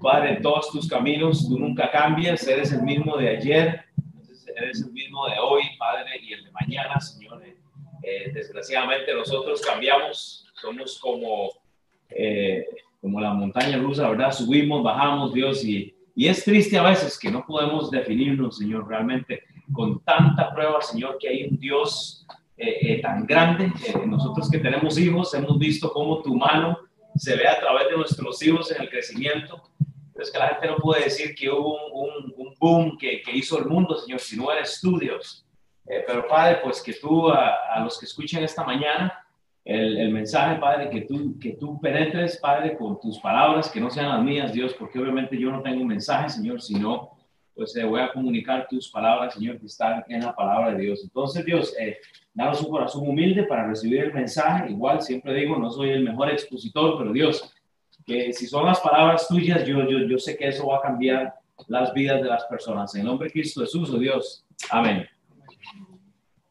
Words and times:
Padre, 0.00 0.36
en 0.36 0.42
todos 0.42 0.70
tus 0.70 0.88
caminos, 0.88 1.48
tú 1.48 1.58
nunca 1.58 1.90
cambias, 1.90 2.46
eres 2.48 2.72
el 2.72 2.82
mismo 2.82 3.16
de 3.16 3.28
ayer, 3.28 3.84
eres 4.56 4.82
el 4.82 4.92
mismo 4.92 5.28
de 5.28 5.38
hoy, 5.38 5.62
Padre, 5.78 6.10
y 6.22 6.32
el 6.32 6.44
de 6.44 6.50
mañana, 6.52 6.98
Señor. 7.00 7.42
Eh, 8.02 8.30
desgraciadamente 8.32 9.12
nosotros 9.12 9.60
cambiamos, 9.60 10.46
somos 10.60 10.98
como, 10.98 11.50
eh, 12.08 12.66
como 13.00 13.20
la 13.20 13.34
montaña 13.34 13.76
rusa, 13.76 14.08
¿verdad? 14.08 14.32
Subimos, 14.32 14.82
bajamos, 14.82 15.34
Dios, 15.34 15.64
y, 15.64 15.94
y 16.16 16.28
es 16.28 16.42
triste 16.44 16.78
a 16.78 16.82
veces 16.82 17.18
que 17.18 17.30
no 17.30 17.44
podemos 17.46 17.90
definirnos, 17.90 18.56
Señor, 18.56 18.88
realmente 18.88 19.42
con 19.72 20.00
tanta 20.00 20.52
prueba, 20.52 20.80
Señor, 20.80 21.18
que 21.18 21.28
hay 21.28 21.44
un 21.44 21.58
Dios 21.58 22.26
eh, 22.56 23.00
tan 23.00 23.26
grande. 23.26 23.72
nosotros 24.06 24.50
que 24.50 24.58
tenemos 24.58 24.98
hijos, 24.98 25.32
hemos 25.34 25.58
visto 25.58 25.92
cómo 25.92 26.22
tu 26.22 26.34
mano 26.34 26.78
se 27.16 27.36
ve 27.36 27.46
a 27.46 27.58
través 27.60 27.88
de 27.90 27.96
nuestros 27.96 28.42
hijos 28.42 28.70
en 28.72 28.82
el 28.82 28.90
crecimiento. 28.90 29.69
Es 30.20 30.30
que 30.30 30.38
la 30.38 30.48
gente 30.48 30.66
no 30.68 30.76
puede 30.76 31.04
decir 31.04 31.34
que 31.34 31.50
hubo 31.50 31.76
un, 31.92 32.34
un, 32.36 32.54
boom 32.58 32.98
que, 32.98 33.22
hizo 33.32 33.58
el 33.58 33.66
mundo, 33.66 33.96
Señor, 33.96 34.20
si 34.20 34.36
no 34.36 34.52
era 34.52 34.62
estudios. 34.62 35.46
Eh, 35.86 36.04
pero 36.06 36.28
Padre, 36.28 36.60
pues 36.62 36.82
que 36.82 36.92
tú 36.94 37.28
a, 37.28 37.80
los 37.82 37.98
que 37.98 38.06
escuchen 38.06 38.44
esta 38.44 38.64
mañana 38.64 39.12
el, 39.64 39.98
el, 39.98 40.10
mensaje, 40.10 40.60
Padre, 40.60 40.90
que 40.90 41.02
tú, 41.02 41.38
que 41.38 41.52
tú 41.52 41.80
penetres, 41.80 42.38
Padre, 42.38 42.76
con 42.76 43.00
tus 43.00 43.18
palabras, 43.18 43.70
que 43.70 43.80
no 43.80 43.90
sean 43.90 44.08
las 44.08 44.22
mías, 44.22 44.52
Dios, 44.52 44.74
porque 44.74 44.98
obviamente 44.98 45.38
yo 45.38 45.50
no 45.50 45.62
tengo 45.62 45.80
un 45.82 45.88
mensaje, 45.88 46.28
Señor, 46.28 46.60
sino 46.60 47.20
pues 47.60 47.76
eh, 47.76 47.84
voy 47.84 48.00
a 48.00 48.10
comunicar 48.10 48.66
tus 48.68 48.90
palabras, 48.90 49.34
Señor, 49.34 49.58
que 49.58 49.66
están 49.66 50.02
en 50.08 50.22
la 50.22 50.34
palabra 50.34 50.72
de 50.72 50.82
Dios. 50.82 51.00
Entonces, 51.04 51.44
Dios, 51.44 51.74
eh, 51.78 51.98
danos 52.32 52.62
un 52.62 52.70
corazón 52.70 53.06
humilde 53.06 53.42
para 53.44 53.66
recibir 53.66 54.00
el 54.00 54.14
mensaje. 54.14 54.70
Igual, 54.70 55.02
siempre 55.02 55.34
digo, 55.34 55.58
no 55.58 55.70
soy 55.70 55.90
el 55.90 56.02
mejor 56.02 56.30
expositor, 56.30 56.96
pero 56.96 57.12
Dios, 57.12 57.54
que 58.10 58.32
si 58.32 58.46
son 58.46 58.66
las 58.66 58.80
palabras 58.80 59.28
tuyas, 59.28 59.64
yo, 59.64 59.88
yo, 59.88 60.00
yo 60.00 60.18
sé 60.18 60.36
que 60.36 60.48
eso 60.48 60.66
va 60.66 60.78
a 60.78 60.82
cambiar 60.82 61.34
las 61.68 61.92
vidas 61.94 62.20
de 62.20 62.28
las 62.28 62.44
personas. 62.44 62.92
En 62.96 63.04
nombre 63.04 63.28
de 63.28 63.32
Cristo 63.32 63.60
Jesús, 63.60 63.90
oh 63.90 63.98
Dios. 63.98 64.44
Amén. 64.70 65.06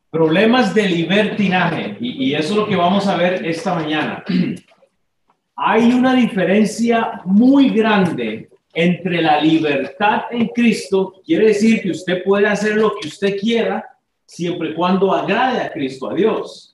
Problemas 0.09 0.73
de 0.73 0.87
libertinaje, 0.87 1.97
y, 1.99 2.29
y 2.29 2.33
eso 2.33 2.53
es 2.53 2.55
lo 2.55 2.67
que 2.67 2.75
vamos 2.75 3.07
a 3.07 3.17
ver 3.17 3.45
esta 3.45 3.75
mañana. 3.75 4.23
Hay 5.55 5.91
una 5.91 6.15
diferencia 6.15 7.21
muy 7.25 7.69
grande 7.69 8.49
entre 8.73 9.21
la 9.21 9.41
libertad 9.41 10.21
en 10.31 10.47
Cristo, 10.47 11.21
quiere 11.25 11.47
decir 11.47 11.81
que 11.81 11.91
usted 11.91 12.23
puede 12.23 12.47
hacer 12.47 12.75
lo 12.75 12.93
que 12.95 13.09
usted 13.09 13.37
quiera 13.37 13.85
siempre 14.25 14.69
y 14.69 14.73
cuando 14.75 15.13
agrade 15.13 15.61
a 15.61 15.71
Cristo, 15.71 16.09
a 16.09 16.13
Dios. 16.13 16.73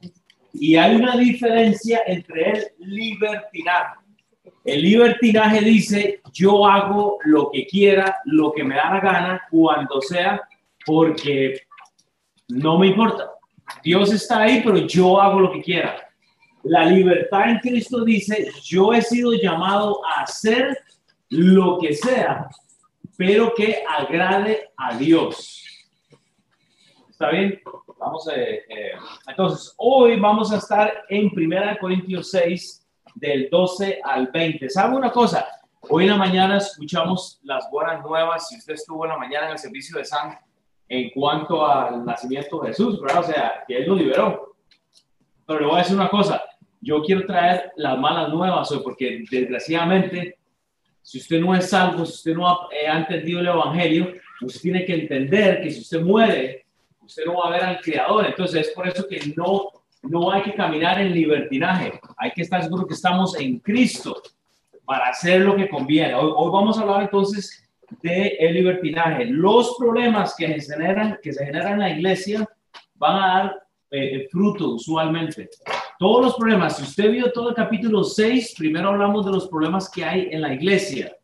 Y 0.54 0.76
hay 0.76 0.96
una 0.96 1.18
diferencia 1.18 2.02
entre 2.06 2.52
el 2.52 2.66
libertinaje. 2.80 4.05
El 4.66 4.82
libertinaje 4.82 5.62
dice, 5.62 6.22
yo 6.34 6.66
hago 6.66 7.20
lo 7.24 7.52
que 7.52 7.68
quiera, 7.68 8.18
lo 8.26 8.52
que 8.52 8.64
me 8.64 8.76
da 8.76 8.96
la 8.96 9.00
gana, 9.00 9.42
cuando 9.52 10.02
sea, 10.02 10.42
porque 10.84 11.62
no 12.48 12.80
me 12.80 12.88
importa. 12.88 13.30
Dios 13.84 14.12
está 14.12 14.42
ahí, 14.42 14.62
pero 14.66 14.78
yo 14.78 15.22
hago 15.22 15.40
lo 15.40 15.52
que 15.52 15.62
quiera. 15.62 15.96
La 16.64 16.84
libertad 16.88 17.52
en 17.52 17.60
Cristo 17.60 18.04
dice, 18.04 18.52
yo 18.64 18.92
he 18.92 19.04
sido 19.04 19.34
llamado 19.34 20.02
a 20.04 20.24
hacer 20.24 20.76
lo 21.30 21.78
que 21.78 21.94
sea, 21.94 22.50
pero 23.18 23.54
que 23.54 23.84
agrade 23.88 24.72
a 24.78 24.98
Dios. 24.98 25.64
¿Está 27.08 27.30
bien? 27.30 27.62
Vamos 28.00 28.28
a, 28.28 28.36
eh, 28.36 28.64
entonces, 29.28 29.76
hoy 29.78 30.20
vamos 30.20 30.52
a 30.52 30.58
estar 30.58 31.04
en 31.08 31.28
1 31.28 31.78
Corintios 31.80 32.32
6, 32.32 32.84
del 33.16 33.50
12 33.50 34.02
al 34.04 34.28
20. 34.28 34.70
¿Sabe 34.70 34.96
una 34.96 35.12
cosa? 35.12 35.48
Hoy 35.90 36.04
en 36.04 36.12
la 36.12 36.18
mañana 36.18 36.58
escuchamos 36.58 37.40
las 37.44 37.70
buenas 37.72 38.04
nuevas. 38.04 38.48
Si 38.48 38.58
usted 38.58 38.76
estuvo 38.76 39.06
en 39.06 39.12
la 39.12 39.18
mañana 39.18 39.48
en 39.48 39.54
el 39.54 39.60
servicio 39.60 39.98
de 39.98 40.06
San 40.06 40.38
en 40.88 41.10
cuanto 41.10 41.66
al 41.66 42.06
nacimiento 42.06 42.60
de 42.60 42.68
Jesús, 42.68 43.02
¿verdad? 43.02 43.22
O 43.22 43.24
sea, 43.24 43.64
que 43.68 43.78
Él 43.78 43.88
lo 43.88 43.96
liberó. 43.96 44.56
Pero 45.48 45.59
le 45.59 45.66
voy 45.66 45.75
a 45.75 45.80
decir 45.80 45.96
una 45.96 46.09
cosa. 46.09 46.44
Yo 46.81 47.02
quiero 47.02 47.25
traer 47.25 47.72
las 47.78 47.98
malas 47.98 48.30
nuevas 48.30 48.72
hoy 48.72 48.81
porque 48.84 49.24
desgraciadamente 49.31 50.38
si 51.06 51.20
usted 51.20 51.40
no 51.40 51.54
es 51.54 51.70
salvo, 51.70 52.04
si 52.04 52.14
usted 52.14 52.34
no 52.34 52.50
ha, 52.50 52.68
eh, 52.72 52.88
entendido 52.88 53.40
el 53.40 53.48
Evangelio, 53.48 54.16
usted 54.42 54.59
tiene 54.59 54.86
que 54.86 54.96
entender 54.96 55.62
que 55.62 55.70
si 55.70 55.81
usted 55.81 56.02
muere, 56.02 56.66
usted 57.00 57.25
no 57.25 57.38
va 57.38 57.48
a 57.48 57.52
ver 57.52 57.64
al 57.64 57.80
Creador. 57.80 58.25
Entonces 58.25 58.68
es 58.68 58.74
por 58.74 58.88
eso 58.88 59.08
que 59.08 59.22
no, 59.36 59.70
no 60.10 60.32
hay 60.32 60.44
que 60.44 60.54
caminar 60.54 61.00
en 61.00 61.14
libertinaje. 61.14 62.00
Hay 62.18 62.32
que 62.32 62.42
estar 62.44 62.64
seguro 62.64 62.86
que 62.86 62.94
estamos 62.94 63.38
en 63.40 63.60
Cristo 63.60 64.22
para 64.86 65.10
hacer 65.10 65.42
lo 65.42 65.56
que 65.56 65.70
conviene. 65.70 66.14
Hoy, 66.16 66.52
vamos 66.52 66.78
a 66.78 66.82
hablar 66.82 67.04
entonces 67.04 67.68
de 68.02 68.38
el 68.40 68.54
libertinaje. 68.54 69.26
Los 69.26 69.76
problemas 69.78 70.36
que 70.36 70.60
se 70.62 70.74
generan, 70.74 71.18
que 71.22 71.34
se 71.34 71.46
generan 71.46 71.74
en 71.74 71.80
la 71.80 71.90
iglesia 71.90 72.48
van 72.96 73.16
a 73.16 73.28
dar 73.28 73.64
eh, 73.92 74.28
fruto 74.32 74.76
usualmente. 74.76 75.50
Todos 75.98 76.26
los 76.26 76.36
problemas, 76.36 76.78
si 76.78 76.84
usted 76.84 77.12
vio 77.12 77.32
todo 77.32 77.50
el 77.50 77.56
capítulo 77.56 78.04
6, 78.04 78.56
primero 78.58 78.90
hablamos 78.90 79.26
de 79.26 79.32
los 79.32 79.48
problemas 79.48 79.90
que 79.90 80.04
hay 80.04 80.30
en 80.32 80.42
la 80.42 80.54
iglesia. 80.54 81.16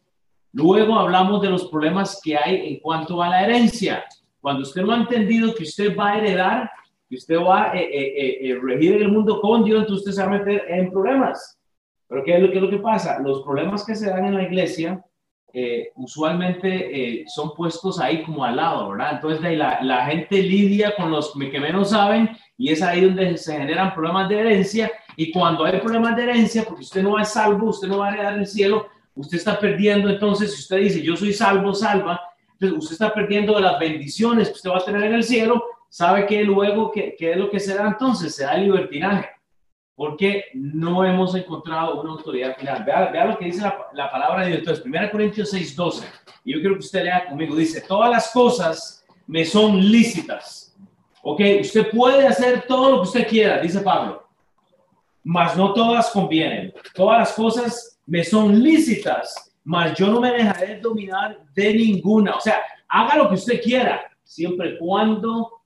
Luego 0.54 0.96
hablamos 0.98 1.42
de 1.42 1.50
los 1.50 1.66
problemas 1.68 2.20
que 2.24 2.38
hay 2.38 2.74
en 2.74 2.80
cuanto 2.80 3.22
a 3.22 3.30
la 3.30 3.44
herencia. 3.44 4.04
Cuando 4.40 4.64
usted 4.64 4.82
no 4.82 4.94
ha 4.94 4.98
entendido 4.98 5.54
que 5.54 5.64
usted 5.64 5.96
va 5.96 6.12
a 6.12 6.18
heredar, 6.18 6.72
que 7.12 7.18
usted 7.18 7.36
va 7.40 7.72
a 7.72 7.76
eh, 7.76 7.90
eh, 7.92 8.38
eh, 8.42 8.60
regir 8.64 9.02
el 9.02 9.12
mundo 9.12 9.42
con 9.42 9.66
Dios, 9.66 9.82
entonces 9.82 10.08
usted 10.08 10.14
se 10.14 10.26
va 10.26 10.34
a 10.34 10.40
meter 10.40 10.64
en 10.70 10.90
problemas. 10.90 11.60
Pero 12.08 12.24
¿qué 12.24 12.38
es 12.38 12.42
lo, 12.42 12.50
qué 12.50 12.56
es 12.56 12.62
lo 12.62 12.70
que 12.70 12.78
pasa? 12.78 13.20
Los 13.20 13.44
problemas 13.44 13.84
que 13.86 13.96
se 13.96 14.10
dan 14.10 14.26
en 14.26 14.36
la 14.36 14.44
iglesia 14.44 15.04
usualmente 15.96 17.26
son 17.28 17.54
puestos 17.54 18.00
ahí 18.00 18.24
como 18.24 18.46
al 18.46 18.56
lado, 18.56 18.92
¿verdad? 18.92 19.16
Entonces 19.16 19.58
la, 19.58 19.82
la 19.84 20.06
gente 20.06 20.42
lidia 20.42 20.96
con 20.96 21.12
los 21.12 21.34
que 21.34 21.60
menos 21.60 21.90
saben 21.90 22.30
y 22.58 22.72
es 22.72 22.82
ahí 22.82 23.02
donde 23.02 23.38
se 23.38 23.58
generan 23.58 23.94
problemas 23.94 24.30
de 24.30 24.40
herencia. 24.40 24.90
Y 25.18 25.30
cuando 25.34 25.66
hay 25.66 25.82
problemas 25.82 26.16
de 26.16 26.24
herencia, 26.24 26.64
porque 26.64 26.84
usted 26.84 27.04
no 27.04 27.20
es 27.20 27.28
salvo, 27.28 27.68
usted 27.68 27.90
no 27.90 27.98
va 27.98 28.08
a 28.08 28.14
heredar 28.14 28.36
el 28.36 28.48
cielo, 28.48 28.88
usted 29.14 29.40
está 29.40 29.60
perdiendo. 29.60 30.10
Entonces, 30.10 30.54
si 30.54 30.62
usted 30.62 30.78
dice, 30.78 31.02
yo 31.02 31.18
soy 31.18 31.34
salvo, 31.34 31.74
salva, 31.74 32.22
entonces 32.54 32.78
usted 32.78 32.94
está 32.94 33.14
perdiendo 33.14 33.56
de 33.56 33.62
las 33.62 33.78
bendiciones 33.78 34.48
que 34.48 34.54
usted 34.54 34.70
va 34.70 34.78
a 34.78 34.86
tener 34.86 35.04
en 35.04 35.16
el 35.16 35.24
cielo. 35.24 35.62
¿Sabe 35.92 36.26
que 36.26 36.44
luego 36.44 36.92
qué, 36.92 37.16
es 37.20 37.38
lo 37.38 37.52
que 37.52 37.60
se 37.60 37.76
da 37.76 37.88
entonces? 37.88 38.34
Se 38.34 38.46
da 38.46 38.56
libertinaje. 38.56 39.30
Porque 39.94 40.46
no 40.54 41.06
hemos 41.06 41.36
encontrado 41.36 42.02
una 42.02 42.14
autoridad 42.14 42.58
final. 42.58 42.84
Vea, 42.86 43.12
vea 43.12 43.26
lo 43.26 43.38
que 43.38 43.46
dice 43.46 43.62
la, 43.62 43.88
la, 43.94 44.10
palabra 44.10 44.44
de 44.44 44.48
Dios. 44.48 44.60
Entonces, 44.60 44.86
1 44.86 45.12
Corintios 45.12 45.52
6, 45.52 45.76
12. 45.76 46.08
Y 46.46 46.54
yo 46.54 46.60
quiero 46.62 46.76
que 46.76 46.86
usted 46.86 47.04
lea 47.04 47.28
conmigo. 47.28 47.56
Dice, 47.56 47.82
todas 47.82 48.10
las 48.10 48.32
cosas 48.32 49.06
me 49.28 49.44
son 49.46 49.80
lícitas 49.80 50.72
Ok, 51.24 51.40
usted 51.62 51.92
puede 51.92 52.26
hacer 52.26 52.66
todo 52.68 52.92
lo 52.92 52.98
que 52.98 53.08
usted 53.08 53.28
quiera, 53.28 53.60
dice 53.60 53.82
Pablo, 53.82 54.28
mas 55.24 55.56
no 55.56 55.72
todas 55.74 56.10
convienen. 56.10 56.74
Todas 56.96 57.20
las 57.20 57.34
cosas 57.34 58.00
me 58.08 58.24
son 58.24 58.62
lícitas, 58.62 59.54
mas 59.64 59.96
yo 59.98 60.08
no 60.08 60.20
me 60.20 60.32
dejaré 60.32 60.80
dominar 60.80 61.40
de 61.54 61.74
ninguna. 61.76 62.36
O 62.36 62.42
sea, 62.42 62.62
haga 62.88 63.18
lo 63.18 63.30
que 63.30 63.36
usted 63.36 63.62
quiera, 63.62 64.02
siempre 64.24 64.80
cuando 64.80 65.61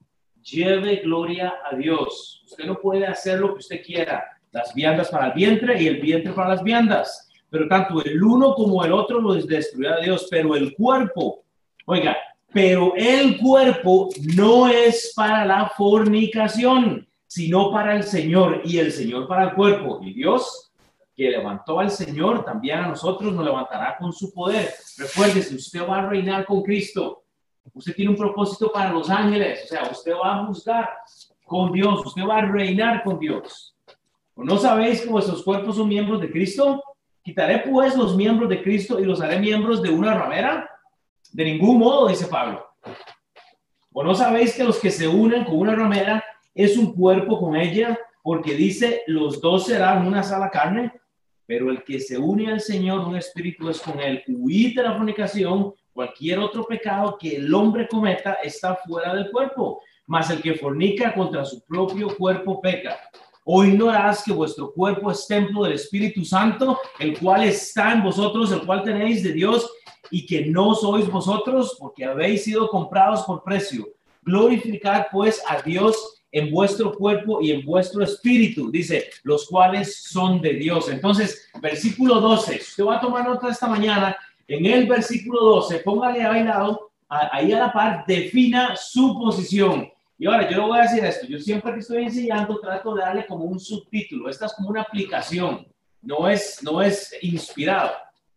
lleve 0.45 0.97
gloria 0.97 1.56
a 1.69 1.75
Dios. 1.75 2.44
Usted 2.45 2.66
no 2.66 2.79
puede 2.79 3.06
hacer 3.06 3.39
lo 3.39 3.53
que 3.53 3.59
usted 3.59 3.83
quiera. 3.83 4.23
Las 4.51 4.73
viandas 4.73 5.09
para 5.09 5.28
el 5.28 5.33
vientre 5.33 5.81
y 5.81 5.88
el 5.88 6.00
vientre 6.00 6.31
para 6.33 6.50
las 6.50 6.63
viandas. 6.63 7.29
Pero 7.50 7.67
tanto 7.67 8.03
el 8.03 8.23
uno 8.23 8.53
como 8.53 8.84
el 8.85 8.94
otro 8.94 9.19
lo 9.19 9.34
destruirá 9.34 10.00
Dios. 10.00 10.28
Pero 10.29 10.55
el 10.55 10.73
cuerpo, 10.75 11.44
oiga, 11.85 12.16
pero 12.53 12.94
el 12.95 13.38
cuerpo 13.38 14.09
no 14.35 14.67
es 14.67 15.11
para 15.16 15.45
la 15.45 15.69
fornicación, 15.75 17.05
sino 17.28 17.72
para 17.72 17.97
el 17.97 18.03
Señor 18.03 18.61
y 18.63 18.78
el 18.78 18.91
Señor 18.91 19.28
para 19.28 19.50
el 19.50 19.53
cuerpo. 19.55 20.00
Y 20.01 20.13
Dios, 20.13 20.72
que 21.16 21.31
levantó 21.31 21.79
al 21.79 21.91
Señor, 21.91 22.45
también 22.45 22.79
a 22.79 22.88
nosotros 22.88 23.34
nos 23.34 23.44
levantará 23.44 23.97
con 23.97 24.13
su 24.13 24.34
poder. 24.34 24.73
Recuérdese, 24.97 25.55
usted 25.55 25.85
va 25.87 25.99
a 25.99 26.09
reinar 26.09 26.46
con 26.46 26.61
Cristo. 26.61 27.24
Usted 27.73 27.96
tiene 27.96 28.12
un 28.12 28.17
propósito 28.17 28.72
para 28.72 28.91
los 28.91 29.09
ángeles, 29.09 29.64
o 29.66 29.67
sea, 29.67 29.90
usted 29.91 30.14
va 30.14 30.35
a 30.35 30.46
juzgar 30.46 30.90
con 31.46 31.72
Dios, 31.72 32.06
usted 32.06 32.23
va 32.23 32.38
a 32.38 32.46
reinar 32.46 33.03
con 33.03 33.20
Dios. 33.20 33.76
¿No 34.35 34.58
sabéis 34.58 35.02
que 35.02 35.09
vuestros 35.09 35.44
cuerpos 35.44 35.78
son 35.78 35.88
miembros 35.88 36.22
de 36.22 36.32
Cristo? 36.32 36.84
Quitaré 37.23 37.59
pues 37.59 37.96
los 37.96 38.16
miembros 38.16 38.50
de 38.50 38.62
Cristo 38.62 39.00
y 39.00 39.06
los 39.06 39.22
haré 39.22 39.40
miembros 39.40 39.82
de 39.82 39.90
una 39.90 40.14
ramera. 40.14 40.70
De 41.32 41.46
ningún 41.46 41.79
modo, 41.79 42.08
dice 42.08 42.28
Pablo. 42.28 42.66
¿O 43.94 44.03
no 44.03 44.14
sabéis 44.14 44.53
que 44.56 44.64
los 44.64 44.78
que 44.78 44.91
se 44.91 45.08
unen 45.08 45.46
con 45.46 45.58
una 45.58 45.73
ramera 45.73 46.23
es 46.53 46.78
un 46.78 46.94
cuerpo 46.94 47.40
con 47.40 47.56
ella? 47.56 47.97
Porque 48.22 48.53
dice, 48.53 49.03
los 49.08 49.40
dos 49.40 49.68
serán 49.68 50.06
una 50.06 50.22
sola 50.22 50.50
carne, 50.50 50.91
pero 51.46 51.72
el 51.72 51.84
que 51.84 52.00
se 52.00 52.18
une 52.18 52.52
al 52.52 52.59
Señor, 52.59 53.08
un 53.08 53.16
espíritu 53.16 53.70
es 53.70 53.79
con 53.79 54.00
él. 54.00 54.23
Huid 54.28 54.76
de 54.76 54.84
la 54.84 54.96
fornicación, 54.96 55.73
cualquier 55.96 56.40
otro 56.40 56.66
pecado 56.66 57.18
que 57.18 57.38
el 57.38 57.53
hombre 57.53 57.88
cometa 57.88 58.34
está 58.44 58.76
fuera 58.76 59.16
del 59.16 59.32
cuerpo, 59.32 59.82
mas 60.08 60.30
el 60.30 60.42
que 60.42 60.56
fornica 60.56 61.14
contra 61.14 61.46
su 61.46 61.64
propio 61.64 62.16
cuerpo 62.18 62.59
peca. 62.62 63.00
o 63.47 63.64
ignorás 63.64 64.24
que 64.24 64.34
vuestro 64.34 64.74
cuerpo 64.74 65.12
es 65.12 65.28
templo 65.28 65.64
del 65.64 65.74
Espíritu 65.74 66.26
Santo, 66.26 66.80
el 66.97 67.18
cual 67.20 67.44
está 67.44 67.94
en 67.94 68.02
vosotros, 68.03 68.52
el 68.52 68.66
cual 68.66 68.84
tenéis 68.84 69.22
de 69.22 69.34
Dios, 69.34 69.72
y 70.09 70.26
que 70.26 70.47
no 70.47 70.74
sois 70.74 71.08
vosotros, 71.08 71.78
porque 71.80 72.06
habéis 72.06 72.44
sido 72.44 72.68
comprados 72.70 73.22
por 73.22 73.44
precio. 73.44 73.88
Glorificad 74.24 75.06
pues 75.12 75.44
a 75.47 75.62
Dios 75.62 76.24
en 76.32 76.50
vuestro 76.50 76.92
cuerpo 76.92 77.40
y 77.40 77.52
en 77.52 77.64
vuestro 77.64 78.03
espíritu, 78.03 78.72
dice, 78.72 79.12
los 79.24 79.46
cuales 79.46 80.03
son 80.03 80.42
de 80.42 80.56
Dios. 80.56 80.90
Entonces, 80.90 81.47
versículo 81.62 82.20
12, 82.20 82.56
usted 82.62 82.84
va 82.84 82.97
a 82.97 83.02
tomar 83.02 83.26
nota 83.26 83.50
esta 83.50 83.68
mañana, 83.68 84.18
en 84.47 84.66
el 84.66 84.88
versículo 84.88 85.42
12, 85.42 85.80
póngale 85.80 86.24
ahí, 86.24 86.44
lado, 86.44 86.92
ahí 87.08 87.52
a 87.52 87.59
la 87.59 87.74
par, 87.74 88.06
defina 88.06 88.76
su 88.76 89.20
posición. 89.20 89.90
Y 90.18 90.28
ahora 90.28 90.50
yo 90.50 90.58
le 90.58 90.64
voy 90.64 90.80
a 90.80 90.84
decir 90.84 91.03
esto, 91.03 91.28
yo 91.28 91.40
siempre 91.40 91.74
que 91.74 91.80
estoy 91.80 92.03
enseñando 92.03 92.59
trato 92.59 92.96
de 92.96 93.02
darle 93.02 93.26
como 93.26 93.46
un 93.46 93.59
subtítulo, 93.59 94.30
esta 94.30 94.46
es 94.46 94.53
como 94.53 94.70
una 94.70 94.82
aplicación, 94.82 95.68
no 96.02 96.30
es, 96.30 96.59
no 96.64 96.82
es 96.82 97.14
inspirado, 97.22 97.92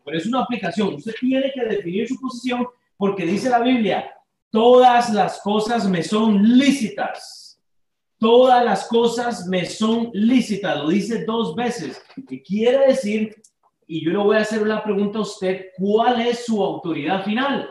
pero 0.04 0.18
es 0.18 0.26
una 0.26 0.42
aplicación. 0.42 0.94
Usted 0.94 1.14
tiene 1.20 1.52
que 1.52 1.64
definir 1.64 2.08
su 2.08 2.18
posición 2.18 2.66
porque 2.96 3.24
dice 3.24 3.48
la 3.48 3.60
Biblia, 3.60 4.12
todas 4.50 5.12
las 5.12 5.40
cosas 5.40 5.88
me 5.88 6.02
son 6.02 6.42
lícitas 6.42 7.48
todas 8.18 8.64
las 8.64 8.86
cosas 8.86 9.46
me 9.46 9.64
son 9.64 10.10
lícitas, 10.12 10.76
lo 10.76 10.88
dice 10.88 11.24
dos 11.24 11.54
veces, 11.54 12.02
que 12.28 12.42
quiere 12.42 12.88
decir, 12.88 13.40
y 13.88 14.04
yo 14.04 14.12
le 14.12 14.18
voy 14.18 14.36
a 14.36 14.40
hacer 14.40 14.62
una 14.62 14.84
pregunta 14.84 15.18
a 15.18 15.22
usted, 15.22 15.68
¿cuál 15.76 16.20
es 16.20 16.44
su 16.44 16.62
autoridad 16.62 17.24
final? 17.24 17.68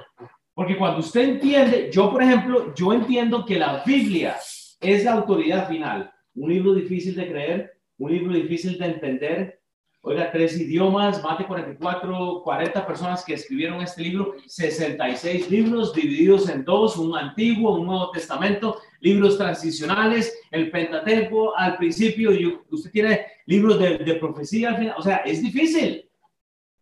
Porque 0.53 0.75
cuando 0.75 0.99
usted 0.99 1.21
entiende, 1.21 1.89
yo 1.93 2.11
por 2.11 2.23
ejemplo, 2.23 2.73
yo 2.75 2.91
entiendo 2.91 3.45
que 3.45 3.59
la 3.59 3.83
Biblia 3.85 4.35
es 4.81 5.05
la 5.05 5.13
autoridad 5.13 5.69
final, 5.69 6.11
un 6.33 6.49
libro 6.49 6.73
difícil 6.73 7.15
de 7.15 7.29
creer, 7.29 7.71
un 7.99 8.11
libro 8.11 8.33
difícil 8.33 8.77
de 8.79 8.85
entender, 8.85 9.57
Oiga, 10.01 10.31
tres 10.31 10.57
idiomas, 10.57 11.21
más 11.21 11.37
de 11.37 11.45
44, 11.45 12.41
40 12.41 12.87
personas 12.87 13.25
que 13.25 13.33
escribieron 13.33 13.81
este 13.81 14.03
libro, 14.03 14.35
66 14.45 15.51
libros 15.51 15.93
divididos 15.93 16.47
en 16.47 16.63
dos, 16.63 16.95
un 16.95 17.17
antiguo, 17.17 17.75
un 17.75 17.87
nuevo 17.87 18.11
testamento, 18.11 18.79
libros 19.01 19.37
transicionales, 19.37 20.33
el 20.51 20.71
Pentateuco 20.71 21.57
al 21.57 21.75
principio, 21.75 22.31
y 22.31 22.57
usted 22.69 22.89
tiene 22.91 23.25
libros 23.47 23.79
de, 23.79 23.97
de 23.97 24.13
profecía 24.15 24.69
al 24.69 24.77
final, 24.77 24.95
o 24.97 25.01
sea, 25.01 25.17
es 25.17 25.41
difícil, 25.41 26.06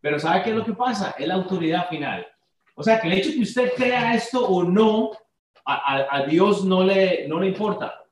pero 0.06 0.20
¿sabe 0.20 0.44
qué 0.44 0.50
es 0.52 0.56
lo 0.56 0.64
que 0.64 0.74
pasa? 0.74 1.16
Es 1.18 1.28
la 1.28 1.34
autoridad 1.34 1.90
final. 1.90 2.28
O 2.76 2.84
sea, 2.84 3.02
que 3.02 3.08
el 3.08 3.14
hecho 3.14 3.32
que 3.32 3.40
usted 3.40 3.74
crea 3.76 4.14
esto 4.14 4.48
o 4.48 4.64
no, 4.64 5.10
a 5.66 6.24
Dios 6.28 6.64
no 6.64 6.84
le, 6.84 7.28
no 7.28 7.40
le 7.40 7.48
importa. 7.48 8.04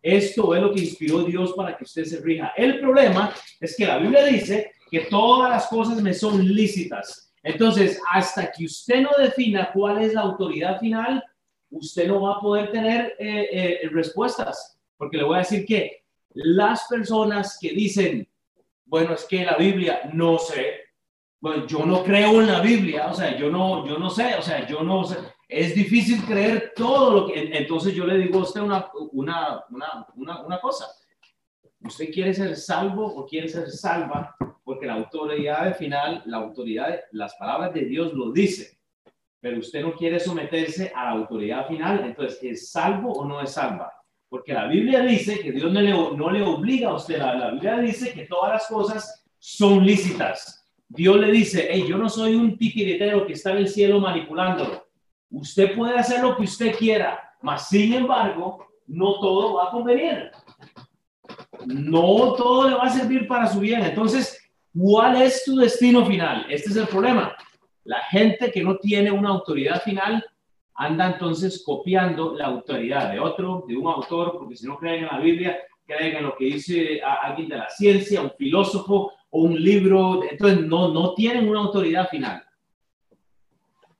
Esto 0.00 0.54
es 0.54 0.62
lo 0.62 0.72
que 0.72 0.82
inspiró 0.82 1.24
Dios 1.24 1.52
para 1.54 1.76
que 1.76 1.82
usted 1.82 2.04
se 2.04 2.20
rija. 2.20 2.52
El 2.56 2.78
problema 2.78 3.34
es 3.58 3.76
que 3.76 3.84
la 3.84 3.98
Biblia 3.98 4.22
dice 4.26 4.74
que 4.88 5.06
todas 5.10 5.50
las 5.50 5.66
cosas 5.66 6.00
me 6.00 6.14
son 6.14 6.38
lícitas. 6.54 7.34
Entonces, 7.42 8.00
hasta 8.12 8.52
que 8.52 8.66
usted 8.66 9.00
no 9.00 9.10
defina 9.18 9.72
cuál 9.72 10.04
es 10.04 10.14
la 10.14 10.20
autoridad 10.20 10.78
final, 10.78 11.20
usted 11.68 12.06
no 12.06 12.20
va 12.20 12.36
a 12.36 12.40
poder 12.40 12.70
tener 12.70 13.16
eh, 13.18 13.48
eh, 13.82 13.88
respuestas. 13.90 14.78
Porque 14.96 15.16
le 15.16 15.24
voy 15.24 15.34
a 15.34 15.38
decir 15.38 15.66
que 15.66 16.04
las 16.32 16.86
personas 16.86 17.58
que 17.60 17.70
dicen, 17.70 18.28
bueno, 18.84 19.14
es 19.14 19.24
que 19.24 19.44
la 19.44 19.56
Biblia 19.56 20.08
no 20.12 20.38
sé, 20.38 20.83
bueno, 21.44 21.66
yo 21.66 21.84
no 21.84 22.02
creo 22.02 22.40
en 22.40 22.46
la 22.46 22.62
Biblia, 22.62 23.08
o 23.08 23.14
sea, 23.14 23.36
yo 23.36 23.50
no, 23.50 23.86
yo 23.86 23.98
no 23.98 24.08
sé, 24.08 24.34
o 24.34 24.40
sea, 24.40 24.66
yo 24.66 24.82
no 24.82 25.04
sé, 25.04 25.18
es 25.46 25.74
difícil 25.74 26.24
creer 26.24 26.72
todo 26.74 27.10
lo 27.10 27.26
que... 27.26 27.50
Entonces 27.58 27.94
yo 27.94 28.06
le 28.06 28.16
digo 28.16 28.38
a 28.38 28.44
usted 28.44 28.62
una, 28.62 28.88
una, 29.12 29.62
una, 30.14 30.40
una, 30.40 30.58
cosa. 30.58 30.86
¿Usted 31.80 32.10
quiere 32.10 32.32
ser 32.32 32.56
salvo 32.56 33.04
o 33.04 33.26
quiere 33.26 33.46
ser 33.50 33.70
salva? 33.70 34.34
Porque 34.64 34.86
la 34.86 34.94
autoridad 34.94 35.76
final, 35.76 36.22
la 36.24 36.38
autoridad, 36.38 36.98
las 37.12 37.34
palabras 37.34 37.74
de 37.74 37.84
Dios 37.84 38.14
lo 38.14 38.32
dice. 38.32 38.78
Pero 39.38 39.58
usted 39.58 39.82
no 39.82 39.92
quiere 39.92 40.18
someterse 40.20 40.92
a 40.96 41.04
la 41.04 41.10
autoridad 41.10 41.68
final. 41.68 42.04
Entonces, 42.06 42.38
¿es 42.42 42.70
salvo 42.70 43.12
o 43.12 43.26
no 43.26 43.42
es 43.42 43.50
salva? 43.50 43.92
Porque 44.30 44.54
la 44.54 44.66
Biblia 44.66 45.00
dice 45.00 45.40
que 45.40 45.52
Dios 45.52 45.70
no 45.70 45.82
le, 45.82 45.90
no 45.90 46.30
le 46.30 46.40
obliga 46.40 46.88
a 46.88 46.94
usted. 46.94 47.18
La, 47.18 47.34
la 47.34 47.50
Biblia 47.50 47.76
dice 47.80 48.14
que 48.14 48.24
todas 48.24 48.50
las 48.50 48.66
cosas 48.66 49.26
son 49.38 49.84
lícitas. 49.84 50.63
Dios 50.88 51.18
le 51.18 51.30
dice, 51.32 51.68
hey, 51.70 51.84
yo 51.88 51.96
no 51.96 52.08
soy 52.08 52.34
un 52.34 52.56
titiritero 52.56 53.26
que 53.26 53.32
está 53.32 53.52
en 53.52 53.58
el 53.58 53.68
cielo 53.68 54.00
manipulándolo. 54.00 54.86
Usted 55.30 55.74
puede 55.74 55.98
hacer 55.98 56.22
lo 56.22 56.36
que 56.36 56.44
usted 56.44 56.76
quiera, 56.76 57.34
mas 57.42 57.68
sin 57.68 57.94
embargo, 57.94 58.66
no 58.86 59.18
todo 59.18 59.54
va 59.54 59.68
a 59.68 59.70
convenir. 59.70 60.30
No 61.66 62.34
todo 62.34 62.68
le 62.68 62.76
va 62.76 62.84
a 62.84 62.90
servir 62.90 63.26
para 63.26 63.46
su 63.46 63.60
bien. 63.60 63.82
Entonces, 63.82 64.38
¿cuál 64.76 65.20
es 65.20 65.44
tu 65.44 65.56
destino 65.56 66.04
final? 66.04 66.46
Este 66.48 66.70
es 66.70 66.76
el 66.76 66.86
problema. 66.86 67.34
La 67.84 68.00
gente 68.04 68.50
que 68.50 68.62
no 68.62 68.76
tiene 68.76 69.10
una 69.10 69.30
autoridad 69.30 69.82
final 69.82 70.24
anda 70.74 71.06
entonces 71.06 71.62
copiando 71.64 72.34
la 72.34 72.46
autoridad 72.46 73.12
de 73.12 73.20
otro, 73.20 73.64
de 73.68 73.76
un 73.76 73.86
autor, 73.86 74.32
porque 74.38 74.56
si 74.56 74.66
no 74.66 74.78
creen 74.78 75.04
en 75.04 75.10
la 75.10 75.18
Biblia, 75.18 75.58
creen 75.86 76.16
en 76.16 76.24
lo 76.24 76.36
que 76.36 76.46
dice 76.46 77.00
alguien 77.02 77.48
de 77.48 77.58
la 77.58 77.68
ciencia, 77.68 78.22
un 78.22 78.32
filósofo 78.36 79.12
un 79.40 79.62
libro. 79.62 80.22
Entonces, 80.28 80.66
no, 80.66 80.92
no 80.92 81.14
tienen 81.14 81.48
una 81.48 81.60
autoridad 81.60 82.08
final. 82.08 82.42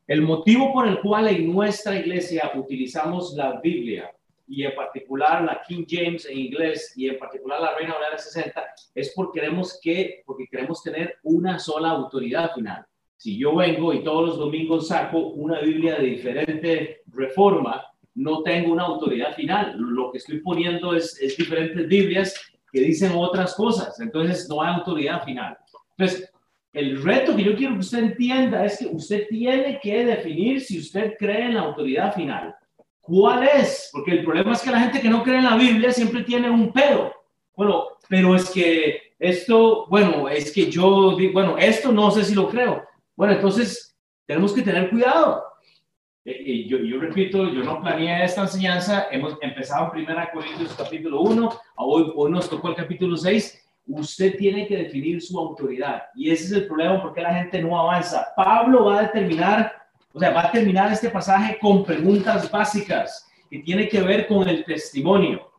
El 0.06 0.22
motivo 0.22 0.72
por 0.72 0.86
el 0.86 1.00
cual 1.00 1.28
en 1.28 1.50
nuestra 1.52 1.98
iglesia 1.98 2.52
utilizamos 2.54 3.32
la 3.34 3.58
Biblia 3.60 4.10
y 4.46 4.64
en 4.64 4.74
particular 4.74 5.42
la 5.42 5.62
King 5.66 5.86
James 5.88 6.26
en 6.26 6.38
inglés 6.38 6.92
y 6.96 7.08
en 7.08 7.18
particular 7.18 7.60
la 7.60 7.74
Reina 7.74 7.94
Valera 7.94 8.18
60 8.18 8.62
es 8.94 9.14
porque 9.16 9.40
queremos 9.40 9.80
que 9.82 10.22
porque 10.26 10.46
queremos 10.46 10.82
tener 10.82 11.16
una 11.22 11.58
sola 11.58 11.90
autoridad 11.90 12.52
final. 12.54 12.84
Si 13.16 13.38
yo 13.38 13.56
vengo 13.56 13.94
y 13.94 14.04
todos 14.04 14.28
los 14.28 14.38
domingos 14.38 14.88
saco 14.88 15.18
una 15.28 15.60
Biblia 15.60 15.96
de 15.96 16.04
diferente 16.04 17.00
reforma, 17.06 17.82
no 18.16 18.42
tengo 18.42 18.74
una 18.74 18.84
autoridad 18.84 19.34
final. 19.34 19.74
Lo 19.78 20.12
que 20.12 20.18
estoy 20.18 20.40
poniendo 20.40 20.94
es 20.94 21.18
diferentes 21.38 21.88
Biblias 21.88 22.53
que 22.74 22.80
dicen 22.80 23.12
otras 23.14 23.54
cosas. 23.54 23.98
Entonces 24.00 24.48
no 24.48 24.60
hay 24.60 24.74
autoridad 24.74 25.24
final. 25.24 25.56
Entonces, 25.96 26.28
el 26.72 27.00
reto 27.00 27.36
que 27.36 27.44
yo 27.44 27.54
quiero 27.54 27.74
que 27.74 27.80
usted 27.80 27.98
entienda 28.00 28.64
es 28.64 28.78
que 28.78 28.86
usted 28.86 29.28
tiene 29.28 29.78
que 29.80 30.04
definir 30.04 30.60
si 30.60 30.80
usted 30.80 31.14
cree 31.16 31.46
en 31.46 31.54
la 31.54 31.60
autoridad 31.60 32.12
final. 32.12 32.52
¿Cuál 33.00 33.44
es? 33.44 33.90
Porque 33.92 34.10
el 34.10 34.24
problema 34.24 34.54
es 34.54 34.62
que 34.62 34.72
la 34.72 34.80
gente 34.80 35.00
que 35.00 35.08
no 35.08 35.22
cree 35.22 35.38
en 35.38 35.44
la 35.44 35.56
Biblia 35.56 35.92
siempre 35.92 36.24
tiene 36.24 36.50
un 36.50 36.72
pero. 36.72 37.14
Bueno, 37.54 37.84
pero 38.08 38.34
es 38.34 38.50
que 38.50 39.14
esto, 39.20 39.86
bueno, 39.88 40.28
es 40.28 40.50
que 40.52 40.68
yo, 40.68 41.16
bueno, 41.32 41.56
esto 41.56 41.92
no 41.92 42.10
sé 42.10 42.24
si 42.24 42.34
lo 42.34 42.48
creo. 42.48 42.82
Bueno, 43.14 43.34
entonces 43.34 43.96
tenemos 44.26 44.52
que 44.52 44.62
tener 44.62 44.90
cuidado. 44.90 45.44
Y 46.26 46.66
yo, 46.66 46.78
yo, 46.78 46.98
repito, 47.00 47.52
yo 47.52 47.62
no 47.62 47.82
planeé 47.82 48.24
esta 48.24 48.42
enseñanza, 48.42 49.08
hemos 49.10 49.36
empezado 49.42 49.84
en 49.84 49.90
Primera 49.90 50.30
Corintios 50.32 50.72
capítulo 50.72 51.20
1, 51.20 51.60
hoy, 51.76 52.12
hoy 52.16 52.30
nos 52.30 52.48
tocó 52.48 52.70
el 52.70 52.76
capítulo 52.76 53.14
6, 53.14 53.62
usted 53.88 54.34
tiene 54.38 54.66
que 54.66 54.78
definir 54.78 55.20
su 55.20 55.38
autoridad. 55.38 56.04
Y 56.14 56.30
ese 56.30 56.44
es 56.44 56.52
el 56.52 56.66
problema 56.66 57.02
porque 57.02 57.20
la 57.20 57.34
gente 57.34 57.60
no 57.60 57.78
avanza. 57.78 58.28
Pablo 58.34 58.86
va 58.86 59.00
a 59.00 59.02
determinar, 59.02 59.70
o 60.14 60.18
sea, 60.18 60.30
va 60.30 60.46
a 60.46 60.50
terminar 60.50 60.90
este 60.90 61.10
pasaje 61.10 61.58
con 61.60 61.84
preguntas 61.84 62.50
básicas 62.50 63.30
que 63.50 63.58
tiene 63.58 63.86
que 63.86 64.00
ver 64.00 64.26
con 64.26 64.48
el 64.48 64.64
testimonio. 64.64 65.50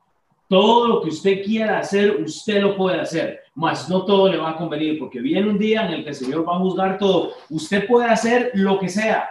Todo 0.49 0.87
lo 0.87 1.01
que 1.01 1.09
usted 1.09 1.43
quiera 1.43 1.77
hacer, 1.77 2.19
usted 2.19 2.61
lo 2.61 2.75
puede 2.75 2.99
hacer, 2.99 3.41
mas 3.53 3.87
no 3.87 4.03
todo 4.03 4.31
le 4.31 4.37
va 4.37 4.51
a 4.51 4.57
convenir, 4.57 4.97
porque 4.97 5.19
viene 5.19 5.47
un 5.47 5.59
día 5.59 5.85
en 5.85 5.93
el 5.93 6.03
que 6.03 6.09
el 6.09 6.15
Señor 6.15 6.47
va 6.47 6.55
a 6.55 6.59
juzgar 6.59 6.97
todo. 6.97 7.33
Usted 7.51 7.85
puede 7.85 8.09
hacer 8.09 8.49
lo 8.55 8.79
que 8.79 8.89
sea. 8.89 9.29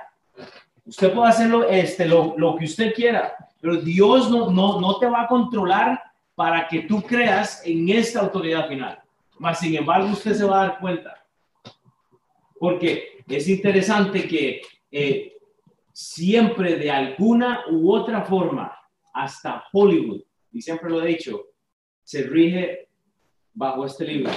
Usted 0.86 1.12
puede 1.12 1.28
hacer 1.28 1.50
este, 1.70 2.06
lo, 2.06 2.34
lo 2.36 2.56
que 2.56 2.66
usted 2.66 2.92
quiera, 2.94 3.34
pero 3.60 3.76
Dios 3.76 4.30
no, 4.30 4.50
no, 4.50 4.80
no 4.80 4.98
te 4.98 5.06
va 5.06 5.22
a 5.22 5.28
controlar 5.28 6.02
para 6.34 6.68
que 6.68 6.82
tú 6.82 7.02
creas 7.02 7.62
en 7.64 7.88
esta 7.88 8.20
autoridad 8.20 8.68
final. 8.68 8.98
Mas, 9.38 9.60
sin 9.60 9.74
embargo, 9.74 10.08
usted 10.08 10.34
se 10.34 10.44
va 10.44 10.62
a 10.62 10.66
dar 10.68 10.78
cuenta. 10.78 11.24
Porque 12.58 13.24
es 13.28 13.48
interesante 13.48 14.28
que 14.28 14.62
eh, 14.90 15.36
siempre 15.92 16.76
de 16.76 16.90
alguna 16.90 17.64
u 17.70 17.92
otra 17.92 18.22
forma, 18.22 18.76
hasta 19.12 19.64
Hollywood, 19.72 20.22
y 20.52 20.60
siempre 20.60 20.90
lo 20.90 21.02
he 21.02 21.08
dicho, 21.08 21.46
se 22.02 22.24
rige 22.24 22.88
bajo 23.52 23.86
este 23.86 24.04
libro. 24.04 24.32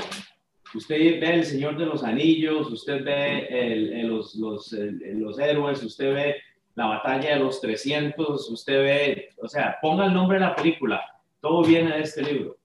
Usted 0.73 1.19
ve 1.19 1.33
El 1.33 1.45
Señor 1.45 1.77
de 1.77 1.85
los 1.85 2.03
Anillos, 2.03 2.69
usted 2.71 3.03
ve 3.03 4.03
los, 4.03 4.35
los, 4.35 4.71
los 4.71 5.39
héroes, 5.39 5.83
usted 5.83 6.13
ve 6.13 6.35
la 6.75 6.85
batalla 6.87 7.31
de 7.31 7.39
los 7.39 7.59
300, 7.59 8.49
usted 8.51 8.83
ve, 8.83 9.29
o 9.41 9.47
sea, 9.47 9.77
ponga 9.81 10.05
el 10.05 10.13
nombre 10.13 10.37
de 10.37 10.45
la 10.45 10.55
película, 10.55 11.01
todo 11.41 11.63
viene 11.63 11.95
de 11.95 12.03
este 12.03 12.21
libro, 12.21 12.57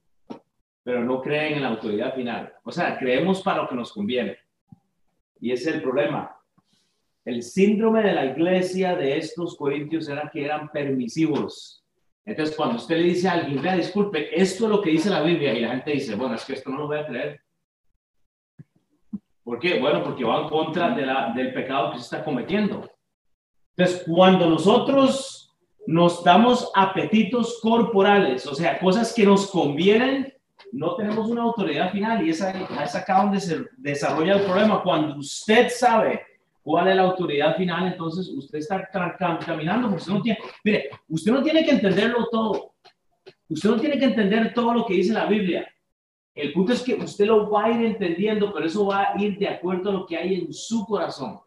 pero 0.83 1.03
no 1.03 1.23
creen 1.23 1.55
en 1.55 1.63
la 1.63 1.69
autoridad 1.69 2.15
final. 2.15 2.53
O 2.65 2.71
sea, 2.71 2.99
creemos 2.99 3.41
para 3.41 3.63
lo 3.63 3.69
que 3.69 3.75
nos 3.75 3.93
conviene. 3.93 4.37
Y 5.41 5.53
ese 5.53 5.71
es 5.71 5.77
el 5.77 5.83
problema. 5.83 6.37
El 7.25 7.43
síndrome 7.43 8.03
de 8.03 8.13
la 8.13 8.27
iglesia 8.27 8.97
de 8.97 9.17
estos 9.17 9.57
corintios 9.57 10.09
era 10.09 10.29
que 10.31 10.45
eran 10.45 10.71
permisivos. 10.71 11.83
Entonces, 12.25 12.55
cuando 12.55 12.77
usted 12.77 12.99
le 12.99 13.05
dice 13.05 13.29
a 13.29 13.33
alguien, 13.33 13.63
vea, 13.63 13.77
disculpe, 13.77 14.29
esto 14.41 14.65
es 14.65 14.71
lo 14.71 14.81
que 14.81 14.91
dice 14.91 15.09
la 15.09 15.23
Biblia, 15.23 15.55
y 15.55 15.61
la 15.61 15.71
gente 15.71 15.93
dice, 15.93 16.15
bueno, 16.17 16.35
es 16.35 16.45
que 16.45 16.53
esto 16.53 16.71
no 16.71 16.79
lo 16.79 16.87
voy 16.87 16.99
a 16.99 17.07
creer. 17.07 17.41
¿Por 19.45 19.59
qué? 19.59 19.81
Bueno, 19.81 20.03
porque 20.05 20.25
va 20.25 20.43
en 20.43 20.49
contra 20.49 20.91
de 20.91 21.05
la, 21.05 21.33
del 21.35 21.53
pecado 21.53 21.93
que 21.93 21.99
se 21.99 22.05
está 22.05 22.25
cometiendo. 22.25 22.89
Entonces, 23.77 24.05
cuando 24.07 24.49
nosotros 24.49 25.57
nos 25.87 26.23
damos 26.23 26.71
apetitos 26.75 27.59
corporales, 27.61 28.47
o 28.47 28.55
sea, 28.55 28.79
cosas 28.79 29.13
que 29.13 29.25
nos 29.25 29.51
convienen, 29.51 30.33
no 30.71 30.95
tenemos 30.95 31.29
una 31.29 31.43
autoridad 31.43 31.91
final 31.91 32.25
y 32.27 32.31
esa 32.31 32.51
es 32.83 32.95
acá 32.95 33.23
donde 33.23 33.41
se 33.41 33.65
desarrolla 33.77 34.35
el 34.35 34.43
problema. 34.43 34.83
Cuando 34.83 35.17
usted 35.17 35.69
sabe 35.69 36.23
cuál 36.63 36.89
es 36.89 36.97
la 36.97 37.03
autoridad 37.03 37.57
final, 37.57 37.89
entonces 37.89 38.29
usted 38.29 38.59
está 38.59 38.89
caminando 39.45 39.89
porque 39.89 40.03
usted 40.03 40.13
no 40.13 40.23
tiene, 40.23 40.39
mire, 40.63 40.91
usted 41.09 41.33
no 41.33 41.43
tiene 41.43 41.65
que 41.65 41.73
entenderlo 41.73 42.29
todo. 42.31 42.75
Usted 43.49 43.69
no 43.69 43.81
tiene 43.81 43.99
que 43.99 44.07
entender 44.07 44.55
todo 44.55 44.73
lo 44.73 44.87
que 44.87 44.95
dice 44.95 45.13
la 45.13 45.27
Biblia. 45.27 45.69
El 46.35 46.53
punto 46.53 46.73
es 46.73 46.83
que 46.83 46.95
usted 46.95 47.27
lo 47.27 47.51
va 47.51 47.65
a 47.65 47.71
ir 47.71 47.85
entendiendo, 47.85 48.53
pero 48.53 48.67
eso 48.67 48.87
va 48.87 49.13
a 49.13 49.23
ir 49.23 49.39
de 49.39 49.49
acuerdo 49.49 49.91
a 49.91 49.93
lo 49.93 50.07
que 50.07 50.17
hay 50.17 50.35
en 50.37 50.53
su 50.53 50.87
corazón. 50.87 51.41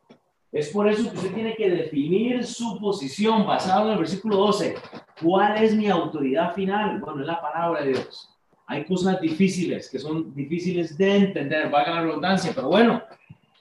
Es 0.51 0.69
por 0.69 0.87
eso 0.87 1.09
que 1.09 1.17
usted 1.17 1.33
tiene 1.33 1.55
que 1.55 1.69
definir 1.69 2.45
su 2.45 2.79
posición 2.79 3.45
basado 3.45 3.87
en 3.87 3.93
el 3.93 3.99
versículo 3.99 4.37
12. 4.37 4.75
¿Cuál 5.21 5.61
es 5.63 5.75
mi 5.75 5.89
autoridad 5.89 6.53
final? 6.53 6.99
Bueno, 6.99 7.21
es 7.21 7.27
la 7.27 7.41
palabra 7.41 7.81
de 7.81 7.89
Dios. 7.89 8.29
Hay 8.67 8.85
cosas 8.85 9.19
difíciles 9.19 9.89
que 9.89 9.99
son 9.99 10.33
difíciles 10.33 10.97
de 10.97 11.15
entender, 11.15 11.69
valga 11.69 11.95
la 11.95 12.01
redundancia, 12.03 12.51
pero 12.55 12.69
bueno, 12.69 13.03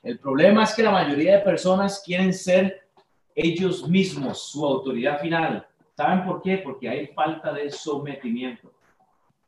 el 0.03 0.19
problema 0.19 0.65
es 0.65 0.75
que 0.75 0.83
la 0.83 0.91
mayoría 0.91 1.39
de 1.39 1.45
personas 1.45 2.03
quieren 2.05 2.33
ser 2.33 2.87
ellos 3.35 3.89
mismos 3.89 4.51
su 4.51 4.65
autoridad 4.65 5.19
final. 5.21 5.67
¿Saben 5.97 6.25
por 6.25 6.43
qué? 6.43 6.59
Porque 6.59 6.89
hay 6.89 7.07
falta 7.09 7.53
de 7.53 7.71
sometimiento. 7.71 8.74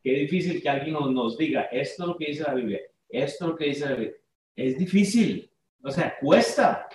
Qué 0.06 0.12
difícil 0.12 0.62
que 0.62 0.68
alguien 0.68 0.94
nos, 0.94 1.36
diga, 1.36 1.62
esto 1.62 2.04
es 2.04 2.08
lo 2.10 2.16
que 2.16 2.26
dice 2.26 2.44
la 2.44 2.54
Biblia, 2.54 2.78
esto 3.08 3.44
es 3.44 3.50
lo 3.50 3.56
que 3.56 3.64
dice 3.64 3.86
la 3.86 3.94
Biblia. 3.96 4.12
Es 4.54 4.78
difícil, 4.78 5.50
o 5.82 5.90
sea, 5.90 6.16
cuesta. 6.20 6.86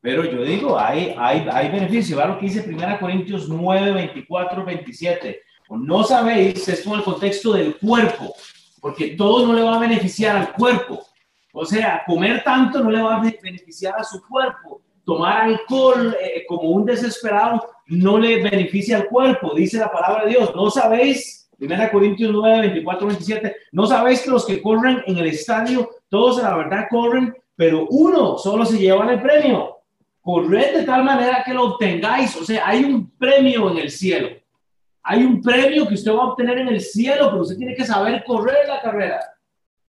Pero 0.00 0.24
yo 0.24 0.44
digo, 0.44 0.78
hay, 0.78 1.12
hay, 1.18 1.44
hay 1.50 1.72
beneficio. 1.72 2.18
Va 2.18 2.28
lo 2.28 2.38
que 2.38 2.46
dice 2.46 2.64
1 2.64 3.00
Corintios 3.00 3.48
9, 3.48 3.90
24, 3.90 4.64
27. 4.64 5.42
No 5.70 6.04
sabéis, 6.04 6.68
esto 6.68 6.90
en 6.90 6.98
el 7.00 7.02
contexto 7.02 7.52
del 7.54 7.76
cuerpo, 7.78 8.32
porque 8.80 9.16
todo 9.16 9.44
no 9.44 9.54
le 9.54 9.62
va 9.62 9.74
a 9.74 9.80
beneficiar 9.80 10.36
al 10.36 10.52
cuerpo. 10.52 11.04
O 11.52 11.64
sea, 11.64 12.04
comer 12.06 12.44
tanto 12.44 12.78
no 12.78 12.92
le 12.92 13.02
va 13.02 13.16
a 13.16 13.32
beneficiar 13.42 13.98
a 13.98 14.04
su 14.04 14.22
cuerpo. 14.28 14.82
Tomar 15.04 15.48
alcohol 15.48 16.16
eh, 16.22 16.44
como 16.46 16.70
un 16.70 16.84
desesperado 16.84 17.68
no 17.88 18.18
le 18.18 18.40
beneficia 18.40 18.98
al 18.98 19.08
cuerpo, 19.08 19.52
dice 19.52 19.78
la 19.78 19.90
palabra 19.90 20.26
de 20.26 20.30
Dios. 20.30 20.54
No 20.54 20.70
sabéis, 20.70 21.41
1 21.62 21.90
Corintios 21.90 22.32
9, 22.32 22.60
24, 22.60 23.06
27, 23.06 23.56
no 23.72 23.86
sabéis 23.86 24.22
que 24.22 24.30
los 24.30 24.44
que 24.44 24.60
corren 24.60 25.02
en 25.06 25.18
el 25.18 25.26
estadio, 25.26 25.90
todos 26.08 26.38
a 26.40 26.50
la 26.50 26.56
verdad 26.56 26.86
corren, 26.90 27.34
pero 27.54 27.86
uno 27.88 28.36
solo 28.38 28.64
se 28.64 28.78
lleva 28.78 29.10
el 29.12 29.20
premio. 29.22 29.76
Corred 30.20 30.78
de 30.78 30.84
tal 30.84 31.04
manera 31.04 31.42
que 31.44 31.54
lo 31.54 31.64
obtengáis. 31.64 32.36
O 32.36 32.44
sea, 32.44 32.66
hay 32.66 32.84
un 32.84 33.10
premio 33.10 33.70
en 33.70 33.78
el 33.78 33.90
cielo. 33.90 34.28
Hay 35.04 35.24
un 35.24 35.40
premio 35.40 35.86
que 35.86 35.94
usted 35.94 36.12
va 36.12 36.22
a 36.22 36.28
obtener 36.28 36.58
en 36.58 36.68
el 36.68 36.80
cielo, 36.80 37.28
pero 37.30 37.42
usted 37.42 37.56
tiene 37.56 37.74
que 37.74 37.84
saber 37.84 38.22
correr 38.24 38.68
la 38.68 38.80
carrera. 38.80 39.20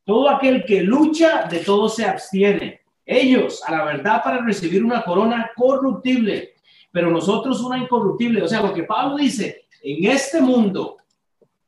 Todo 0.05 0.29
aquel 0.31 0.65
que 0.65 0.83
lucha, 0.83 1.45
de 1.45 1.59
todo 1.59 1.89
se 1.89 2.05
abstiene. 2.05 2.81
Ellos, 3.05 3.63
a 3.67 3.73
la 3.73 3.85
verdad, 3.85 4.23
para 4.23 4.45
recibir 4.45 4.85
una 4.85 5.03
corona 5.03 5.51
corruptible, 5.55 6.55
pero 6.91 7.11
nosotros 7.11 7.61
una 7.61 7.79
incorruptible. 7.79 8.43
O 8.43 8.49
sea, 8.49 8.63
lo 8.63 8.73
que 8.73 8.85
Pablo 8.85 9.17
dice, 9.17 9.67
en 9.83 10.11
este 10.11 10.41
mundo, 10.41 10.99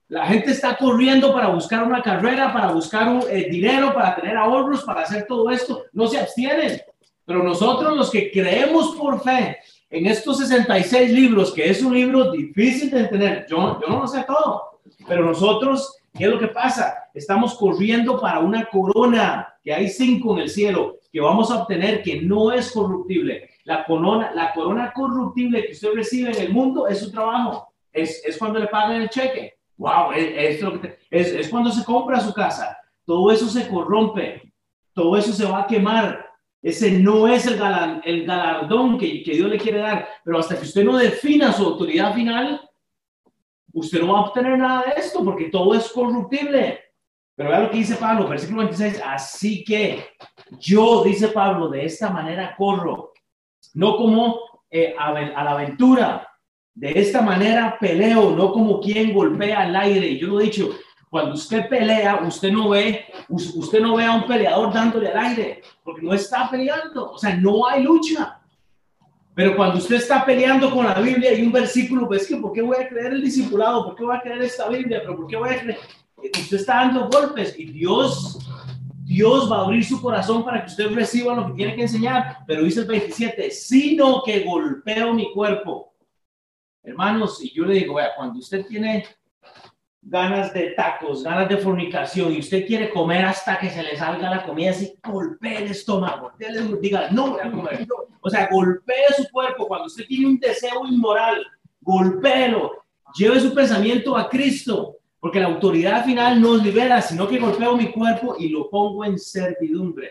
la 0.08 0.26
gente 0.26 0.50
está 0.50 0.76
corriendo 0.76 1.32
para 1.32 1.48
buscar 1.48 1.82
una 1.82 2.02
carrera, 2.02 2.52
para 2.52 2.72
buscar 2.72 3.24
eh, 3.30 3.48
dinero, 3.50 3.94
para 3.94 4.14
tener 4.14 4.36
ahorros, 4.36 4.82
para 4.82 5.02
hacer 5.02 5.26
todo 5.26 5.50
esto. 5.50 5.84
No 5.92 6.06
se 6.06 6.18
abstienen. 6.18 6.80
Pero 7.24 7.42
nosotros 7.42 7.96
los 7.96 8.10
que 8.10 8.30
creemos 8.30 8.94
por 8.96 9.22
fe 9.22 9.58
en 9.88 10.06
estos 10.06 10.38
66 10.38 11.10
libros, 11.10 11.52
que 11.52 11.70
es 11.70 11.82
un 11.82 11.94
libro 11.94 12.30
difícil 12.30 12.90
de 12.90 13.00
entender, 13.00 13.46
yo, 13.48 13.80
yo 13.80 13.86
no 13.88 14.00
lo 14.00 14.06
sé 14.06 14.24
todo, 14.26 14.80
pero 15.06 15.24
nosotros, 15.24 15.96
¿qué 16.12 16.24
es 16.24 16.30
lo 16.30 16.38
que 16.38 16.48
pasa? 16.48 16.94
Estamos 17.14 17.54
corriendo 17.54 18.20
para 18.20 18.40
una 18.40 18.66
corona, 18.66 19.54
que 19.62 19.72
hay 19.72 19.88
cinco 19.88 20.34
en 20.34 20.42
el 20.42 20.50
cielo, 20.50 20.96
que 21.10 21.20
vamos 21.20 21.50
a 21.50 21.62
obtener, 21.62 22.02
que 22.02 22.20
no 22.20 22.52
es 22.52 22.72
corruptible. 22.72 23.50
La 23.64 23.84
corona, 23.84 24.32
la 24.34 24.52
corona 24.52 24.92
corruptible 24.92 25.64
que 25.64 25.72
usted 25.72 25.94
recibe 25.94 26.32
en 26.32 26.42
el 26.42 26.52
mundo 26.52 26.88
es 26.88 26.98
su 26.98 27.10
trabajo, 27.10 27.72
es, 27.90 28.22
es 28.26 28.36
cuando 28.36 28.58
le 28.58 28.66
pagan 28.66 29.00
el 29.00 29.08
cheque. 29.08 29.53
Wow, 29.76 30.12
es, 30.12 30.60
es, 31.10 31.32
es 31.32 31.48
cuando 31.48 31.70
se 31.70 31.84
compra 31.84 32.20
su 32.20 32.32
casa. 32.32 32.78
Todo 33.04 33.30
eso 33.30 33.48
se 33.48 33.68
corrompe, 33.68 34.54
todo 34.92 35.16
eso 35.16 35.32
se 35.32 35.44
va 35.44 35.62
a 35.62 35.66
quemar, 35.66 36.24
ese 36.64 36.92
no 36.92 37.28
es 37.28 37.46
el, 37.46 37.60
el 38.04 38.24
galardón 38.24 38.96
que, 38.96 39.22
que, 39.22 39.32
Dios 39.32 39.50
le 39.50 39.58
quiere 39.58 39.80
dar. 39.80 40.08
Pero 40.24 40.38
hasta 40.38 40.56
que 40.56 40.64
usted 40.64 40.82
no 40.82 40.96
defina 40.96 41.52
su 41.52 41.62
autoridad 41.62 42.14
final, 42.14 42.70
usted 43.74 44.00
no 44.00 44.14
va 44.14 44.20
a 44.20 44.22
obtener 44.22 44.56
nada 44.56 44.84
de 44.84 44.98
esto 44.98 45.22
porque 45.22 45.50
todo 45.50 45.74
es 45.74 45.92
corruptible. 45.92 46.80
Pero 47.36 47.50
vea 47.50 47.60
lo 47.60 47.70
que 47.70 47.76
dice 47.76 47.96
Pablo, 47.96 48.28
versículo 48.28 48.62
26. 48.62 49.02
Así 49.04 49.62
que 49.62 50.06
yo, 50.58 51.04
dice 51.04 51.28
Pablo, 51.28 51.68
de 51.68 51.84
esta 51.84 52.08
manera 52.08 52.54
corro, 52.56 53.12
no 53.74 53.98
como 53.98 54.40
eh, 54.70 54.94
a, 54.98 55.08
a 55.08 55.44
la 55.44 55.50
aventura. 55.50 56.26
De 56.74 56.90
esta 56.98 57.22
manera 57.22 57.76
peleo, 57.78 58.34
no 58.34 58.52
como 58.52 58.80
quien 58.80 59.14
golpea 59.14 59.62
al 59.62 59.76
aire. 59.76 60.18
Yo 60.18 60.28
lo 60.28 60.40
he 60.40 60.44
dicho, 60.44 60.70
cuando 61.08 61.34
usted 61.34 61.68
pelea, 61.68 62.20
usted 62.26 62.50
no 62.50 62.70
ve, 62.70 63.04
usted 63.28 63.80
no 63.80 63.94
ve 63.94 64.04
a 64.04 64.16
un 64.16 64.26
peleador 64.26 64.72
dándole 64.72 65.08
al 65.08 65.18
aire, 65.18 65.62
porque 65.84 66.02
no 66.02 66.12
está 66.12 66.50
peleando, 66.50 67.12
o 67.12 67.18
sea, 67.18 67.36
no 67.36 67.68
hay 67.68 67.84
lucha. 67.84 68.40
Pero 69.32 69.54
cuando 69.54 69.78
usted 69.78 69.94
está 69.94 70.24
peleando 70.24 70.70
con 70.72 70.84
la 70.84 71.00
Biblia 71.00 71.32
y 71.32 71.42
un 71.42 71.52
versículo, 71.52 72.08
pues 72.08 72.26
que, 72.26 72.36
¿por 72.36 72.52
qué 72.52 72.62
voy 72.62 72.76
a 72.76 72.88
creer 72.88 73.12
el 73.12 73.22
discipulado? 73.22 73.84
¿Por 73.84 73.94
qué 73.94 74.04
voy 74.04 74.16
a 74.16 74.20
creer 74.20 74.42
esta 74.42 74.68
Biblia? 74.68 75.02
¿Pero 75.02 75.16
por 75.16 75.28
qué 75.28 75.36
voy 75.36 75.50
a 75.50 75.60
creer? 75.60 75.78
Usted 76.16 76.56
está 76.56 76.74
dando 76.74 77.08
golpes 77.08 77.54
y 77.58 77.66
Dios, 77.66 78.38
Dios 79.04 79.50
va 79.50 79.58
a 79.58 79.64
abrir 79.66 79.84
su 79.84 80.02
corazón 80.02 80.44
para 80.44 80.64
que 80.64 80.70
usted 80.72 80.90
reciba 80.92 81.36
lo 81.36 81.46
que 81.46 81.52
tiene 81.52 81.76
que 81.76 81.82
enseñar. 81.82 82.38
Pero 82.44 82.64
dice 82.64 82.80
el 82.80 82.86
27, 82.86 83.52
sino 83.52 84.20
que 84.24 84.40
golpeo 84.40 85.14
mi 85.14 85.32
cuerpo. 85.32 85.93
Hermanos, 86.84 87.42
y 87.42 87.50
yo 87.52 87.64
le 87.64 87.74
digo, 87.74 87.94
vea, 87.94 88.14
cuando 88.14 88.38
usted 88.38 88.66
tiene 88.66 89.04
ganas 90.02 90.52
de 90.52 90.70
tacos, 90.72 91.24
ganas 91.24 91.48
de 91.48 91.56
fornicación 91.56 92.32
y 92.32 92.40
usted 92.40 92.66
quiere 92.66 92.90
comer 92.90 93.24
hasta 93.24 93.58
que 93.58 93.70
se 93.70 93.82
le 93.82 93.96
salga 93.96 94.28
la 94.28 94.44
comida, 94.44 94.70
así 94.70 94.94
golpee 95.02 95.64
el 95.64 95.70
estómago, 95.70 96.32
diga, 96.80 97.08
no 97.10 97.32
voy 97.32 97.40
a 97.40 97.50
comer. 97.50 97.86
O 98.20 98.28
sea, 98.28 98.48
golpee 98.50 99.14
su 99.16 99.26
cuerpo 99.30 99.66
cuando 99.66 99.86
usted 99.86 100.06
tiene 100.06 100.26
un 100.26 100.38
deseo 100.38 100.86
inmoral, 100.86 101.44
golpéelo, 101.80 102.84
lleve 103.16 103.40
su 103.40 103.54
pensamiento 103.54 104.14
a 104.14 104.28
Cristo, 104.28 104.98
porque 105.18 105.40
la 105.40 105.46
autoridad 105.46 106.04
final 106.04 106.38
no 106.38 106.56
libera, 106.56 107.00
sino 107.00 107.26
que 107.26 107.38
golpeo 107.38 107.76
mi 107.78 107.90
cuerpo 107.90 108.36
y 108.38 108.50
lo 108.50 108.68
pongo 108.68 109.06
en 109.06 109.18
servidumbre. 109.18 110.10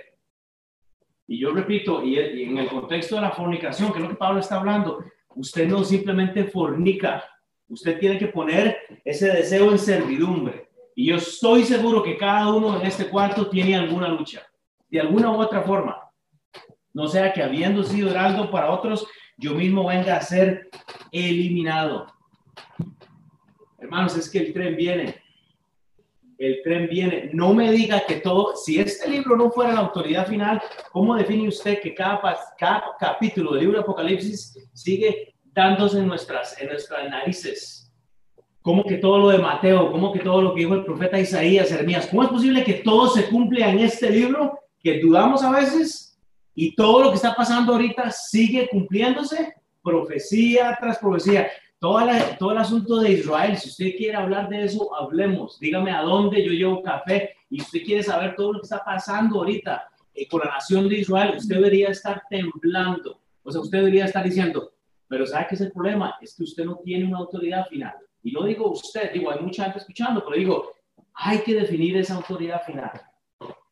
Y 1.27 1.37
yo 1.37 1.51
repito, 1.51 2.03
y 2.03 2.17
en 2.17 2.57
el 2.57 2.67
contexto 2.67 3.15
de 3.15 3.21
la 3.21 3.31
fornicación, 3.31 3.91
que 3.91 3.99
es 3.99 4.03
lo 4.03 4.09
que 4.09 4.15
Pablo 4.15 4.39
está 4.39 4.59
hablando, 4.59 5.03
usted 5.35 5.67
no 5.67 5.83
simplemente 5.83 6.45
fornica, 6.45 7.23
Usted 7.73 7.97
tiene 7.99 8.19
que 8.19 8.27
poner 8.27 8.77
ese 9.03 9.31
deseo 9.31 9.71
en 9.71 9.79
servidumbre. 9.79 10.69
Y 10.95 11.07
yo 11.07 11.15
estoy 11.15 11.63
seguro 11.63 12.03
que 12.03 12.17
cada 12.17 12.53
uno 12.53 12.79
en 12.79 12.85
este 12.85 13.07
cuarto 13.07 13.49
tiene 13.49 13.75
alguna 13.75 14.07
lucha, 14.09 14.43
de 14.89 14.99
alguna 14.99 15.31
u 15.31 15.41
otra 15.41 15.63
forma. 15.63 15.97
No 16.93 17.07
sea 17.07 17.33
que 17.33 17.41
habiendo 17.41 17.83
sido 17.83 18.11
heraldo 18.11 18.51
para 18.51 18.69
otros, 18.69 19.07
yo 19.37 19.55
mismo 19.55 19.87
venga 19.87 20.15
a 20.15 20.21
ser 20.21 20.69
eliminado. 21.11 22.13
Hermanos, 23.79 24.15
es 24.17 24.29
que 24.29 24.37
el 24.37 24.53
tren 24.53 24.75
viene. 24.75 25.22
El 26.37 26.61
tren 26.63 26.87
viene. 26.89 27.29
No 27.33 27.53
me 27.53 27.71
diga 27.71 28.05
que 28.05 28.15
todo, 28.15 28.55
si 28.55 28.79
este 28.79 29.09
libro 29.09 29.35
no 29.35 29.51
fuera 29.51 29.73
la 29.73 29.81
autoridad 29.81 30.27
final, 30.27 30.61
¿cómo 30.91 31.15
define 31.15 31.47
usted 31.47 31.79
que 31.81 31.93
cada, 31.93 32.21
cada 32.57 32.83
capítulo 32.99 33.51
del 33.51 33.61
libro 33.61 33.77
de 33.77 33.83
Apocalipsis 33.83 34.57
sigue 34.73 35.33
dándose 35.53 35.99
en 35.99 36.07
nuestras, 36.07 36.59
en 36.59 36.69
nuestras 36.69 37.09
narices. 37.09 37.91
Como 38.61 38.83
que 38.83 38.97
todo 38.97 39.19
lo 39.19 39.29
de 39.29 39.37
Mateo, 39.37 39.91
como 39.91 40.11
que 40.11 40.19
todo 40.19 40.41
lo 40.41 40.53
que 40.53 40.61
dijo 40.61 40.73
el 40.73 40.85
profeta 40.85 41.19
Isaías, 41.19 41.69
Jeremías, 41.69 42.07
¿cómo 42.07 42.23
es 42.23 42.29
posible 42.29 42.63
que 42.63 42.75
todo 42.75 43.09
se 43.09 43.27
cumpla 43.27 43.69
en 43.69 43.79
este 43.79 44.09
libro 44.09 44.57
que 44.79 44.99
dudamos 44.99 45.43
a 45.43 45.51
veces 45.51 46.17
y 46.55 46.75
todo 46.75 47.03
lo 47.03 47.09
que 47.09 47.15
está 47.15 47.35
pasando 47.35 47.73
ahorita 47.73 48.09
sigue 48.11 48.69
cumpliéndose? 48.69 49.53
Profecía 49.83 50.77
tras 50.79 50.97
profecía. 50.97 51.49
Todo, 51.83 51.99
todo 52.39 52.51
el 52.53 52.59
asunto 52.59 53.01
de 53.01 53.11
Israel, 53.11 53.57
si 53.57 53.67
usted 53.67 53.97
quiere 53.97 54.15
hablar 54.15 54.47
de 54.47 54.63
eso, 54.63 54.95
hablemos. 54.95 55.59
Dígame 55.59 55.91
a 55.91 56.01
dónde 56.01 56.41
yo 56.41 56.53
llevo 56.53 56.81
café 56.81 57.35
y 57.49 57.59
usted 57.59 57.83
quiere 57.83 58.01
saber 58.01 58.37
todo 58.37 58.53
lo 58.53 58.59
que 58.59 58.63
está 58.63 58.81
pasando 58.85 59.39
ahorita 59.39 59.89
eh, 60.13 60.25
con 60.29 60.39
la 60.45 60.51
nación 60.51 60.87
de 60.87 60.99
Israel, 60.99 61.35
usted 61.35 61.55
debería 61.55 61.89
estar 61.89 62.23
temblando. 62.29 63.19
O 63.43 63.51
sea, 63.51 63.59
usted 63.59 63.79
debería 63.79 64.05
estar 64.05 64.23
diciendo, 64.23 64.71
pero 65.09 65.27
¿sabe 65.27 65.47
qué 65.49 65.55
es 65.55 65.61
el 65.61 65.73
problema? 65.73 66.15
Es 66.21 66.37
que 66.37 66.43
usted 66.43 66.63
no 66.63 66.77
tiene 66.77 67.03
una 67.03 67.17
autoridad 67.17 67.67
final. 67.67 67.95
y 68.23 68.31
no 68.31 68.45
digo 68.45 68.71
usted, 68.71 69.11
digo, 69.11 69.29
hay 69.29 69.41
mucha 69.41 69.65
gente 69.65 69.79
escuchando, 69.79 70.23
pero 70.23 70.37
digo, 70.37 70.71
hay 71.15 71.39
que 71.39 71.53
definir 71.53 71.97
esa 71.97 72.15
autoridad 72.15 72.63
final. 72.63 72.93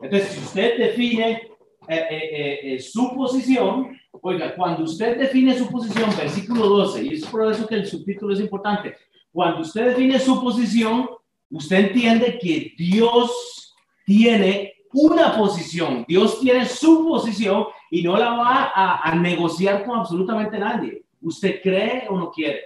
Entonces, 0.02 0.28
si 0.32 0.40
usted 0.42 0.78
define 0.78 1.51
eh, 1.88 2.08
eh, 2.10 2.60
eh, 2.64 2.80
su 2.80 3.14
posición, 3.16 4.00
oiga, 4.22 4.56
cuando 4.56 4.84
usted 4.84 5.18
define 5.18 5.58
su 5.58 5.68
posición, 5.68 6.10
versículo 6.16 6.68
12, 6.68 7.04
y 7.04 7.14
es 7.16 7.26
por 7.26 7.52
eso 7.52 7.66
que 7.68 7.76
el 7.76 7.88
subtítulo 7.88 8.34
es 8.34 8.40
importante, 8.40 8.96
cuando 9.32 9.62
usted 9.62 9.88
define 9.88 10.20
su 10.20 10.40
posición, 10.42 11.10
usted 11.50 11.88
entiende 11.88 12.38
que 12.40 12.74
Dios 12.78 13.76
tiene 14.06 14.74
una 14.94 15.36
posición, 15.36 16.06
Dios 16.08 16.40
tiene 16.40 16.66
su 16.66 17.08
posición 17.08 17.66
y 17.90 18.04
no 18.04 18.16
la 18.16 18.32
va 18.32 18.72
a, 18.76 19.10
a 19.10 19.16
negociar 19.16 19.84
con 19.86 20.00
absolutamente 20.00 20.60
nadie. 20.60 21.04
¿Usted 21.22 21.62
cree 21.62 22.06
o 22.10 22.18
no 22.18 22.30
quiere? 22.30 22.62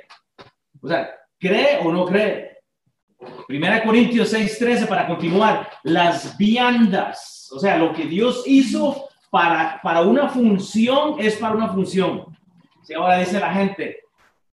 O 0.81 0.88
sea, 0.88 1.10
¿cree 1.39 1.79
o 1.84 1.91
no 1.91 2.05
cree? 2.05 2.55
Primera 3.48 3.84
Corintios 3.84 4.34
6:13 4.34 4.88
para 4.88 5.07
continuar, 5.07 5.69
las 5.84 6.38
viandas, 6.38 7.35
o 7.55 7.59
sea, 7.59 7.77
lo 7.77 7.93
que 7.93 8.05
Dios 8.05 8.43
hizo 8.45 9.07
para, 9.29 9.79
para 9.81 10.01
una 10.01 10.29
función 10.29 11.15
es 11.19 11.38
para 11.38 11.55
una 11.55 11.69
función. 11.69 12.25
Si 12.83 12.93
ahora 12.93 13.19
dice 13.19 13.39
la 13.39 13.53
gente, 13.53 14.01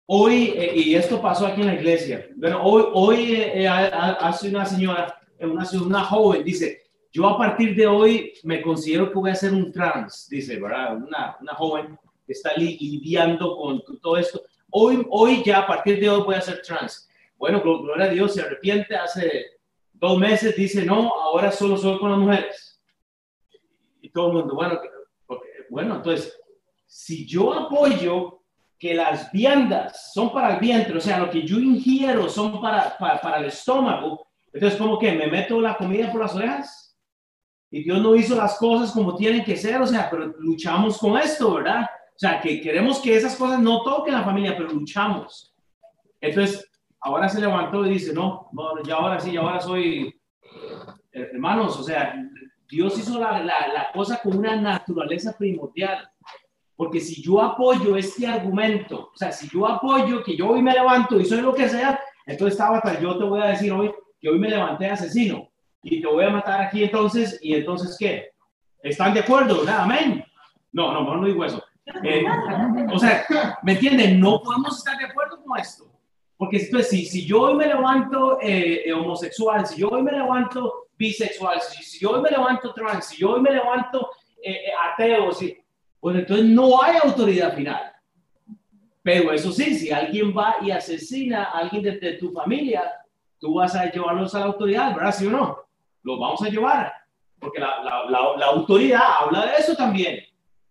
hoy, 0.07 0.55
eh, 0.57 0.73
y 0.75 0.95
esto 0.95 1.21
pasó 1.21 1.47
aquí 1.47 1.63
en 1.63 1.67
la 1.67 1.75
iglesia, 1.75 2.27
bueno, 2.37 2.63
hoy, 2.63 2.85
hoy 2.95 3.33
eh, 3.35 3.65
eh, 3.65 3.69
hace 3.69 4.49
una 4.49 4.65
señora, 4.65 5.21
una, 5.41 5.69
una 5.85 6.05
joven, 6.05 6.45
dice, 6.45 6.83
yo 7.13 7.29
a 7.29 7.37
partir 7.37 7.75
de 7.75 7.87
hoy 7.87 8.33
me 8.45 8.63
considero 8.63 9.11
que 9.11 9.19
voy 9.19 9.31
a 9.31 9.35
ser 9.35 9.53
un 9.53 9.71
trans, 9.73 10.29
dice, 10.31 10.59
¿verdad? 10.59 10.97
Una, 10.97 11.37
una 11.41 11.55
joven 11.55 11.99
que 12.27 12.33
está 12.33 12.53
lidiando 12.57 13.57
con, 13.57 13.81
con 13.81 14.01
todo 14.01 14.17
esto. 14.17 14.43
Hoy, 14.71 15.05
hoy 15.11 15.43
ya 15.45 15.59
a 15.59 15.67
partir 15.67 16.01
de 16.01 16.09
hoy 16.09 16.23
voy 16.23 16.37
a 16.37 16.41
ser 16.41 16.63
trans. 16.63 17.11
Bueno, 17.37 17.61
gloria 17.61 18.07
a 18.07 18.09
Dios, 18.09 18.33
se 18.33 18.43
arrepiente 18.43 18.97
hace 18.97 19.59
dos 19.93 20.19
meses, 20.19 20.57
dice, 20.57 20.87
no, 20.87 21.13
ahora 21.21 21.53
solo 21.53 21.77
soy 21.77 21.99
con 21.99 22.11
las 22.11 22.19
mujeres. 22.19 22.72
Todo 24.13 24.29
el 24.29 24.33
mundo, 24.35 24.55
bueno, 24.55 24.79
bueno, 25.71 25.97
entonces, 25.97 26.39
si 26.87 27.27
yo 27.27 27.53
apoyo 27.53 28.43
que 28.79 28.95
las 28.95 29.31
viandas 29.33 30.13
son 30.13 30.33
para 30.33 30.55
el 30.55 30.61
vientre, 30.61 30.99
o 30.99 31.01
sea, 31.01 31.19
lo 31.19 31.31
que 31.31 31.47
yo 31.47 31.59
ingiero 31.59 32.29
son 32.29 32.61
para, 32.61 32.97
para, 32.99 33.21
para 33.21 33.39
el 33.39 33.47
estómago, 33.47 34.27
entonces, 34.53 34.79
como 34.79 34.99
que 34.99 35.13
me 35.13 35.29
meto 35.29 35.61
la 35.61 35.77
comida 35.77 36.13
por 36.13 36.21
las 36.21 36.35
orejas? 36.35 36.99
Y 37.71 37.85
Dios 37.85 38.03
no 38.03 38.15
hizo 38.15 38.37
las 38.37 38.59
cosas 38.59 38.93
como 38.93 39.17
tienen 39.17 39.45
que 39.45 39.57
ser, 39.57 39.81
o 39.81 39.87
sea, 39.87 40.11
pero 40.11 40.27
luchamos 40.39 40.99
con 40.99 41.17
esto, 41.17 41.55
¿verdad? 41.55 41.85
O 41.85 42.19
sea, 42.19 42.39
que 42.39 42.61
queremos 42.61 43.01
que 43.01 43.17
esas 43.17 43.35
cosas 43.35 43.61
no 43.61 43.83
toquen 43.83 44.13
la 44.13 44.25
familia, 44.25 44.55
pero 44.57 44.69
luchamos. 44.71 45.55
Entonces, 46.21 46.71
ahora 47.01 47.29
se 47.31 47.41
levantó 47.41 47.87
y 47.87 47.95
dice, 47.95 48.13
no, 48.13 48.51
ya 48.87 48.97
ahora 48.97 49.19
sí, 49.19 49.33
ya 49.33 49.41
ahora 49.41 49.61
soy, 49.61 50.15
eh, 51.13 51.31
hermanos, 51.33 51.81
o 51.81 51.83
sea, 51.83 52.15
Dios 52.73 52.99
hizo 52.99 53.21
la, 53.21 53.43
la, 53.43 53.93
cosa 53.93 54.19
con 54.23 54.39
una 54.39 54.57
naturaleza 54.57 55.37
primordial. 55.37 56.09
Porque 56.75 57.01
si 57.01 57.23
yo 57.23 57.43
apoyo 57.43 57.97
este 57.97 58.27
argumento, 58.27 59.11
o 59.13 59.17
sea, 59.17 59.31
si 59.31 59.47
yo 59.51 59.67
apoyo 59.67 60.25
que 60.25 60.35
yo 60.35 60.49
hoy 60.49 60.63
me 60.63 60.73
levanto 60.73 61.21
y 61.21 61.25
soy 61.27 61.43
lo 61.43 61.53
que 61.53 61.69
sea, 61.69 62.01
entonces 62.25 62.59
estaba 62.59 62.83
yo 62.99 63.19
te 63.19 63.25
voy 63.25 63.43
a 63.43 63.49
decir 63.49 63.71
hoy 63.73 63.93
que 64.19 64.31
hoy 64.31 64.39
me 64.39 64.49
levanté 64.49 64.89
asesino 64.89 65.51
y 65.83 66.01
te 66.01 66.07
voy 66.07 66.25
a 66.25 66.31
matar 66.31 66.63
aquí 66.63 66.83
entonces, 66.83 67.39
y 67.43 67.55
entonces 67.55 67.95
¿qué? 67.99 68.31
¿Están 68.83 69.13
de 69.13 69.21
acuerdo? 69.21 69.59
¿verdad? 69.59 69.81
Amén. 69.81 70.25
No, 70.73 70.93
no, 70.95 71.15
no 71.15 71.27
digo 71.27 71.45
eso. 71.45 71.63
Eh, 72.03 72.25
o 72.91 72.99
sea, 72.99 73.27
¿me 73.63 73.73
entienden? 73.73 74.19
No 74.19 74.41
podemos 74.41 74.79
estar 74.79 74.97
de 74.97 75.05
acuerdo 75.05 75.43
con 75.45 75.59
esto. 75.61 75.85
Porque 76.39 76.67
pues, 76.71 76.89
si, 76.89 77.05
si 77.05 77.27
yo 77.27 77.43
hoy 77.43 77.55
me 77.55 77.67
levanto 77.67 78.41
eh, 78.41 78.83
eh, 78.87 78.93
homosexual, 78.95 79.67
si 79.67 79.81
yo 79.81 79.91
hoy 79.91 80.03
me 80.03 80.13
levanto 80.13 80.82
bisexual, 81.03 81.61
si, 81.61 81.99
yo 81.99 82.13
hoy 82.13 82.23
me 82.23 82.31
levanto 82.31 82.73
trans, 82.73 83.07
si 83.07 83.17
yo 83.17 83.33
hoy 83.33 83.41
me 83.41 83.51
levanto 83.51 84.11
eh, 84.43 84.71
ateo, 84.93 85.33
si, 85.33 85.59
pues 85.99 86.17
entonces 86.17 86.47
no 86.47 86.81
hay 86.81 86.99
autoridad 87.03 87.55
final. 87.55 87.93
Pero 89.03 89.33
eso 89.33 89.51
sí, 89.51 89.75
si 89.75 89.91
alguien 89.91 90.33
va 90.37 90.57
y 90.63 90.71
asesina 90.71 91.45
a 91.45 91.59
alguien 91.59 91.83
de, 91.83 92.13
tu 92.15 92.31
familia, 92.31 92.83
tú 93.41 93.55
vas 93.55 93.75
a 93.75 93.91
llevarlos 93.91 94.33
a 94.35 94.41
la 94.41 94.47
autoridad, 94.47 94.95
¿verdad? 94.95 95.13
¿Sí 95.13 95.27
o 95.27 95.31
no? 95.31 95.59
Los 96.05 96.21
vamos 96.21 96.41
a 96.43 96.49
llevar, 96.49 96.93
porque 97.41 97.59
la, 97.59 97.83
la, 97.83 98.05
la, 98.09 98.37
la 98.39 98.47
autoridad 98.47 99.03
habla 99.21 99.47
de 99.47 99.53
eso 99.59 99.75
también. 99.75 100.21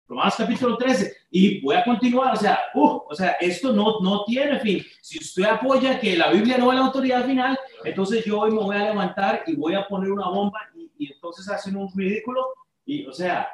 Romanos 0.08 0.36
capítulo 0.38 0.78
13. 0.78 1.14
Y 1.32 1.62
voy 1.62 1.76
a 1.76 1.86
continuar, 1.86 2.34
o 2.34 2.38
sea, 2.38 2.60
uh, 2.74 3.02
o 3.10 3.16
sea, 3.16 3.32
esto 3.40 3.72
no, 3.72 4.00
no 4.02 4.26
tiene 4.26 4.60
fin. 4.60 4.86
Si 5.02 5.18
usted 5.18 5.44
apoya 5.44 6.00
que 6.00 6.18
la 6.18 6.30
Biblia 6.30 6.58
no 6.58 6.72
es 6.72 6.80
la 6.80 6.86
autoridad 6.86 7.26
final, 7.26 7.58
entonces 7.84 8.24
yo 8.26 8.40
hoy 8.40 8.52
me 8.52 8.62
voy 8.62 8.76
a 8.76 8.86
levantar 8.86 9.44
y 9.48 9.56
voy 9.56 9.76
a 9.76 9.88
poner 9.88 10.12
una 10.12 10.30
bomba 10.30 10.60
y, 10.76 10.92
y 10.98 11.14
entonces 11.14 11.48
hacen 11.50 11.76
un 11.76 11.90
ridículo. 11.96 12.46
Y, 12.86 13.06
o 13.06 13.14
sea, 13.14 13.50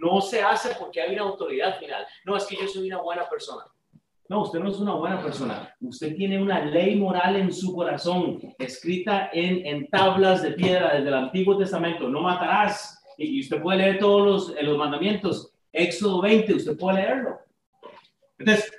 no 0.00 0.20
se 0.20 0.42
hace 0.42 0.74
porque 0.78 1.00
hay 1.00 1.14
una 1.14 1.22
autoridad 1.22 1.78
final. 1.78 2.06
No, 2.24 2.36
es 2.36 2.44
que 2.46 2.56
yo 2.56 2.66
soy 2.68 2.88
una 2.88 3.00
buena 3.00 3.28
persona. 3.28 3.64
No, 4.28 4.42
usted 4.42 4.60
no 4.60 4.70
es 4.70 4.78
una 4.78 4.94
buena 4.94 5.22
persona. 5.22 5.74
Usted 5.80 6.14
tiene 6.16 6.40
una 6.40 6.64
ley 6.64 6.96
moral 6.96 7.36
en 7.36 7.52
su 7.52 7.74
corazón, 7.74 8.40
escrita 8.58 9.30
en, 9.32 9.66
en 9.66 9.88
tablas 9.88 10.42
de 10.42 10.52
piedra 10.52 10.94
desde 10.94 11.08
el 11.08 11.14
Antiguo 11.14 11.58
Testamento. 11.58 12.08
No 12.08 12.22
matarás. 12.22 13.02
Y, 13.18 13.40
usted 13.40 13.60
puede 13.60 13.78
leer 13.78 13.98
todos 13.98 14.54
los, 14.54 14.62
los 14.62 14.78
mandamientos 14.78 15.52
Éxodo 15.72 16.20
20, 16.20 16.54
usted 16.54 16.76
puede 16.76 17.02
leerlo. 17.02 17.38
Entonces, 18.38 18.72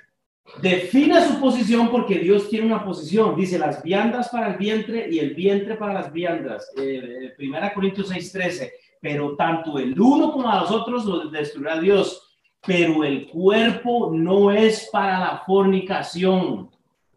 defina 0.60 1.26
su 1.26 1.40
posición 1.40 1.90
porque 1.90 2.18
Dios 2.18 2.48
tiene 2.48 2.66
una 2.66 2.84
posición. 2.84 3.36
Dice 3.36 3.58
las 3.58 3.82
viandas 3.82 4.28
para 4.28 4.52
el 4.52 4.58
vientre 4.58 5.08
y 5.10 5.18
el 5.18 5.34
vientre 5.34 5.76
para 5.76 5.94
las 5.94 6.12
viandas. 6.12 6.70
Eh, 6.76 7.32
primera 7.36 7.72
Corintios 7.72 8.08
6, 8.08 8.32
13. 8.32 8.72
Pero 9.00 9.36
tanto 9.36 9.78
el 9.78 9.98
uno 10.00 10.32
como 10.32 10.50
a 10.50 10.60
los 10.60 10.70
otros 10.70 11.04
lo 11.04 11.28
destruirá 11.28 11.78
Dios. 11.80 12.36
Pero 12.66 13.04
el 13.04 13.28
cuerpo 13.28 14.10
no 14.12 14.50
es 14.50 14.88
para 14.90 15.18
la 15.20 15.42
fornicación, 15.46 16.70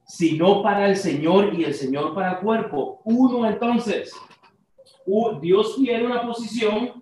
sino 0.05 0.61
para 0.61 0.89
el 0.89 0.97
Señor 0.97 1.53
y 1.57 1.63
el 1.63 1.73
Señor 1.73 2.13
para 2.13 2.33
el 2.33 2.37
cuerpo. 2.39 3.01
Uno 3.05 3.47
entonces, 3.47 4.11
Dios 5.41 5.75
tiene 5.77 6.05
una 6.05 6.21
posición 6.23 7.01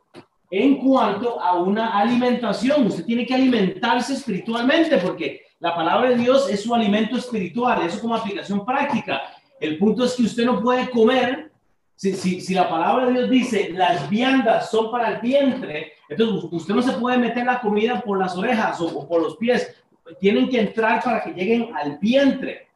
en 0.52 0.78
cuanto 0.78 1.42
a 1.42 1.60
una 1.60 1.98
alimentación. 1.98 2.86
Usted 2.86 3.06
tiene 3.06 3.26
que 3.26 3.34
alimentarse 3.34 4.14
espiritualmente 4.14 4.98
porque 5.00 5.45
la 5.60 5.76
palabra 5.76 6.10
de 6.10 6.18
Dios 6.18 6.50
es 6.50 6.64
su 6.64 6.74
alimento 6.76 7.18
espiritual, 7.18 7.86
eso 7.86 8.00
como 8.00 8.16
aplicación 8.16 8.66
práctica. 8.66 9.22
El 9.60 9.78
punto 9.78 10.04
es 10.04 10.14
que 10.14 10.24
usted 10.24 10.46
no 10.46 10.62
puede 10.62 10.90
comer, 10.90 11.52
si, 11.96 12.14
si, 12.14 12.54
la 12.54 12.70
palabra 12.70 13.06
de 13.06 13.14
Dios 13.14 13.30
dice 13.30 13.70
las 13.72 14.10
viandas 14.10 14.70
son 14.70 14.92
para 14.92 15.16
el 15.16 15.22
vientre, 15.22 15.94
entonces 16.10 16.50
usted 16.52 16.74
no 16.74 16.82
se 16.82 16.92
puede 16.94 17.18
meter 17.18 17.46
la 17.46 17.62
comida 17.62 18.02
por 18.02 18.20
las 18.20 18.36
orejas 18.36 18.82
o, 18.82 19.08
por 19.08 19.22
los 19.22 19.38
pies, 19.38 19.74
tienen 20.20 20.50
que 20.50 20.60
entrar 20.60 21.02
para 21.02 21.24
que 21.24 21.32
lleguen 21.32 21.74
al 21.76 21.98
vientre. 22.00 22.68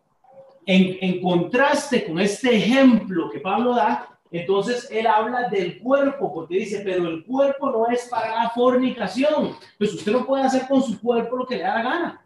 En, 0.65 0.97
en 1.01 1.21
contraste 1.21 2.05
con 2.05 2.19
este 2.19 2.55
ejemplo 2.55 3.29
que 3.29 3.39
Pablo 3.39 3.75
da, 3.75 4.19
entonces 4.31 4.87
él 4.91 5.07
habla 5.07 5.49
del 5.49 5.79
cuerpo, 5.79 6.31
porque 6.31 6.55
dice, 6.55 6.81
pero 6.83 7.07
el 7.07 7.25
cuerpo 7.25 7.71
no 7.71 7.87
es 7.87 8.07
para 8.09 8.43
la 8.43 8.49
fornicación. 8.51 9.55
Pues 9.77 9.93
usted 9.93 10.11
no 10.11 10.25
puede 10.25 10.43
hacer 10.43 10.67
con 10.67 10.83
su 10.83 10.99
cuerpo 11.01 11.37
lo 11.37 11.47
que 11.47 11.57
le 11.57 11.63
da 11.63 11.75
la 11.75 11.83
gana, 11.83 12.25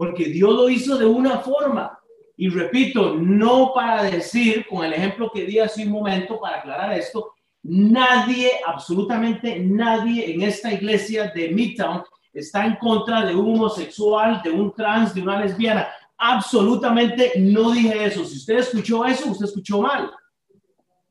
porque 0.00 0.24
Dios 0.24 0.54
lo 0.54 0.70
hizo 0.70 0.96
de 0.96 1.04
una 1.04 1.40
forma. 1.40 2.00
Y 2.34 2.48
repito, 2.48 3.16
no 3.16 3.72
para 3.74 4.04
decir, 4.04 4.66
con 4.66 4.82
el 4.82 4.94
ejemplo 4.94 5.30
que 5.30 5.44
di 5.44 5.58
hace 5.58 5.84
un 5.84 5.92
momento, 5.92 6.40
para 6.40 6.56
aclarar 6.56 6.94
esto, 6.94 7.34
nadie, 7.62 8.50
absolutamente 8.66 9.60
nadie 9.60 10.32
en 10.32 10.40
esta 10.40 10.72
iglesia 10.72 11.30
de 11.34 11.50
Midtown 11.50 12.02
está 12.32 12.64
en 12.64 12.76
contra 12.76 13.26
de 13.26 13.36
un 13.36 13.56
homosexual, 13.56 14.40
de 14.42 14.50
un 14.50 14.72
trans, 14.72 15.12
de 15.12 15.20
una 15.20 15.38
lesbiana. 15.38 15.86
Absolutamente 16.16 17.32
no 17.36 17.70
dije 17.70 18.06
eso. 18.06 18.24
Si 18.24 18.38
usted 18.38 18.56
escuchó 18.56 19.04
eso, 19.04 19.30
usted 19.30 19.44
escuchó 19.44 19.82
mal. 19.82 20.10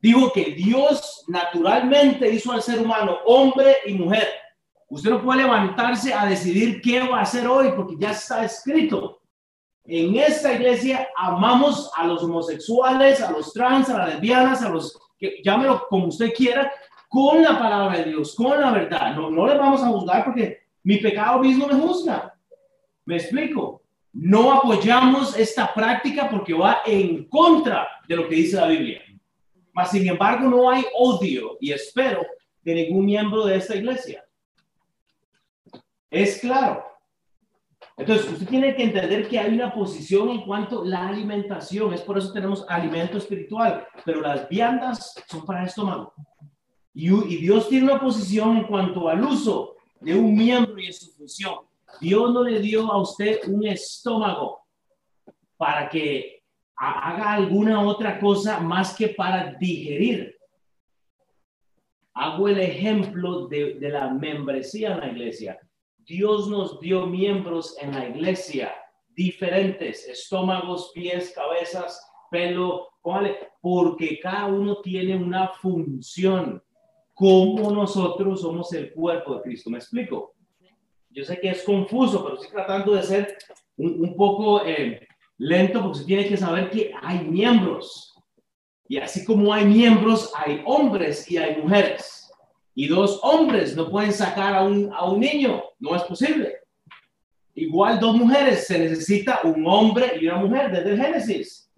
Digo 0.00 0.32
que 0.32 0.46
Dios 0.46 1.22
naturalmente 1.28 2.28
hizo 2.28 2.50
al 2.50 2.60
ser 2.60 2.80
humano 2.80 3.18
hombre 3.24 3.76
y 3.86 3.94
mujer. 3.94 4.26
Usted 4.90 5.10
no 5.10 5.22
puede 5.22 5.42
levantarse 5.42 6.12
a 6.12 6.26
decidir 6.26 6.82
qué 6.82 7.00
va 7.00 7.20
a 7.20 7.22
hacer 7.22 7.46
hoy 7.46 7.70
porque 7.76 7.94
ya 7.96 8.10
está 8.10 8.44
escrito. 8.44 9.20
En 9.84 10.16
esta 10.16 10.52
iglesia 10.52 11.08
amamos 11.16 11.92
a 11.96 12.04
los 12.06 12.24
homosexuales, 12.24 13.22
a 13.22 13.30
los 13.30 13.52
trans, 13.52 13.88
a 13.88 13.98
las 13.98 14.08
lesbianas, 14.14 14.62
a 14.62 14.68
los 14.68 14.98
que 15.16 15.40
llámelo 15.44 15.86
como 15.88 16.06
usted 16.06 16.32
quiera, 16.34 16.72
con 17.08 17.40
la 17.40 17.56
palabra 17.56 17.98
de 17.98 18.10
Dios, 18.10 18.34
con 18.34 18.60
la 18.60 18.72
verdad. 18.72 19.14
No, 19.14 19.30
no 19.30 19.46
le 19.46 19.56
vamos 19.56 19.80
a 19.80 19.86
juzgar 19.86 20.24
porque 20.24 20.58
mi 20.82 20.96
pecado 20.96 21.38
mismo 21.38 21.68
me 21.68 21.74
juzga. 21.74 22.34
Me 23.04 23.16
explico. 23.16 23.82
No 24.12 24.52
apoyamos 24.52 25.38
esta 25.38 25.72
práctica 25.72 26.28
porque 26.28 26.52
va 26.52 26.78
en 26.84 27.28
contra 27.28 27.86
de 28.08 28.16
lo 28.16 28.28
que 28.28 28.34
dice 28.34 28.56
la 28.56 28.66
Biblia. 28.66 29.02
Mas, 29.72 29.92
sin 29.92 30.08
embargo, 30.08 30.48
no 30.48 30.68
hay 30.68 30.84
odio 30.98 31.56
y 31.60 31.70
espero 31.70 32.26
de 32.62 32.74
ningún 32.74 33.06
miembro 33.06 33.46
de 33.46 33.56
esta 33.56 33.76
iglesia. 33.76 34.24
Es 36.10 36.40
claro. 36.40 36.84
Entonces, 37.96 38.32
usted 38.32 38.48
tiene 38.48 38.74
que 38.74 38.82
entender 38.82 39.28
que 39.28 39.38
hay 39.38 39.54
una 39.54 39.72
posición 39.72 40.30
en 40.30 40.42
cuanto 40.42 40.82
a 40.82 40.86
la 40.86 41.08
alimentación. 41.08 41.94
Es 41.94 42.00
por 42.00 42.18
eso 42.18 42.32
tenemos 42.32 42.64
alimento 42.68 43.18
espiritual, 43.18 43.86
pero 44.04 44.20
las 44.20 44.48
viandas 44.48 45.14
son 45.28 45.44
para 45.44 45.60
el 45.62 45.68
estómago. 45.68 46.14
Y, 46.92 47.12
y 47.12 47.36
Dios 47.36 47.68
tiene 47.68 47.92
una 47.92 48.00
posición 48.00 48.56
en 48.56 48.64
cuanto 48.64 49.08
al 49.08 49.22
uso 49.22 49.76
de 50.00 50.14
un 50.14 50.34
miembro 50.34 50.78
y 50.78 50.92
su 50.92 51.12
función. 51.12 51.58
Dios 52.00 52.32
no 52.32 52.42
le 52.42 52.60
dio 52.60 52.90
a 52.90 53.00
usted 53.00 53.40
un 53.46 53.66
estómago 53.66 54.66
para 55.56 55.88
que 55.88 56.42
haga 56.76 57.34
alguna 57.34 57.82
otra 57.82 58.18
cosa 58.18 58.60
más 58.60 58.96
que 58.96 59.08
para 59.08 59.52
digerir. 59.54 60.36
Hago 62.14 62.48
el 62.48 62.60
ejemplo 62.60 63.46
de, 63.46 63.74
de 63.74 63.88
la 63.90 64.08
membresía 64.08 64.94
en 64.94 65.00
la 65.00 65.08
iglesia 65.08 65.60
Dios 66.10 66.48
nos 66.48 66.80
dio 66.80 67.06
miembros 67.06 67.76
en 67.80 67.94
la 67.94 68.08
iglesia 68.08 68.74
diferentes, 69.14 70.08
estómagos, 70.08 70.90
pies, 70.92 71.32
cabezas, 71.32 72.04
pelo, 72.32 72.88
porque 73.60 74.18
cada 74.20 74.46
uno 74.46 74.80
tiene 74.80 75.16
una 75.16 75.50
función, 75.50 76.60
como 77.14 77.70
nosotros 77.70 78.40
somos 78.40 78.72
el 78.72 78.92
cuerpo 78.92 79.36
de 79.36 79.42
Cristo. 79.42 79.70
¿Me 79.70 79.78
explico? 79.78 80.34
Yo 81.10 81.24
sé 81.24 81.38
que 81.38 81.50
es 81.50 81.62
confuso, 81.62 82.24
pero 82.24 82.34
estoy 82.34 82.50
tratando 82.50 82.92
de 82.96 83.04
ser 83.04 83.38
un, 83.76 84.16
poco 84.16 84.66
eh, 84.66 85.06
lento 85.38 85.80
porque 85.80 85.98
se 86.00 86.04
tiene 86.06 86.26
que 86.26 86.36
saber 86.36 86.70
que 86.70 86.92
hay 87.00 87.20
miembros. 87.20 88.16
Y 88.88 88.96
así 88.98 89.24
como 89.24 89.54
hay 89.54 89.64
miembros, 89.64 90.32
hay 90.34 90.60
hombres 90.66 91.30
y 91.30 91.36
hay 91.36 91.62
mujeres 91.62 92.19
y 92.74 92.86
dos 92.86 93.20
hombres 93.22 93.76
no 93.76 93.90
pueden 93.90 94.12
sacar 94.12 94.54
a 94.54 94.62
un, 94.62 94.92
a 94.92 95.04
un 95.04 95.20
niño, 95.20 95.62
no 95.78 95.96
es 95.96 96.02
posible. 96.04 96.56
Igual 97.54 97.98
dos 97.98 98.16
mujeres, 98.16 98.66
se 98.66 98.78
necesita 98.78 99.40
un 99.44 99.66
hombre 99.66 100.18
y 100.20 100.26
una 100.26 100.36
mujer 100.36 100.70
desde 100.70 100.92
el 100.92 101.02
Génesis. 101.02 101.70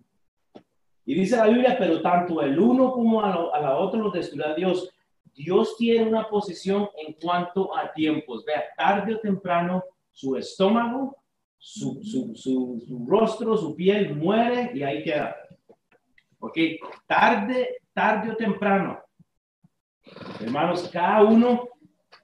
Y 1.05 1.15
dice 1.15 1.37
la 1.37 1.49
Biblia, 1.49 1.77
pero 1.79 2.01
tanto 2.01 2.41
el 2.43 2.59
uno 2.59 2.93
como 2.93 3.23
a, 3.25 3.61
la 3.61 3.79
otra 3.79 4.01
los 4.01 4.13
destruirá 4.13 4.55
Dios. 4.55 4.91
Dios 5.35 5.77
tiene 5.77 6.07
una 6.07 6.29
posición 6.29 6.89
en 7.05 7.15
cuanto 7.15 7.77
a 7.77 7.93
tiempos. 7.93 8.45
Vea, 8.45 8.65
tarde 8.77 9.15
o 9.15 9.19
temprano 9.19 9.83
su 10.13 10.37
estómago, 10.37 11.17
su, 11.59 12.01
su, 12.05 12.35
su, 12.37 12.85
su 12.87 13.07
rostro, 13.09 13.57
su 13.57 13.75
piel 13.75 14.15
muere 14.15 14.71
y 14.75 14.83
ahí 14.83 15.03
queda. 15.03 15.35
Ok, 16.39 16.59
tarde, 17.07 17.79
tarde 17.95 18.31
o 18.31 18.37
temprano 18.37 19.02
Hermanos, 20.41 20.89
cada 20.93 21.23
uno 21.23 21.69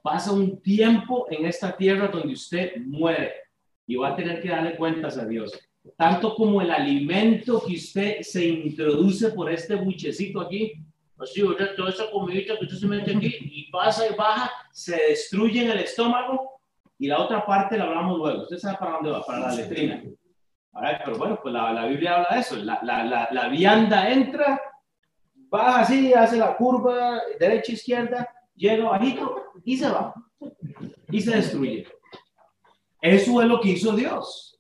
pasa 0.03 0.33
un 0.33 0.61
tiempo 0.61 1.27
en 1.31 1.47
esta 1.47 1.77
tierra 1.77 2.09
donde 2.09 2.33
usted 2.33 2.77
muere 2.85 3.33
y 3.87 3.97
va 3.97 4.09
a 4.09 4.17
tener 4.17 4.41
que 4.41 4.49
darle 4.49 4.77
cuentas 4.77 5.19
a 5.19 5.25
Dios. 5.25 5.59
Tanto 5.97 6.35
como 6.35 6.61
el 6.61 6.71
alimento 6.71 7.63
que 7.67 7.75
usted 7.75 8.21
se 8.21 8.47
introduce 8.47 9.31
por 9.31 9.51
este 9.51 9.75
buchecito 9.75 10.41
aquí, 10.41 10.75
así, 11.19 11.43
toda 11.77 11.91
esa 11.91 12.11
comidita 12.11 12.57
que 12.59 12.65
usted 12.65 12.77
se 12.77 12.87
mete 12.87 13.17
aquí 13.17 13.37
y 13.41 13.71
pasa 13.71 14.07
y 14.07 14.15
baja, 14.15 14.51
se 14.73 14.97
destruye 15.09 15.65
en 15.65 15.71
el 15.71 15.79
estómago 15.79 16.61
y 16.99 17.07
la 17.07 17.21
otra 17.21 17.47
parte 17.47 17.79
la 17.79 17.85
hablamos 17.85 18.19
luego. 18.19 18.43
Usted 18.43 18.59
sabe 18.59 18.77
para 18.79 18.93
dónde 18.93 19.11
va, 19.11 19.25
para 19.25 19.41
la 19.41 19.55
letrina. 19.55 20.03
pero 21.05 21.17
bueno, 21.17 21.39
pues 21.43 21.55
la, 21.55 21.73
la, 21.73 21.87
Biblia 21.87 22.17
habla 22.17 22.29
de 22.33 22.41
eso. 22.41 22.57
La, 22.57 22.81
la, 22.83 23.29
la 23.31 23.49
vianda 23.49 24.11
entra 24.11 24.61
va 25.53 25.81
así, 25.81 26.13
hace 26.13 26.37
la 26.37 26.57
curva 26.57 27.21
derecha, 27.39 27.73
izquierda, 27.73 28.29
llega 28.55 28.91
bajito 28.91 29.45
y 29.65 29.77
se 29.77 29.89
va. 29.89 30.15
Y 31.11 31.21
se 31.21 31.37
destruye. 31.37 31.87
Eso 33.01 33.41
es 33.41 33.49
lo 33.49 33.61
que 33.61 33.71
hizo 33.71 33.93
Dios. 33.95 34.59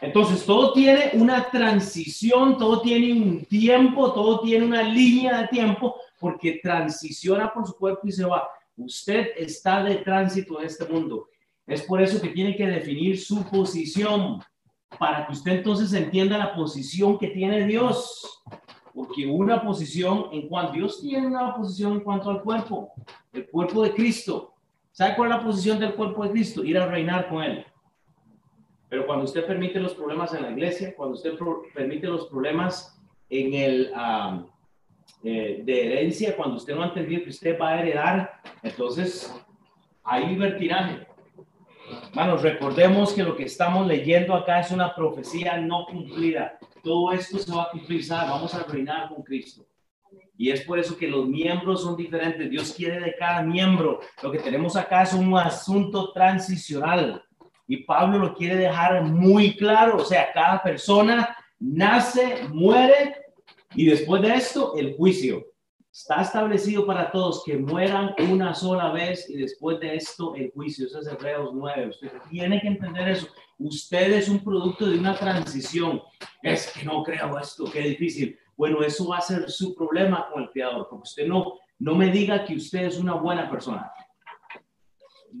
Entonces, 0.00 0.44
todo 0.44 0.72
tiene 0.72 1.10
una 1.14 1.48
transición, 1.50 2.58
todo 2.58 2.82
tiene 2.82 3.12
un 3.12 3.44
tiempo, 3.44 4.12
todo 4.12 4.40
tiene 4.40 4.66
una 4.66 4.82
línea 4.82 5.42
de 5.42 5.48
tiempo, 5.48 5.96
porque 6.20 6.60
transiciona 6.62 7.52
por 7.52 7.66
su 7.66 7.76
cuerpo 7.76 8.06
y 8.06 8.12
se 8.12 8.24
va. 8.24 8.48
Usted 8.76 9.28
está 9.36 9.82
de 9.82 9.96
tránsito 9.96 10.60
en 10.60 10.66
este 10.66 10.84
mundo. 10.86 11.28
Es 11.66 11.82
por 11.82 12.02
eso 12.02 12.20
que 12.20 12.28
tiene 12.28 12.54
que 12.54 12.66
definir 12.66 13.18
su 13.18 13.42
posición, 13.48 14.42
para 14.98 15.26
que 15.26 15.32
usted 15.32 15.52
entonces 15.52 15.92
entienda 15.92 16.38
la 16.38 16.54
posición 16.54 17.18
que 17.18 17.28
tiene 17.28 17.66
Dios 17.66 18.42
porque 18.96 19.26
una 19.26 19.62
posición 19.62 20.28
en 20.32 20.48
cuanto 20.48 20.72
Dios 20.72 21.02
tiene 21.02 21.26
una 21.26 21.54
posición 21.54 21.92
en 21.92 22.00
cuanto 22.00 22.30
al 22.30 22.40
cuerpo, 22.40 22.94
el 23.30 23.46
cuerpo 23.46 23.82
de 23.82 23.92
Cristo. 23.92 24.54
¿Sabe 24.90 25.14
cuál 25.14 25.30
es 25.30 25.36
la 25.36 25.44
posición 25.44 25.78
del 25.78 25.94
cuerpo 25.94 26.24
de 26.24 26.30
Cristo? 26.30 26.64
Ir 26.64 26.78
a 26.78 26.86
reinar 26.86 27.28
con 27.28 27.42
Él. 27.42 27.66
Pero 28.88 29.04
cuando 29.04 29.26
usted 29.26 29.44
permite 29.46 29.78
los 29.80 29.92
problemas 29.92 30.32
en 30.32 30.44
la 30.44 30.50
iglesia, 30.50 30.96
cuando 30.96 31.14
usted 31.14 31.34
permite 31.74 32.06
los 32.06 32.26
problemas 32.28 32.98
en 33.28 33.52
el 33.52 33.92
eh, 35.22 35.60
de 35.62 35.86
herencia, 35.86 36.34
cuando 36.34 36.56
usted 36.56 36.74
no 36.74 36.82
ha 36.82 36.86
entendido 36.86 37.24
que 37.24 37.30
usted 37.30 37.60
va 37.60 37.72
a 37.72 37.80
heredar, 37.82 38.40
entonces 38.62 39.30
hay 40.04 40.26
libertinaje. 40.26 41.06
Hermanos, 42.08 42.40
recordemos 42.40 43.12
que 43.12 43.22
lo 43.22 43.36
que 43.36 43.44
estamos 43.44 43.86
leyendo 43.86 44.32
acá 44.32 44.60
es 44.60 44.70
una 44.70 44.94
profecía 44.94 45.58
no 45.58 45.84
cumplida 45.84 46.58
todo 46.86 47.10
esto 47.10 47.36
se 47.40 47.52
va 47.52 47.64
a 47.64 47.70
cumplir, 47.70 48.06
vamos 48.08 48.54
a 48.54 48.62
reinar 48.62 49.08
con 49.08 49.24
Cristo. 49.24 49.66
Y 50.38 50.52
es 50.52 50.60
por 50.60 50.78
eso 50.78 50.96
que 50.96 51.08
los 51.08 51.26
miembros 51.26 51.82
son 51.82 51.96
diferentes. 51.96 52.48
Dios 52.48 52.72
quiere 52.72 53.00
de 53.00 53.16
cada 53.18 53.42
miembro. 53.42 53.98
Lo 54.22 54.30
que 54.30 54.38
tenemos 54.38 54.76
acá 54.76 55.02
es 55.02 55.12
un 55.12 55.36
asunto 55.36 56.12
transicional. 56.12 57.24
Y 57.66 57.78
Pablo 57.78 58.18
lo 58.18 58.34
quiere 58.34 58.54
dejar 58.54 59.02
muy 59.02 59.56
claro. 59.56 59.96
O 59.96 60.04
sea, 60.04 60.32
cada 60.32 60.62
persona 60.62 61.36
nace, 61.58 62.46
muere 62.52 63.16
y 63.74 63.86
después 63.86 64.22
de 64.22 64.34
esto 64.34 64.76
el 64.76 64.94
juicio. 64.94 65.44
Está 65.96 66.20
establecido 66.20 66.84
para 66.84 67.10
todos 67.10 67.42
que 67.42 67.56
mueran 67.56 68.14
una 68.30 68.52
sola 68.52 68.92
vez 68.92 69.30
y 69.30 69.38
después 69.38 69.80
de 69.80 69.96
esto 69.96 70.34
el 70.34 70.50
juicio. 70.52 70.86
Eso 70.86 71.00
es 71.00 71.06
Hebreos 71.06 71.52
9. 71.54 71.88
Usted 71.88 72.12
tiene 72.28 72.60
que 72.60 72.68
entender 72.68 73.08
eso. 73.08 73.28
Usted 73.58 74.12
es 74.12 74.28
un 74.28 74.44
producto 74.44 74.84
de 74.84 74.98
una 74.98 75.14
transición. 75.14 76.02
Es 76.42 76.70
que 76.70 76.84
no 76.84 77.02
creo 77.02 77.38
esto, 77.38 77.64
qué 77.72 77.80
difícil. 77.80 78.38
Bueno, 78.58 78.82
eso 78.82 79.08
va 79.08 79.16
a 79.16 79.22
ser 79.22 79.50
su 79.50 79.74
problema 79.74 80.28
con 80.30 80.42
el 80.42 80.50
Creador, 80.50 80.86
porque 80.90 81.04
usted 81.04 81.26
no, 81.26 81.54
no 81.78 81.94
me 81.94 82.10
diga 82.10 82.44
que 82.44 82.56
usted 82.56 82.84
es 82.84 82.98
una 82.98 83.14
buena 83.14 83.50
persona. 83.50 83.90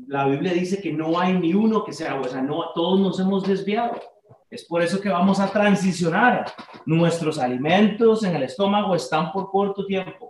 La 0.08 0.26
Biblia 0.26 0.54
dice 0.54 0.80
que 0.80 0.90
no 0.90 1.20
hay 1.20 1.34
ni 1.34 1.52
uno 1.52 1.84
que 1.84 1.92
sea, 1.92 2.18
o 2.18 2.42
no, 2.42 2.72
todos 2.74 2.98
nos 2.98 3.20
hemos 3.20 3.46
desviado. 3.46 4.00
Es 4.48 4.64
por 4.64 4.80
eso 4.80 5.02
que 5.02 5.10
vamos 5.10 5.38
a 5.38 5.52
transicionar. 5.52 6.46
Nuestros 6.86 7.38
alimentos 7.38 8.24
en 8.24 8.36
el 8.36 8.44
estómago 8.44 8.94
están 8.94 9.32
por 9.32 9.50
corto 9.50 9.84
tiempo 9.84 10.25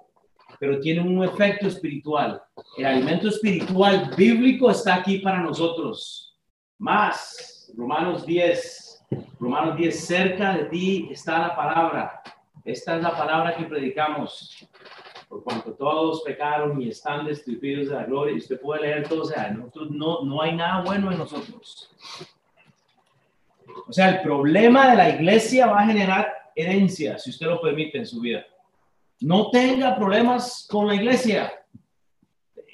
pero 0.58 0.80
tiene 0.80 1.00
un 1.00 1.22
efecto 1.24 1.68
espiritual. 1.68 2.42
El 2.76 2.86
alimento 2.86 3.28
espiritual 3.28 4.10
bíblico 4.16 4.70
está 4.70 4.96
aquí 4.96 5.18
para 5.18 5.40
nosotros. 5.40 6.36
Más, 6.78 7.72
Romanos 7.76 8.24
10, 8.26 9.06
Romanos 9.38 9.76
10, 9.76 10.06
cerca 10.06 10.56
de 10.56 10.64
ti 10.64 11.08
está 11.10 11.38
la 11.38 11.56
palabra. 11.56 12.22
Esta 12.64 12.96
es 12.96 13.02
la 13.02 13.16
palabra 13.16 13.56
que 13.56 13.64
predicamos. 13.64 14.66
Por 15.28 15.42
cuanto 15.42 15.74
todos 15.74 16.22
pecaron 16.22 16.80
y 16.80 16.88
están 16.88 17.26
destituidos 17.26 17.88
de 17.88 17.94
la 17.94 18.04
gloria, 18.04 18.34
y 18.34 18.38
usted 18.38 18.60
puede 18.60 18.82
leer 18.82 19.08
todo, 19.08 19.22
o 19.22 19.24
sea, 19.24 19.50
nosotros 19.50 19.90
no, 19.90 20.22
no 20.22 20.40
hay 20.40 20.54
nada 20.54 20.82
bueno 20.82 21.10
en 21.10 21.18
nosotros. 21.18 21.90
O 23.88 23.92
sea, 23.92 24.10
el 24.10 24.22
problema 24.22 24.90
de 24.90 24.96
la 24.96 25.10
iglesia 25.10 25.66
va 25.66 25.80
a 25.80 25.86
generar 25.86 26.32
herencia, 26.54 27.18
si 27.18 27.30
usted 27.30 27.46
lo 27.46 27.60
permite 27.60 27.98
en 27.98 28.06
su 28.06 28.20
vida 28.20 28.46
no 29.20 29.50
tenga 29.50 29.96
problemas 29.96 30.66
con 30.68 30.86
la 30.86 30.94
iglesia. 30.94 31.52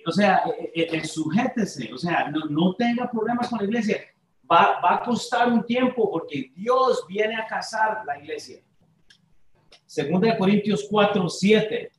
O 0.07 0.11
sea, 0.11 0.43
el, 0.75 0.83
e, 0.83 0.97
e, 0.97 1.05
sujétese, 1.05 1.93
o 1.93 1.99
sea, 1.99 2.29
no, 2.31 2.47
no, 2.47 2.75
tenga 2.75 3.11
problemas 3.11 3.49
con 3.49 3.59
la 3.59 3.65
iglesia. 3.65 4.01
Va, 4.51 4.81
va, 4.81 4.97
a 4.97 5.03
costar 5.05 5.49
un 5.49 5.65
tiempo 5.65 6.11
porque 6.11 6.51
Dios 6.55 7.05
viene 7.09 7.37
a 7.37 7.47
casar 7.47 8.03
la 8.05 8.19
iglesia. 8.19 8.61
Segunda 9.87 10.33
de 10.33 10.39
Corintios 10.39 10.87
4, 10.91 11.29
7. 11.29 11.93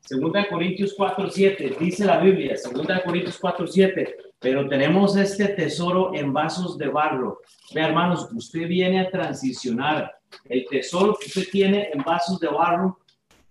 Segunda 0.00 0.40
de 0.40 0.48
Corintios 0.48 0.94
4, 0.96 1.30
7. 1.30 1.76
Dice 1.80 2.04
la 2.04 2.18
Biblia, 2.18 2.56
Segunda 2.56 2.94
de 2.94 3.02
Corintios 3.02 3.38
4, 3.38 3.66
7. 3.66 4.16
Pero 4.38 4.68
tenemos 4.68 5.16
este 5.16 5.48
tesoro 5.48 6.14
en 6.14 6.32
vasos 6.32 6.78
de 6.78 6.88
barro. 6.88 7.40
Ve, 7.74 7.82
hermanos, 7.82 8.28
usted 8.32 8.66
viene 8.66 9.00
a 9.00 9.10
transicionar. 9.10 10.14
El 10.44 10.64
tesoro 10.66 11.16
que 11.20 11.26
usted 11.26 11.50
tiene 11.50 11.90
en 11.92 12.02
vasos 12.02 12.38
de 12.40 12.48
barro 12.48 12.98
e, 12.98 12.99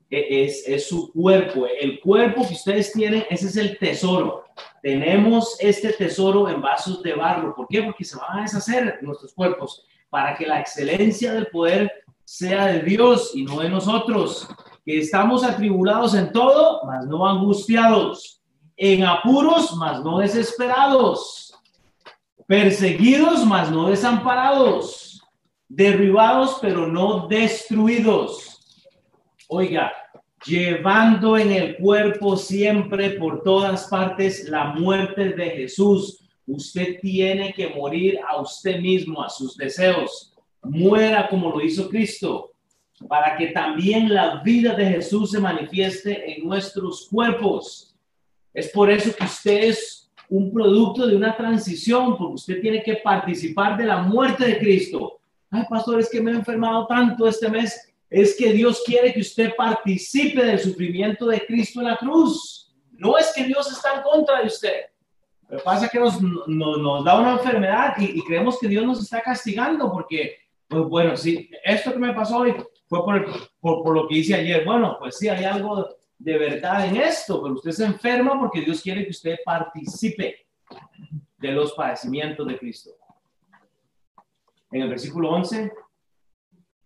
es, 0.10 0.68
es 0.68 0.90
su 0.90 1.12
cuerpo. 1.12 1.68
El 1.68 2.00
cuerpo 2.00 2.48
que 2.48 2.54
ustedes 2.54 2.92
tienen, 2.92 3.26
ese 3.30 3.48
es 3.48 3.58
el 3.58 3.78
tesoro. 3.78 4.46
Tenemos 4.82 5.58
este 5.60 5.94
tesoro 5.94 6.50
en 6.50 6.62
vasos 6.62 7.04
de 7.04 7.14
barro. 7.14 7.56
¿Por 7.56 7.68
qué? 7.68 7.84
Porque 7.84 8.04
se 8.04 8.18
van 8.18 8.40
a 8.40 8.42
deshacer 8.42 9.00
nuestros 9.02 9.34
cuerpos 9.34 9.86
para 10.10 10.36
que 10.36 10.48
la 10.48 10.60
excelencia 10.60 11.34
del 11.34 11.48
poder 11.48 11.92
sea 12.24 12.68
de 12.68 12.82
Dios 12.82 13.32
y 13.34 13.44
no 13.44 13.60
de 13.60 13.70
nosotros. 13.70 14.48
Que 14.86 15.00
estamos 15.00 15.44
atribulados 15.44 16.16
en 16.16 16.32
todo, 16.32 16.82
mas 16.86 17.06
no 17.06 17.28
angustiados. 17.28 18.42
En 18.78 19.04
apuros, 19.04 19.76
mas 19.76 20.04
no 20.04 20.20
desesperados. 20.20 21.54
perseguidos, 22.48 23.46
mas 23.46 23.70
no 23.70 23.90
desamparados, 23.90 25.22
derribados, 25.68 26.58
pero 26.60 26.88
no 26.88 27.28
destruidos. 27.28 28.49
Oiga, 29.52 29.92
llevando 30.46 31.36
en 31.36 31.52
el 31.52 31.78
cuerpo 31.78 32.38
siempre 32.38 33.10
por 33.12 33.42
todas 33.42 33.88
partes 33.88 34.48
la 34.48 34.66
muerte 34.76 35.30
de 35.30 35.50
Jesús. 35.50 36.20
Usted 36.46 37.00
tiene 37.02 37.52
que 37.54 37.70
morir 37.70 38.20
a 38.30 38.40
usted 38.40 38.80
mismo, 38.80 39.24
a 39.24 39.30
sus 39.30 39.58
deseos. 39.58 40.36
Muera 40.62 41.28
como 41.30 41.50
lo 41.50 41.62
hizo 41.62 41.90
Cristo, 41.90 42.52
para 43.08 43.36
que 43.38 43.48
también 43.48 44.14
la 44.14 44.44
vida 44.44 44.76
de 44.76 44.86
Jesús 44.86 45.32
se 45.32 45.40
manifieste 45.40 46.32
en 46.32 46.48
nuestros 46.48 47.08
cuerpos. 47.10 47.96
Es 48.54 48.70
por 48.70 48.92
eso 48.92 49.16
que 49.16 49.24
usted 49.24 49.64
es 49.64 50.12
un 50.30 50.54
producto 50.54 51.08
de 51.08 51.16
una 51.16 51.36
transición, 51.36 52.16
porque 52.16 52.36
usted 52.36 52.62
tiene 52.62 52.84
que 52.84 52.98
participar 52.98 53.78
de 53.78 53.86
la 53.86 54.04
muerte 54.04 54.46
de 54.46 54.60
Cristo. 54.60 55.22
Ay, 55.50 55.64
pastor, 55.68 56.00
es 56.00 56.08
que 56.08 56.22
me 56.22 56.30
he 56.30 56.36
enfermado 56.36 56.86
tanto 56.86 57.28
este 57.28 57.50
mes 57.50 57.89
es 58.10 58.36
que 58.36 58.52
Dios 58.54 58.82
quiere 58.86 59.14
que 59.14 59.22
usted 59.22 59.56
participe 59.56 60.44
del 60.44 60.60
sufrimiento 60.60 61.28
de 61.28 61.46
Cristo 61.46 61.80
en 61.80 61.88
la 61.88 61.98
cruz. 61.98 62.74
No 62.92 63.18
es 63.18 63.32
que 63.36 63.44
Dios 63.44 63.72
está 63.72 63.96
en 63.98 64.02
contra 64.02 64.42
de 64.42 64.48
usted. 64.48 64.82
Lo 65.48 65.58
que 65.58 65.64
pasa 65.64 65.86
es 65.86 65.92
que 65.92 66.00
nos, 66.00 66.20
da 67.04 67.20
una 67.20 67.34
enfermedad 67.34 67.96
y, 67.98 68.22
creemos 68.24 68.60
que 68.60 68.68
Dios 68.68 68.86
nos 68.86 69.02
está 69.02 69.22
castigando 69.22 69.92
porque, 69.92 70.38
pues 70.68 70.84
bueno, 70.84 71.16
sí, 71.16 71.50
esto 71.64 71.94
que 71.94 72.00
me 72.00 72.14
pasó 72.14 72.38
hoy 72.38 72.56
fue 72.88 73.04
por, 73.04 73.26
por, 73.60 73.84
por 73.84 73.96
lo 73.96 74.08
que 74.08 74.18
hice 74.18 74.36
ayer. 74.36 74.66
Bueno, 74.66 74.98
pues 75.00 75.18
sí, 75.18 75.28
hay 75.28 75.46
algo 75.46 75.88
de 76.18 76.38
verdad 76.38 76.86
en 76.86 76.98
esto, 76.98 77.42
pero 77.42 77.56
usted 77.56 77.72
se 77.72 77.86
enferma 77.86 78.40
porque 78.40 78.62
Dios 78.62 78.82
quiere 78.82 79.06
que 79.06 79.12
usted 79.12 79.38
participe 79.46 80.46
de 81.38 81.52
los 81.52 81.74
padecimientos 81.74 82.46
de 82.46 82.58
Cristo. 82.58 82.92
En 84.72 84.82
el 84.82 84.90
versículo 84.90 85.32
11 85.32 85.72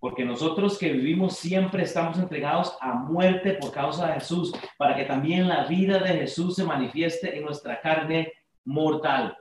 porque 0.04 0.26
nosotros 0.26 0.78
que 0.78 0.92
vivimos 0.92 1.38
siempre 1.38 1.84
estamos 1.84 2.20
entregados 2.20 2.76
a 2.82 2.94
muerte 2.94 3.54
por 3.54 3.72
causa 3.72 4.08
de 4.08 4.16
Jesús, 4.16 4.52
para 4.78 4.98
que 4.98 5.06
también 5.06 5.48
la 5.48 5.64
vida 5.64 5.98
de 5.98 6.10
Jesús 6.10 6.56
se 6.56 6.66
manifieste 6.66 7.38
en 7.38 7.46
nuestra 7.46 7.80
carne 7.80 8.34
mortal. 8.66 9.38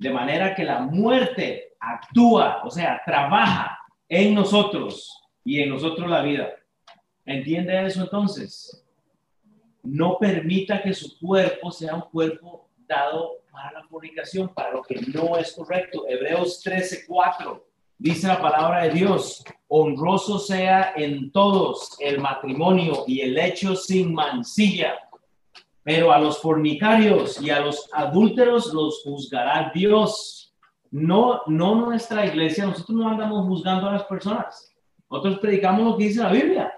De 0.00 0.10
manera 0.10 0.56
que 0.56 0.64
la 0.64 0.80
muerte 0.80 1.76
actúa, 1.78 2.60
o 2.64 2.70
sea, 2.72 3.00
trabaja 3.06 3.78
en 4.08 4.34
nosotros 4.34 5.16
y 5.44 5.60
en 5.60 5.68
nosotros 5.68 6.10
la 6.10 6.22
vida. 6.22 6.48
¿Entiende 7.24 7.86
eso 7.86 8.00
entonces? 8.00 8.84
No 9.84 10.18
permita 10.18 10.82
que 10.82 10.92
su 10.92 11.20
cuerpo 11.20 11.70
sea 11.70 11.94
un 11.94 12.10
cuerpo 12.10 12.68
dado 12.78 13.44
para 13.52 13.70
la 13.70 13.84
fornicación, 13.86 14.52
para 14.52 14.72
lo 14.72 14.82
que 14.82 14.96
no 15.14 15.36
es 15.36 15.52
correcto. 15.52 16.04
Hebreos 16.08 16.64
13:4 16.64 17.67
Dice 18.00 18.28
la 18.28 18.40
palabra 18.40 18.84
de 18.84 18.90
Dios, 18.90 19.42
honroso 19.66 20.38
sea 20.38 20.92
en 20.94 21.32
todos 21.32 21.96
el 21.98 22.20
matrimonio 22.20 23.02
y 23.08 23.22
el 23.22 23.36
hecho 23.36 23.74
sin 23.74 24.14
mancilla, 24.14 24.94
pero 25.82 26.12
a 26.12 26.20
los 26.20 26.40
fornicarios 26.40 27.42
y 27.42 27.50
a 27.50 27.58
los 27.58 27.90
adúlteros 27.92 28.72
los 28.72 29.02
juzgará 29.02 29.72
Dios. 29.74 30.54
No, 30.92 31.42
no 31.48 31.74
nuestra 31.74 32.24
iglesia, 32.24 32.66
nosotros 32.66 32.96
no 32.96 33.08
andamos 33.08 33.44
juzgando 33.48 33.88
a 33.88 33.94
las 33.94 34.04
personas. 34.04 34.72
Nosotros 35.10 35.40
predicamos 35.40 35.84
lo 35.84 35.96
que 35.96 36.04
dice 36.04 36.22
la 36.22 36.30
Biblia. 36.30 36.72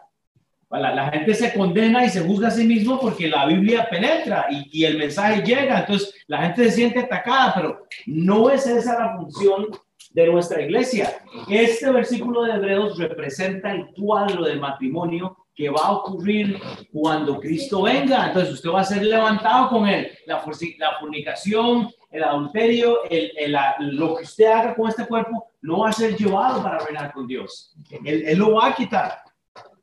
La, 0.71 1.11
gente 1.11 1.35
se 1.35 1.53
condena 1.53 2.03
y 2.03 2.09
se 2.09 2.23
juzga 2.23 2.49
a 2.49 2.53
sí 2.53 2.65
mismo 2.65 2.99
porque 2.99 3.29
la 3.29 3.45
Biblia 3.45 3.89
penetra 3.91 4.47
y, 4.51 4.81
y 4.81 4.85
el 4.87 4.97
mensaje 4.97 5.43
llega. 5.43 5.81
Entonces 5.81 6.15
la 6.29 6.39
gente 6.45 6.65
se 6.65 6.71
siente 6.71 7.01
atacada, 7.01 7.53
pero 7.55 7.87
no 8.07 8.49
es 8.49 8.67
esa 8.67 8.99
la 8.99 9.17
función 9.17 9.67
de 10.11 10.27
nuestra 10.27 10.61
iglesia. 10.63 11.23
Este 11.49 11.91
versículo 11.91 12.43
de 12.43 12.55
Hebreos 12.55 12.99
representa 12.99 13.73
el 13.73 13.87
cuadro 13.95 14.45
del 14.45 14.61
matrimonio 14.61 15.37
que 15.55 15.69
va 15.69 15.83
a 15.83 15.93
ocurrir 15.93 16.61
cuando 16.93 17.39
Cristo 17.39 17.83
venga. 17.83 18.29
Entonces 18.29 18.55
usted 18.55 18.71
va 18.71 18.81
a 18.81 18.85
ser 18.85 19.05
levantado 19.05 19.69
con 19.69 19.87
él. 19.87 20.11
La, 20.27 20.43
la 20.79 20.99
fornicación, 20.99 21.91
el 22.11 22.25
adulterio, 22.25 23.05
el, 23.09 23.57
lo 23.97 24.17
que 24.17 24.25
usted 24.25 24.47
haga 24.47 24.75
con 24.75 24.89
este 24.89 25.07
cuerpo 25.07 25.47
no 25.63 25.81
va 25.81 25.91
a 25.91 25.93
ser 25.93 26.17
llevado 26.17 26.63
para 26.63 26.79
reinar 26.79 27.13
con 27.13 27.27
Dios. 27.27 27.75
Él, 28.05 28.25
él 28.27 28.39
lo 28.39 28.55
va 28.55 28.69
a 28.69 28.75
quitar. 28.75 29.19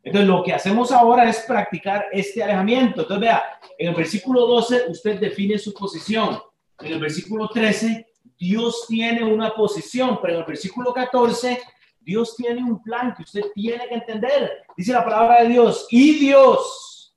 Entonces 0.04 0.28
lo 0.28 0.44
que 0.44 0.54
hacemos 0.54 0.92
ahora 0.92 1.30
es 1.30 1.40
practicar 1.42 2.06
este 2.12 2.42
alejamiento. 2.42 3.02
Entonces 3.02 3.22
vea, 3.22 3.44
en 3.78 3.90
el 3.90 3.96
versículo 3.96 4.48
12 4.48 4.86
usted 4.90 5.20
define 5.20 5.58
su 5.58 5.74
posición. 5.74 6.40
En 6.80 6.94
el 6.94 7.00
versículo 7.00 7.50
13 7.50 8.08
Dios 8.38 8.86
tiene 8.88 9.24
una 9.24 9.54
posición, 9.54 10.20
pero 10.22 10.36
en 10.36 10.40
el 10.42 10.46
versículo 10.46 10.94
14, 10.94 11.62
Dios 12.00 12.36
tiene 12.36 12.64
un 12.64 12.82
plan 12.82 13.14
que 13.16 13.24
usted 13.24 13.42
tiene 13.54 13.88
que 13.88 13.96
entender. 13.96 14.64
Dice 14.76 14.94
la 14.94 15.04
palabra 15.04 15.42
de 15.42 15.50
Dios, 15.50 15.88
y 15.90 16.20
Dios 16.20 17.16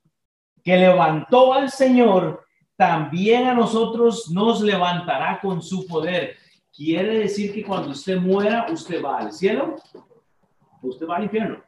que 0.65 0.77
levantó 0.77 1.55
al 1.55 1.71
Señor, 1.71 2.45
también 2.77 3.47
a 3.47 3.55
nosotros 3.55 4.31
nos 4.31 4.63
levantará 4.63 5.39
con 5.41 5.63
su 5.63 5.87
poder. 5.87 6.37
Quiere 6.75 7.19
decir 7.21 7.53
que 7.53 7.63
cuando 7.63 7.91
usted 7.91 8.19
muera, 8.19 8.67
usted 8.71 9.03
va 9.03 9.19
al 9.19 9.33
cielo, 9.33 9.77
usted 10.83 11.07
va 11.07 11.17
al 11.17 11.25
infierno. 11.25 11.63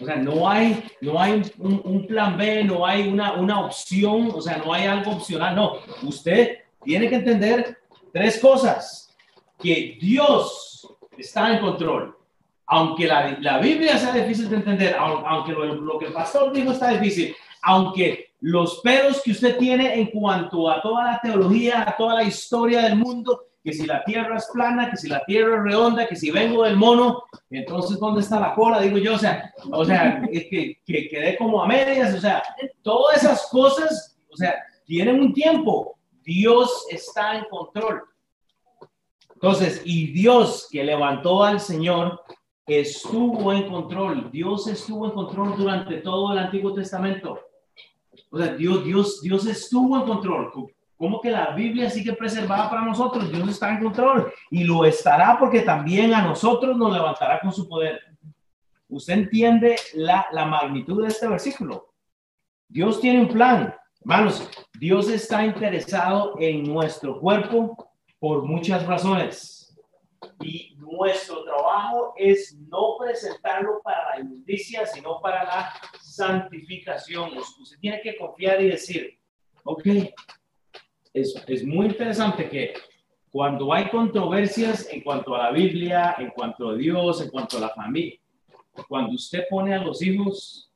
O 0.00 0.04
sea, 0.04 0.16
no 0.16 0.48
hay, 0.48 0.84
no 1.00 1.20
hay 1.20 1.42
un, 1.58 2.06
plan 2.06 2.36
B, 2.36 2.64
no 2.64 2.84
hay 2.84 3.08
una, 3.08 3.34
una 3.34 3.60
opción, 3.60 4.30
o 4.34 4.40
sea, 4.42 4.58
no 4.58 4.72
hay 4.72 4.86
algo 4.86 5.12
opcional, 5.12 5.54
no. 5.56 5.76
Usted 6.02 6.58
tiene 6.84 7.08
que 7.08 7.16
entender 7.16 7.75
Tres 8.16 8.38
cosas. 8.38 9.14
Que 9.58 9.98
Dios 10.00 10.88
está 11.18 11.52
en 11.52 11.60
control. 11.60 12.16
Aunque 12.66 13.06
la, 13.06 13.36
la 13.42 13.58
Biblia 13.58 13.98
sea 13.98 14.14
difícil 14.14 14.48
de 14.48 14.56
entender, 14.56 14.96
aunque 14.98 15.52
lo, 15.52 15.98
que 15.98 16.06
el 16.06 16.14
pastor 16.14 16.50
dijo 16.50 16.72
está 16.72 16.88
difícil, 16.88 17.36
aunque 17.60 18.32
los 18.40 18.80
pedos 18.80 19.20
que 19.22 19.32
usted 19.32 19.58
tiene 19.58 20.00
en 20.00 20.06
cuanto 20.06 20.70
a 20.70 20.80
toda 20.80 21.04
la 21.04 21.20
teología, 21.20 21.84
a 21.86 21.94
toda 21.94 22.14
la 22.14 22.22
historia 22.22 22.80
del 22.80 22.96
mundo, 22.96 23.48
que 23.62 23.74
si 23.74 23.84
la 23.84 24.02
tierra 24.02 24.38
es 24.38 24.48
plana, 24.50 24.88
que 24.88 24.96
si 24.96 25.08
la 25.08 25.22
tierra 25.26 25.58
es 25.58 25.64
redonda, 25.64 26.06
que 26.06 26.16
si 26.16 26.30
vengo 26.30 26.64
del 26.64 26.76
mono, 26.76 27.22
entonces 27.50 28.00
¿dónde 28.00 28.22
está 28.22 28.40
la 28.40 28.54
cola? 28.54 28.80
Digo 28.80 28.96
yo, 28.96 29.16
o 29.16 29.18
sea, 29.18 29.52
o 29.70 29.84
sea, 29.84 30.22
que, 30.22 30.80
que 30.86 31.08
quedé 31.08 31.36
como 31.36 31.62
a 31.62 31.66
medias, 31.66 32.14
o 32.14 32.20
sea, 32.20 32.42
todas 32.80 33.18
esas 33.18 33.46
cosas, 33.50 34.16
o 34.30 34.36
sea, 34.36 34.54
tienen 34.86 35.20
un 35.20 35.34
tiempo, 35.34 35.95
Dios 36.26 36.86
está 36.90 37.38
en 37.38 37.44
control. 37.44 38.02
Entonces, 39.32 39.80
y 39.84 40.08
Dios 40.08 40.66
que 40.70 40.82
levantó 40.82 41.44
al 41.44 41.60
Señor 41.60 42.20
estuvo 42.66 43.52
en 43.52 43.68
control. 43.68 44.30
Dios 44.32 44.66
estuvo 44.66 45.06
en 45.06 45.12
control 45.12 45.56
durante 45.56 45.98
todo 45.98 46.32
el 46.32 46.38
Antiguo 46.38 46.74
Testamento. 46.74 47.38
O 48.30 48.38
sea, 48.38 48.54
Dios, 48.54 48.84
Dios, 48.84 49.22
Dios 49.22 49.46
estuvo 49.46 49.96
en 49.96 50.02
control. 50.02 50.50
¿Cómo 50.96 51.20
que 51.20 51.30
la 51.30 51.50
Biblia 51.50 51.88
sigue 51.90 52.14
preservada 52.14 52.68
para 52.68 52.82
nosotros? 52.82 53.30
Dios 53.30 53.48
está 53.48 53.70
en 53.70 53.84
control 53.84 54.32
y 54.50 54.64
lo 54.64 54.84
estará 54.84 55.38
porque 55.38 55.60
también 55.60 56.12
a 56.12 56.22
nosotros 56.22 56.76
nos 56.76 56.92
levantará 56.92 57.38
con 57.38 57.52
su 57.52 57.68
poder. 57.68 58.00
¿Usted 58.88 59.12
entiende 59.12 59.76
la, 59.94 60.26
la 60.32 60.44
magnitud 60.44 61.02
de 61.02 61.08
este 61.08 61.28
versículo? 61.28 61.92
Dios 62.66 63.00
tiene 63.00 63.20
un 63.20 63.28
plan. 63.28 63.74
Hermanos, 64.08 64.48
Dios 64.78 65.10
está 65.10 65.44
interesado 65.44 66.36
en 66.38 66.62
nuestro 66.62 67.18
cuerpo 67.18 67.90
por 68.20 68.44
muchas 68.44 68.86
razones. 68.86 69.76
Y 70.40 70.76
nuestro 70.76 71.42
trabajo 71.42 72.14
es 72.16 72.56
no 72.56 72.98
presentarlo 73.00 73.80
para 73.82 74.10
la 74.10 74.20
injusticia, 74.20 74.86
sino 74.86 75.20
para 75.20 75.42
la 75.42 75.72
santificación. 76.00 77.36
Usted 77.36 77.80
tiene 77.80 78.00
que 78.00 78.16
confiar 78.16 78.62
y 78.62 78.68
decir, 78.68 79.18
ok, 79.64 79.84
es, 81.12 81.34
es 81.48 81.64
muy 81.64 81.86
interesante 81.86 82.48
que 82.48 82.74
cuando 83.32 83.72
hay 83.72 83.88
controversias 83.88 84.88
en 84.88 85.00
cuanto 85.00 85.34
a 85.34 85.46
la 85.46 85.50
Biblia, 85.50 86.14
en 86.16 86.30
cuanto 86.30 86.68
a 86.68 86.76
Dios, 86.76 87.22
en 87.22 87.30
cuanto 87.30 87.56
a 87.56 87.60
la 87.62 87.70
familia, 87.70 88.20
cuando 88.86 89.14
usted 89.16 89.46
pone 89.50 89.74
a 89.74 89.82
los 89.82 90.00
hijos, 90.00 90.72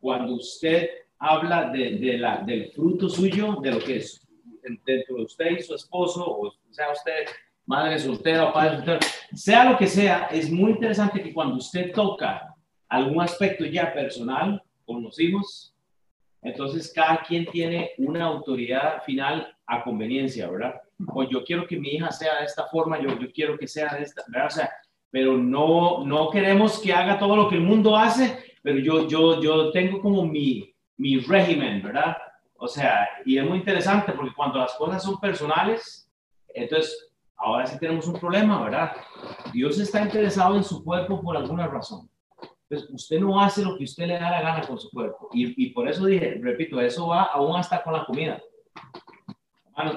cuando 0.00 0.36
usted 0.36 0.88
habla 1.20 1.70
de, 1.70 2.18
la, 2.18 2.38
del 2.38 2.72
fruto 2.72 3.08
suyo, 3.08 3.58
de 3.62 3.70
lo 3.70 3.78
que 3.78 3.98
es 3.98 4.26
dentro 4.84 5.16
de 5.16 5.22
usted 5.22 5.50
y 5.58 5.62
su 5.62 5.74
esposo, 5.74 6.24
o 6.26 6.52
sea 6.70 6.90
usted 6.92 7.26
madre 7.66 7.98
soltera 7.98 8.46
o 8.46 8.52
padre 8.52 8.76
soltero, 8.76 8.98
sea 9.34 9.70
lo 9.70 9.78
que 9.78 9.86
sea, 9.86 10.28
es 10.32 10.50
muy 10.50 10.72
interesante 10.72 11.22
que 11.22 11.32
cuando 11.32 11.56
usted 11.56 11.92
toca 11.92 12.54
algún 12.88 13.20
aspecto 13.20 13.64
ya 13.64 13.92
personal 13.92 14.62
con 14.84 15.02
los 15.02 15.20
hijos, 15.20 15.74
entonces 16.42 16.92
cada 16.92 17.22
quien 17.22 17.46
tiene 17.46 17.90
una 17.98 18.24
autoridad 18.24 19.02
final 19.04 19.54
a 19.66 19.84
conveniencia, 19.84 20.50
¿verdad? 20.50 20.80
O 21.06 21.22
yo 21.22 21.44
quiero 21.44 21.66
que 21.66 21.78
mi 21.78 21.90
hija 21.90 22.10
sea 22.10 22.40
de 22.40 22.46
esta 22.46 22.66
forma, 22.66 23.00
yo, 23.00 23.18
yo 23.18 23.30
quiero 23.32 23.58
que 23.58 23.68
sea 23.68 23.94
de 23.94 24.02
esta, 24.02 24.22
¿verdad? 24.28 24.46
O 24.46 24.50
sea, 24.50 24.70
pero 25.10 25.36
no, 25.36 26.04
no 26.04 26.30
queremos 26.30 26.80
que 26.80 26.92
haga 26.92 27.18
todo 27.18 27.36
lo 27.36 27.48
que 27.48 27.56
el 27.56 27.62
mundo 27.62 27.96
hace, 27.96 28.38
pero 28.62 28.78
yo, 28.78 29.06
yo, 29.06 29.40
yo 29.40 29.70
tengo 29.70 30.00
como 30.00 30.24
mi, 30.24 30.69
mi 31.00 31.18
régimen, 31.18 31.82
¿verdad? 31.82 32.16
O 32.58 32.68
sea, 32.68 33.08
y 33.24 33.38
es 33.38 33.44
muy 33.44 33.58
interesante 33.58 34.12
porque 34.12 34.34
cuando 34.36 34.58
las 34.58 34.74
cosas 34.74 35.02
son 35.02 35.18
personales, 35.18 36.06
entonces 36.48 37.10
ahora 37.36 37.66
sí 37.66 37.78
tenemos 37.78 38.06
un 38.06 38.20
problema, 38.20 38.62
¿verdad? 38.62 38.92
Dios 39.50 39.78
está 39.78 40.02
interesado 40.02 40.56
en 40.56 40.62
su 40.62 40.84
cuerpo 40.84 41.22
por 41.22 41.38
alguna 41.38 41.66
razón. 41.66 42.10
Entonces, 42.68 42.90
usted 42.90 43.18
no 43.18 43.40
hace 43.40 43.64
lo 43.64 43.78
que 43.78 43.84
usted 43.84 44.06
le 44.06 44.18
da 44.18 44.30
la 44.30 44.42
gana 44.42 44.66
con 44.66 44.78
su 44.78 44.90
cuerpo. 44.90 45.30
Y, 45.32 45.64
y 45.64 45.70
por 45.70 45.88
eso 45.88 46.04
dije, 46.04 46.38
repito, 46.40 46.78
eso 46.80 47.08
va 47.08 47.24
aún 47.24 47.56
hasta 47.56 47.82
con 47.82 47.94
la 47.94 48.04
comida. 48.04 48.38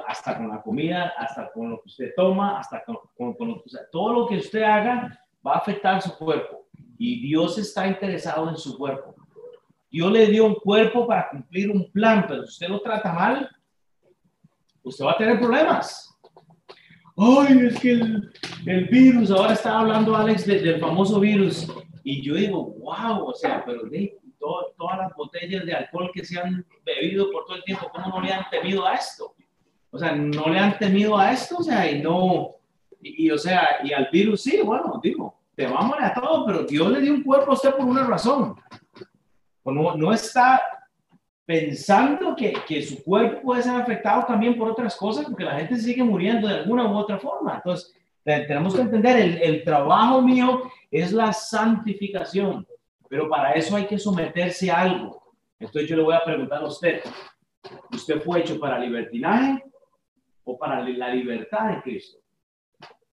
hasta 0.08 0.38
con 0.38 0.48
la 0.48 0.62
comida, 0.62 1.14
hasta 1.18 1.52
con 1.52 1.72
lo 1.72 1.82
que 1.82 1.90
usted 1.90 2.14
toma, 2.16 2.60
hasta 2.60 2.82
con, 2.86 2.98
con, 3.18 3.48
lo, 3.48 3.64
todo 3.92 4.14
lo 4.14 4.28
que 4.28 4.38
usted 4.38 4.64
haga 4.64 5.20
va 5.46 5.56
a 5.56 5.58
afectar 5.58 6.02
su 6.02 6.18
cuerpo. 6.18 6.66
Y 6.98 7.22
Dios 7.22 7.58
está 7.58 7.86
interesado 7.88 8.50
en 8.50 8.56
su 8.56 8.78
cuerpo. 8.78 9.14
Dios 9.94 10.12
le 10.12 10.26
dio 10.26 10.48
un 10.48 10.56
cuerpo 10.56 11.06
para 11.06 11.30
cumplir 11.30 11.70
un 11.70 11.92
plan, 11.92 12.26
pero 12.28 12.48
si 12.48 12.54
usted 12.54 12.68
lo 12.68 12.82
trata 12.82 13.14
mal, 13.14 13.48
usted 14.82 15.06
va 15.06 15.12
a 15.12 15.18
tener 15.18 15.40
problemas. 15.40 16.18
Ay, 17.16 17.60
es 17.68 17.80
que 17.80 17.92
el, 17.92 18.86
virus, 18.90 19.30
ahora 19.30 19.54
está 19.54 19.78
hablando 19.78 20.16
Alex 20.16 20.48
del 20.48 20.80
famoso 20.80 21.20
virus. 21.20 21.72
Y 22.04 22.24
yo 22.24 22.34
digo, 22.34 22.74
wow, 22.80 23.24
o 23.24 23.36
sea, 23.36 23.64
pero 23.64 23.84
de, 23.84 24.18
todas 24.40 24.98
las 24.98 25.14
botellas 25.16 25.64
de 25.64 25.76
alcohol 25.76 26.10
que 26.12 26.26
se 26.26 26.40
han 26.40 26.66
bebido 26.84 27.30
por 27.30 27.46
todo 27.46 27.58
el 27.58 27.64
tiempo, 27.64 27.88
¿cómo 27.94 28.08
no 28.08 28.22
le 28.22 28.34
han 28.34 28.50
temido 28.50 28.88
a 28.88 28.96
esto? 28.96 29.36
O 29.92 30.00
sea, 30.00 30.16
no 30.16 30.50
le 30.50 30.58
han 30.58 30.76
temido 30.80 31.16
a 31.20 31.34
esto, 31.34 31.58
o 31.58 31.64
sea, 31.64 31.92
y 31.92 32.02
no, 32.02 32.56
y, 33.00 33.30
o 33.30 33.38
sea, 33.38 33.78
y 33.84 33.94
al 33.94 34.10
virus 34.12 34.42
sí, 34.42 34.60
bueno, 34.64 35.00
digo, 35.04 35.40
te 35.56 35.68
vamos 35.68 35.98
a 36.00 36.16
todo, 36.16 36.48
pero 36.48 36.64
Dios 36.64 36.90
le 36.90 37.00
dio 37.00 37.14
un 37.14 37.22
cuerpo 37.22 37.52
a 37.52 37.54
usted 37.54 37.76
por 37.76 37.86
una 37.86 38.08
razón. 38.08 38.56
No, 39.66 40.14
está 40.14 40.62
pensando 41.46 42.36
que, 42.36 42.54
que, 42.68 42.82
su 42.82 43.04
cuerpo 43.04 43.42
puede 43.42 43.64
ser 43.64 43.76
afectado 43.76 44.26
también 44.26 44.58
por 44.58 44.70
otras 44.70 44.96
cosas, 44.96 45.26
porque 45.26 45.44
la 45.44 45.56
gente 45.56 45.78
sigue 45.78 46.04
muriendo 46.04 46.48
de 46.48 46.56
alguna 46.56 46.86
u 46.86 46.96
otra 46.96 47.18
forma. 47.18 47.56
Entonces, 47.56 47.94
tenemos 48.24 48.76
que 48.76 48.82
entender, 48.82 49.18
el, 49.18 49.42
el 49.42 49.64
trabajo 49.64 50.22
mío 50.22 50.64
es 50.90 51.12
la 51.12 51.34
santificación, 51.34 52.66
pero 53.10 53.30
para 53.30 53.52
eso 53.54 53.76
hay 53.76 53.86
que 53.86 54.00
someterse 54.00 54.72
a 54.72 54.82
algo. 54.82 55.24
Entonces 55.60 55.90
yo 55.90 55.96
le 55.96 56.04
voy 56.04 56.16
a 56.16 56.24
preguntar 56.24 56.62
a 56.62 56.68
usted, 56.68 57.02
¿usted 57.92 58.22
fue 58.22 58.42
hecho 58.42 58.60
para 58.60 58.80
libertinaje 58.80 59.64
o 60.44 60.58
para 60.58 60.82
la 60.82 61.10
libertad 61.10 61.74
en 61.74 61.82
Cristo? 61.82 62.23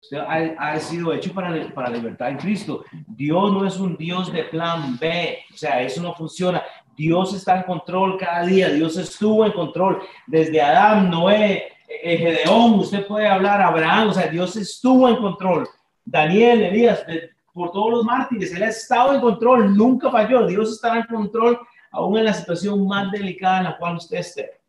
Usted 0.02 0.18
ha, 0.18 0.78
sido 0.80 1.12
hecho 1.12 1.32
para, 1.32 1.68
para 1.74 1.90
libertad 1.90 2.30
en 2.30 2.38
Cristo. 2.38 2.84
Dios 3.06 3.52
no 3.52 3.66
es 3.66 3.78
un 3.78 3.96
Dios 3.96 4.32
de 4.32 4.44
plan 4.44 4.98
B, 4.98 5.38
o 5.52 5.56
sea, 5.56 5.82
eso 5.82 6.00
no 6.02 6.14
funciona. 6.14 6.62
Dios 6.96 7.34
está 7.34 7.58
en 7.58 7.62
control 7.64 8.18
cada 8.18 8.44
día, 8.44 8.68
Dios 8.70 8.96
estuvo 8.96 9.44
en 9.44 9.52
control 9.52 10.02
desde 10.26 10.60
Adán, 10.60 11.10
Noé, 11.10 11.72
eh, 11.88 12.16
Gedeón, 12.16 12.74
usted 12.74 13.06
puede 13.06 13.26
hablar, 13.26 13.60
Abraham, 13.60 14.08
o 14.08 14.12
sea, 14.12 14.28
Dios 14.28 14.56
estuvo 14.56 15.08
en 15.08 15.16
control. 15.16 15.68
Daniel, 16.04 16.62
Elías, 16.62 17.04
por 17.52 17.72
todos 17.72 17.90
los 17.90 18.04
mártires, 18.04 18.54
Él 18.54 18.62
ha 18.62 18.68
estado 18.68 19.14
en 19.14 19.20
control, 19.20 19.76
nunca 19.76 20.10
falló. 20.10 20.46
Dios 20.46 20.72
estará 20.72 20.98
en 20.98 21.06
control 21.06 21.58
aún 21.90 22.18
en 22.18 22.24
la 22.24 22.32
situación 22.32 22.86
más 22.86 23.10
delicada 23.10 23.58
en 23.58 23.64
la 23.64 23.78
cual 23.78 23.96
usted 23.96 24.18
esté. 24.18 24.60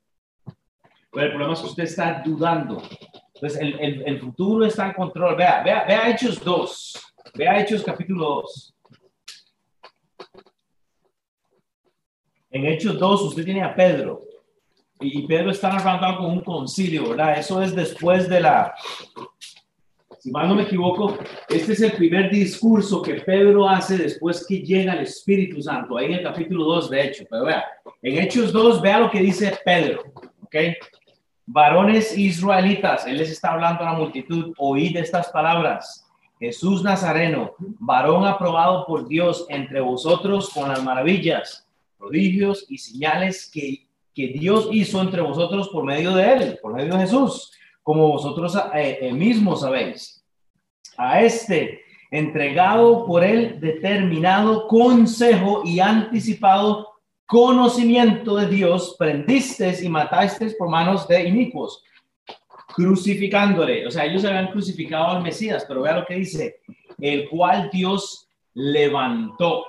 Pero 1.11 1.25
el 1.25 1.31
problema 1.31 1.53
es 1.53 1.59
que 1.59 1.67
usted 1.67 1.83
está 1.83 2.21
dudando. 2.25 2.81
Entonces, 3.41 3.60
el, 3.60 3.80
el, 3.80 4.04
el 4.06 4.19
futuro 4.19 4.65
está 4.65 4.86
en 4.86 4.93
control. 4.93 5.36
Vea, 5.36 5.63
vea, 5.63 5.84
vea 5.84 6.12
Hechos 6.12 6.43
2. 6.43 7.13
Vea 7.34 7.60
Hechos 7.60 7.82
capítulo 7.84 8.43
2. 8.43 8.73
En 12.51 12.65
Hechos 12.67 12.99
2 12.99 13.21
usted 13.23 13.43
tiene 13.43 13.63
a 13.63 13.73
Pedro. 13.73 14.21
Y 14.99 15.25
Pedro 15.25 15.49
está 15.49 15.69
narrando 15.69 16.19
con 16.19 16.32
un 16.32 16.41
concilio, 16.41 17.10
¿verdad? 17.10 17.39
Eso 17.39 17.60
es 17.63 17.73
después 17.73 18.30
de 18.30 18.41
la, 18.41 18.75
si 20.19 20.30
mal 20.30 20.47
no 20.47 20.54
me 20.54 20.62
equivoco, 20.62 21.17
este 21.49 21.73
es 21.73 21.82
el 21.82 21.93
primer 21.93 22.30
discurso 22.30 23.01
que 23.01 23.15
Pedro 23.15 23.67
hace 23.67 23.97
después 23.97 24.45
que 24.47 24.62
llega 24.62 24.93
el 24.93 24.99
Espíritu 24.99 25.63
Santo, 25.63 25.97
ahí 25.97 26.06
en 26.06 26.13
el 26.13 26.23
capítulo 26.23 26.65
2, 26.65 26.91
de 26.91 27.04
hecho. 27.08 27.23
Pero 27.27 27.45
vea, 27.45 27.65
en 28.04 28.19
Hechos 28.19 28.54
2, 28.54 28.80
vea 28.84 28.99
lo 28.99 29.10
que 29.10 29.19
dice 29.19 29.58
Pedro, 29.65 30.04
¿ok? 30.43 30.56
Varones 31.53 32.17
israelitas, 32.17 33.05
él 33.07 33.17
les 33.17 33.29
está 33.29 33.51
hablando 33.51 33.83
a 33.83 33.91
la 33.91 33.99
multitud, 33.99 34.53
oíd 34.57 34.95
estas 34.95 35.29
palabras. 35.29 36.07
Jesús 36.39 36.81
Nazareno, 36.81 37.51
varón 37.79 38.25
aprobado 38.25 38.85
por 38.85 39.07
Dios 39.07 39.45
entre 39.49 39.79
vosotros 39.81 40.49
con 40.49 40.69
las 40.69 40.83
maravillas, 40.83 41.67
prodigios 41.97 42.65
y 42.69 42.77
señales 42.77 43.49
que 43.53 43.85
que 44.13 44.27
Dios 44.27 44.69
hizo 44.71 45.01
entre 45.01 45.21
vosotros 45.21 45.69
por 45.69 45.83
medio 45.83 46.13
de 46.13 46.33
él, 46.33 46.59
por 46.61 46.73
medio 46.73 46.95
de 46.95 47.01
Jesús, 47.01 47.51
como 47.81 48.09
vosotros 48.09 48.55
eh, 48.73 48.99
eh, 49.01 49.13
mismos 49.13 49.61
sabéis. 49.61 50.23
A 50.97 51.21
este, 51.21 51.81
entregado 52.11 53.05
por 53.05 53.23
él, 53.23 53.59
determinado 53.59 54.67
consejo 54.67 55.61
y 55.65 55.79
anticipado 55.79 56.89
conocimiento 57.31 58.35
de 58.35 58.47
Dios, 58.47 58.97
prendisteis 58.99 59.81
y 59.81 59.87
matasteis 59.87 60.53
por 60.55 60.67
manos 60.67 61.07
de 61.07 61.29
inicuos, 61.29 61.81
crucificándole. 62.75 63.87
O 63.87 63.89
sea, 63.89 64.03
ellos 64.03 64.25
habían 64.25 64.51
crucificado 64.51 65.07
al 65.07 65.23
Mesías, 65.23 65.63
pero 65.65 65.83
vea 65.83 65.99
lo 65.99 66.05
que 66.05 66.15
dice, 66.15 66.59
el 66.99 67.29
cual 67.29 67.69
Dios 67.71 68.27
levantó. 68.53 69.63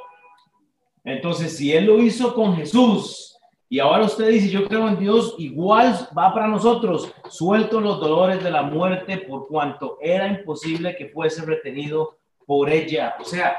Entonces, 1.05 1.57
si 1.57 1.73
él 1.73 1.85
lo 1.85 2.03
hizo 2.03 2.35
con 2.35 2.57
Jesús, 2.57 3.39
y 3.69 3.79
ahora 3.79 4.07
usted 4.07 4.29
dice, 4.29 4.51
yo 4.51 4.67
creo 4.67 4.89
en 4.89 4.99
Dios, 4.99 5.37
igual 5.39 6.09
va 6.19 6.35
para 6.35 6.49
nosotros, 6.49 7.13
suelto 7.31 7.81
los 7.81 8.01
dolores 8.01 8.43
de 8.43 8.51
la 8.51 8.63
muerte 8.63 9.19
por 9.19 9.47
cuanto 9.47 9.99
era 10.03 10.27
imposible 10.27 10.97
que 10.97 11.11
fuese 11.11 11.47
retenido 11.47 12.19
por 12.45 12.69
ella. 12.69 13.15
O 13.21 13.25
sea, 13.25 13.57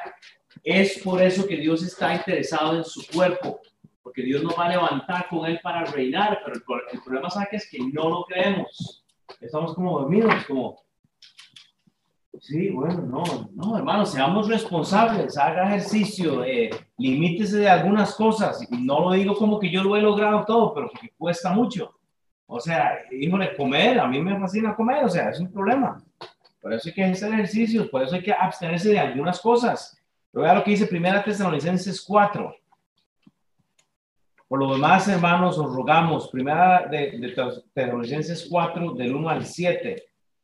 es 0.62 1.00
por 1.00 1.22
eso 1.22 1.48
que 1.48 1.56
Dios 1.56 1.82
está 1.84 2.14
interesado 2.14 2.76
en 2.76 2.84
su 2.84 3.08
cuerpo, 3.08 3.62
porque 4.04 4.22
Dios 4.22 4.44
nos 4.44 4.58
va 4.58 4.66
a 4.66 4.70
levantar 4.70 5.28
con 5.30 5.46
él 5.46 5.60
para 5.64 5.86
reinar, 5.86 6.42
pero 6.44 6.58
el, 6.92 7.02
problema 7.02 7.30
es 7.52 7.70
que 7.70 7.80
no 7.80 8.10
lo 8.10 8.24
creemos. 8.26 9.06
Estamos 9.40 9.74
como 9.74 10.00
dormidos, 10.00 10.46
como, 10.46 10.84
Sí, 12.40 12.72
bueno, 12.72 13.02
no, 13.04 13.24
no, 13.54 13.78
hermano, 13.78 14.06
seamos 14.06 14.50
responsables, 14.50 15.38
haga 15.38 15.68
ejercicio, 15.68 16.44
eh, 16.44 16.72
limítese 16.98 17.60
de 17.60 17.70
algunas 17.70 18.16
cosas. 18.16 18.68
No 18.70 19.00
lo 19.00 19.12
digo 19.14 19.36
como 19.36 19.60
que 19.60 19.70
yo 19.70 19.84
lo 19.84 19.96
he 19.96 20.02
logrado 20.02 20.44
todo, 20.44 20.74
pero 20.74 20.90
que 20.90 21.12
cuesta 21.18 21.54
mucho. 21.54 21.94
O 22.46 22.60
sea, 22.60 23.00
híjole, 23.12 23.56
comer, 23.56 24.00
a 24.00 24.08
mí 24.08 24.22
me 24.22 24.38
fascina 24.40 24.76
comer, 24.76 25.06
o 25.06 25.10
sea, 25.10 25.30
es 25.30 25.40
un 25.40 25.54
problema. 25.54 26.04
Por 26.60 26.74
eso 26.74 26.90
hay 26.90 26.96
que 26.96 27.04
hacer 27.06 27.32
ejercicios, 27.34 27.88
por 27.88 28.02
eso 28.02 28.16
hay 28.16 28.24
que 28.24 28.34
abstenerse 28.34 28.90
de 28.90 29.00
algunas 29.00 29.40
cosas. 29.40 29.98
Pero 30.32 30.44
vea 30.44 30.56
lo 30.56 30.64
que 30.64 30.72
dice 30.72 30.88
Primera 30.88 31.24
Tesalonicenses 31.24 32.02
4. 32.02 32.56
Por 34.54 34.60
lo 34.60 34.74
demás, 34.74 35.08
hermanos, 35.08 35.58
os 35.58 35.74
rogamos, 35.74 36.28
Primera 36.28 36.86
de, 36.86 37.18
de 37.18 37.34
Tesalonicenses 37.74 38.46
4, 38.48 38.94
del 38.94 39.16
1 39.16 39.28
al 39.28 39.46
7 39.48 40.04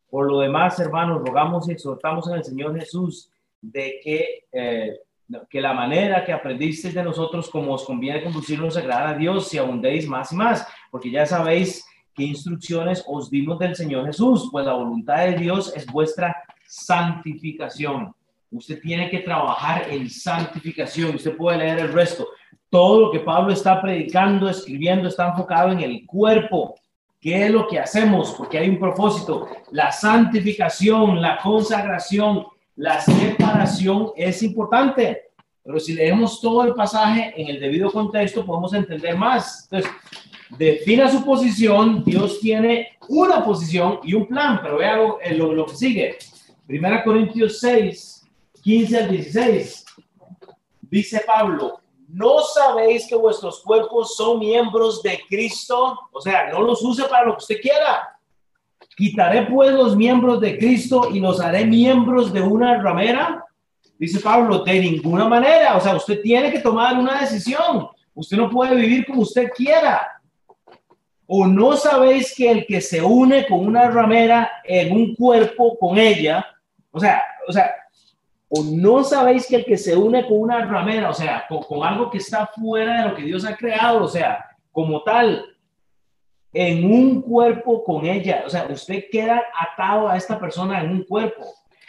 por 0.09 0.25
lo 0.25 0.39
demás, 0.39 0.79
hermanos, 0.79 1.21
rogamos 1.23 1.69
y 1.69 1.73
exhortamos 1.73 2.27
en 2.27 2.33
el 2.33 2.43
Señor 2.43 2.75
Jesús 2.79 3.29
de 3.61 3.99
que, 4.03 4.47
eh, 4.51 4.99
que 5.47 5.61
la 5.61 5.73
manera 5.73 6.25
que 6.25 6.33
aprendisteis 6.33 6.95
de 6.95 7.03
nosotros, 7.03 7.51
como 7.51 7.71
os 7.75 7.85
conviene 7.85 8.23
conducirnos 8.23 8.75
a 8.75 8.79
agradar 8.79 9.07
a 9.13 9.13
Dios, 9.13 9.53
y 9.53 9.59
abundéis 9.59 10.07
más 10.07 10.31
y 10.31 10.37
más, 10.37 10.67
porque 10.89 11.11
ya 11.11 11.27
sabéis 11.27 11.85
qué 12.15 12.23
instrucciones 12.23 13.05
os 13.05 13.29
dimos 13.29 13.59
del 13.59 13.75
Señor 13.75 14.07
Jesús, 14.07 14.49
pues 14.51 14.65
la 14.65 14.73
voluntad 14.73 15.23
de 15.23 15.35
Dios 15.35 15.71
es 15.75 15.85
vuestra 15.85 16.35
santificación. 16.65 18.11
Usted 18.49 18.81
tiene 18.81 19.07
que 19.11 19.19
trabajar 19.19 19.87
en 19.91 20.09
santificación. 20.09 21.13
Usted 21.13 21.37
puede 21.37 21.59
leer 21.59 21.77
el 21.77 21.93
resto. 21.93 22.27
Todo 22.69 23.01
lo 23.01 23.11
que 23.11 23.19
Pablo 23.19 23.51
está 23.51 23.81
predicando, 23.81 24.49
escribiendo, 24.49 25.07
está 25.07 25.29
enfocado 25.29 25.71
en 25.71 25.79
el 25.79 26.05
cuerpo 26.05 26.75
¿Qué 27.19 27.45
es 27.45 27.51
lo 27.51 27.67
que 27.67 27.77
hacemos? 27.77 28.31
Porque 28.31 28.57
hay 28.57 28.69
un 28.69 28.79
propósito. 28.79 29.47
La 29.71 29.91
santificación, 29.91 31.21
la 31.21 31.37
consagración, 31.37 32.45
la 32.77 33.01
separación 33.01 34.11
es 34.15 34.41
importante. 34.41 35.23
Pero 35.61 35.79
si 35.81 35.93
leemos 35.93 36.39
todo 36.39 36.63
el 36.63 36.73
pasaje 36.73 37.33
en 37.35 37.49
el 37.49 37.59
debido 37.59 37.91
contexto, 37.91 38.45
podemos 38.45 38.73
entender 38.73 39.17
más. 39.17 39.67
Entonces, 39.69 39.91
defina 40.57 41.09
su 41.09 41.25
posición. 41.25 42.05
Dios 42.05 42.39
tiene 42.39 42.97
una 43.09 43.43
posición 43.43 43.99
y 44.03 44.13
un 44.13 44.25
plan, 44.25 44.61
pero 44.63 44.77
vea 44.77 44.95
lo, 44.95 45.19
lo, 45.31 45.53
lo 45.53 45.65
que 45.65 45.75
sigue. 45.75 46.17
Primera 46.65 47.03
Corintios 47.03 47.59
6, 47.59 48.27
15 48.63 48.97
al 48.97 49.11
16. 49.11 49.85
Dice 50.83 51.21
Pablo, 51.27 51.81
¿No 52.11 52.39
sabéis 52.39 53.07
que 53.07 53.15
vuestros 53.15 53.61
cuerpos 53.61 54.15
son 54.15 54.39
miembros 54.39 55.03
de 55.03 55.21
Cristo? 55.29 55.99
O 56.11 56.19
sea, 56.19 56.49
no 56.49 56.63
los 56.63 56.81
use 56.81 57.03
para 57.03 57.25
lo 57.25 57.33
que 57.33 57.43
usted 57.43 57.61
quiera. 57.61 58.17
Quitaré 58.97 59.43
pues 59.43 59.71
los 59.73 59.95
miembros 59.95 60.41
de 60.41 60.57
Cristo 60.57 61.09
y 61.13 61.19
los 61.19 61.39
haré 61.39 61.65
miembros 61.65 62.33
de 62.33 62.41
una 62.41 62.81
ramera. 62.81 63.45
Dice 63.99 64.19
Pablo, 64.21 64.59
de 64.59 64.79
ninguna 64.79 65.27
manera. 65.27 65.77
O 65.77 65.81
sea, 65.81 65.95
usted 65.95 66.19
tiene 66.21 66.51
que 66.51 66.59
tomar 66.59 66.97
una 66.97 67.21
decisión. 67.21 67.87
Usted 68.15 68.37
no 68.37 68.49
puede 68.49 68.75
vivir 68.75 69.05
como 69.05 69.21
usted 69.21 69.51
quiera. 69.55 70.19
¿O 71.27 71.45
no 71.45 71.77
sabéis 71.77 72.33
que 72.35 72.49
el 72.49 72.65
que 72.65 72.81
se 72.81 73.03
une 73.03 73.45
con 73.45 73.59
una 73.59 73.87
ramera 73.91 74.49
en 74.63 74.91
un 74.93 75.15
cuerpo 75.15 75.77
con 75.77 75.99
ella, 75.99 76.43
o 76.89 76.99
sea, 76.99 77.21
o 77.47 77.53
sea, 77.53 77.71
o 78.49 78.63
no 78.63 79.03
sabéis 79.03 79.45
que 79.47 79.57
el 79.57 79.65
que 79.65 79.77
se 79.77 79.95
une 79.95 80.27
con 80.27 80.39
una 80.39 80.65
ramera, 80.65 81.11
o 81.11 81.13
sea, 81.13 81.45
con, 81.47 81.83
algo 81.83 82.09
que 82.09 82.17
está 82.17 82.47
fuera 82.47 83.03
de 83.03 83.09
lo 83.09 83.15
que 83.15 83.23
Dios 83.23 83.45
ha 83.45 83.55
creado, 83.55 84.03
o 84.03 84.07
sea, 84.07 84.43
como 84.71 85.03
tal, 85.03 85.45
en 86.51 86.91
un 86.91 87.21
cuerpo 87.21 87.83
con 87.83 88.05
ella, 88.05 88.43
o 88.45 88.49
sea, 88.49 88.67
usted 88.71 89.05
queda 89.11 89.43
atado 89.57 90.09
a 90.09 90.17
esta 90.17 90.39
persona 90.39 90.81
en 90.81 90.91
un 90.91 91.03
cuerpo. 91.03 91.45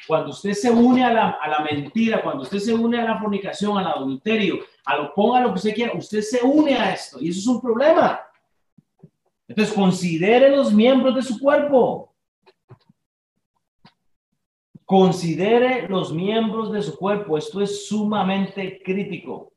Cuando 0.06 0.30
usted 0.30 0.52
se 0.52 0.70
une 0.70 1.02
a 1.02 1.12
la, 1.12 1.30
a 1.30 1.48
la 1.48 1.60
mentira, 1.60 2.22
cuando 2.22 2.42
usted 2.42 2.58
se 2.58 2.74
une 2.74 3.00
a 3.00 3.04
la 3.04 3.18
fornicación, 3.18 3.78
al 3.78 3.86
adulterio, 3.86 4.58
a 4.84 4.96
lo 4.96 5.14
ponga 5.14 5.40
lo 5.40 5.48
que 5.50 5.58
usted 5.58 5.74
quiera, 5.74 5.92
usted 5.96 6.20
se 6.20 6.44
une 6.44 6.74
a 6.74 6.92
esto 6.92 7.18
y 7.20 7.30
eso 7.30 7.38
es 7.38 7.46
un 7.46 7.60
problema. 7.60 8.20
Entonces, 9.48 9.74
considere 9.74 10.54
los 10.54 10.72
miembros 10.72 11.14
de 11.14 11.22
su 11.22 11.38
cuerpo. 11.40 12.09
Considere 14.90 15.86
los 15.86 16.12
miembros 16.12 16.72
de 16.72 16.82
su 16.82 16.98
cuerpo. 16.98 17.38
Esto 17.38 17.60
es 17.60 17.86
sumamente 17.86 18.82
crítico. 18.82 19.52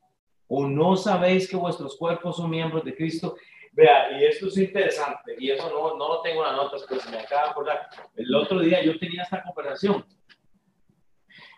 ¿O 0.48 0.68
no 0.68 0.96
sabéis 0.96 1.50
que 1.50 1.56
vuestros 1.56 1.98
cuerpos 1.98 2.38
son 2.38 2.52
miembros 2.52 2.86
de 2.86 2.96
Cristo? 2.96 3.36
Vea, 3.72 4.12
y 4.12 4.26
esto 4.26 4.46
es 4.46 4.58
interesante, 4.60 5.36
y 5.40 5.50
eso 5.50 5.68
no, 5.72 5.98
no 5.98 6.08
lo 6.08 6.22
tengo 6.22 6.44
en 6.44 6.50
las 6.50 6.56
notas, 6.56 6.86
pero 6.88 7.02
se 7.02 7.10
me 7.10 7.18
acaba 7.18 7.46
de 7.46 7.50
acordar. 7.50 7.90
El 8.16 8.36
otro 8.36 8.60
día 8.60 8.84
yo 8.84 9.00
tenía 9.00 9.24
esta 9.24 9.42
conversación. 9.42 10.06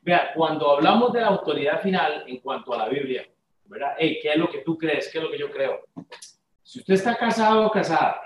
Vea, 0.04 0.32
cuando 0.34 0.72
hablamos 0.72 1.12
de 1.12 1.20
la 1.20 1.28
autoridad 1.28 1.82
final 1.82 2.24
en 2.28 2.40
cuanto 2.40 2.74
a 2.74 2.78
la 2.78 2.88
Biblia, 2.88 3.28
¿verdad? 3.66 3.96
Hey, 4.00 4.20
¿qué 4.22 4.32
es 4.32 4.38
lo 4.38 4.50
que 4.50 4.60
tú 4.60 4.78
crees? 4.78 5.12
¿Qué 5.12 5.18
es 5.18 5.24
lo 5.26 5.30
que 5.30 5.40
yo 5.40 5.52
creo? 5.52 5.82
Si 6.64 6.80
usted 6.80 6.94
está 6.94 7.18
casado 7.18 7.68
o 7.68 7.72
casada, 7.72 8.22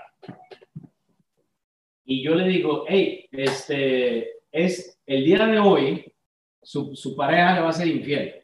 y 2.04 2.22
yo 2.22 2.36
le 2.36 2.46
digo, 2.46 2.84
hey, 2.86 3.26
este, 3.32 4.34
es 4.52 4.99
el 5.14 5.24
día 5.24 5.46
de 5.46 5.58
hoy, 5.58 6.12
su, 6.62 6.94
su 6.94 7.16
pareja 7.16 7.54
le 7.54 7.60
va 7.60 7.70
a 7.70 7.72
ser 7.72 7.88
infiel 7.88 8.40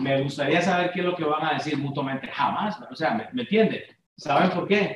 me 0.00 0.22
gustaría 0.22 0.60
saber 0.62 0.90
qué 0.92 1.00
es 1.00 1.06
lo 1.06 1.16
que 1.16 1.24
van 1.24 1.44
a 1.44 1.54
decir 1.54 1.76
mutuamente. 1.76 2.28
Jamás, 2.28 2.80
o 2.90 2.94
sea, 2.94 3.14
¿me, 3.14 3.28
¿me? 3.32 3.84
¿Saben 4.16 4.50
por 4.50 4.66
qué? 4.66 4.94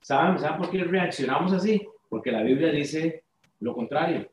¿Saben, 0.00 0.38
¿Saben 0.38 0.58
por 0.58 0.70
qué 0.70 0.84
reaccionamos 0.84 1.52
así? 1.52 1.86
Porque 2.08 2.32
la 2.32 2.42
Biblia 2.42 2.70
dice 2.70 3.24
lo 3.60 3.74
contrario. 3.74 4.30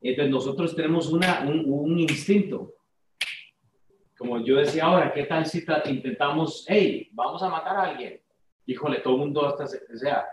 Entonces 0.00 0.30
nosotros 0.32 0.76
tenemos 0.76 1.10
una, 1.10 1.40
un, 1.40 1.64
un 1.66 1.98
instinto. 1.98 2.74
Como 4.16 4.38
yo 4.44 4.56
decía 4.56 4.84
ahora, 4.84 5.12
¿qué 5.12 5.24
tal 5.24 5.44
si 5.44 5.64
intentamos, 5.86 6.64
hey, 6.68 7.10
vamos 7.12 7.42
a 7.42 7.48
matar 7.48 7.76
a 7.76 7.82
alguien? 7.82 8.20
Híjole, 8.64 9.00
todo 9.00 9.14
el 9.14 9.20
mundo 9.20 9.46
hasta, 9.46 9.66
se, 9.66 9.78
o 9.92 9.96
sea, 9.96 10.24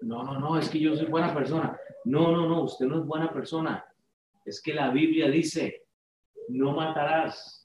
no, 0.00 0.24
no, 0.24 0.40
no, 0.40 0.58
es 0.58 0.68
que 0.68 0.80
yo 0.80 0.96
soy 0.96 1.06
buena 1.06 1.32
persona. 1.32 1.78
No, 2.04 2.32
no, 2.32 2.48
no, 2.48 2.62
usted 2.62 2.86
no 2.86 2.98
es 2.98 3.06
buena 3.06 3.32
persona. 3.32 3.84
Es 4.44 4.60
que 4.60 4.74
la 4.74 4.90
Biblia 4.90 5.28
dice, 5.28 5.84
no 6.48 6.72
matarás 6.72 7.62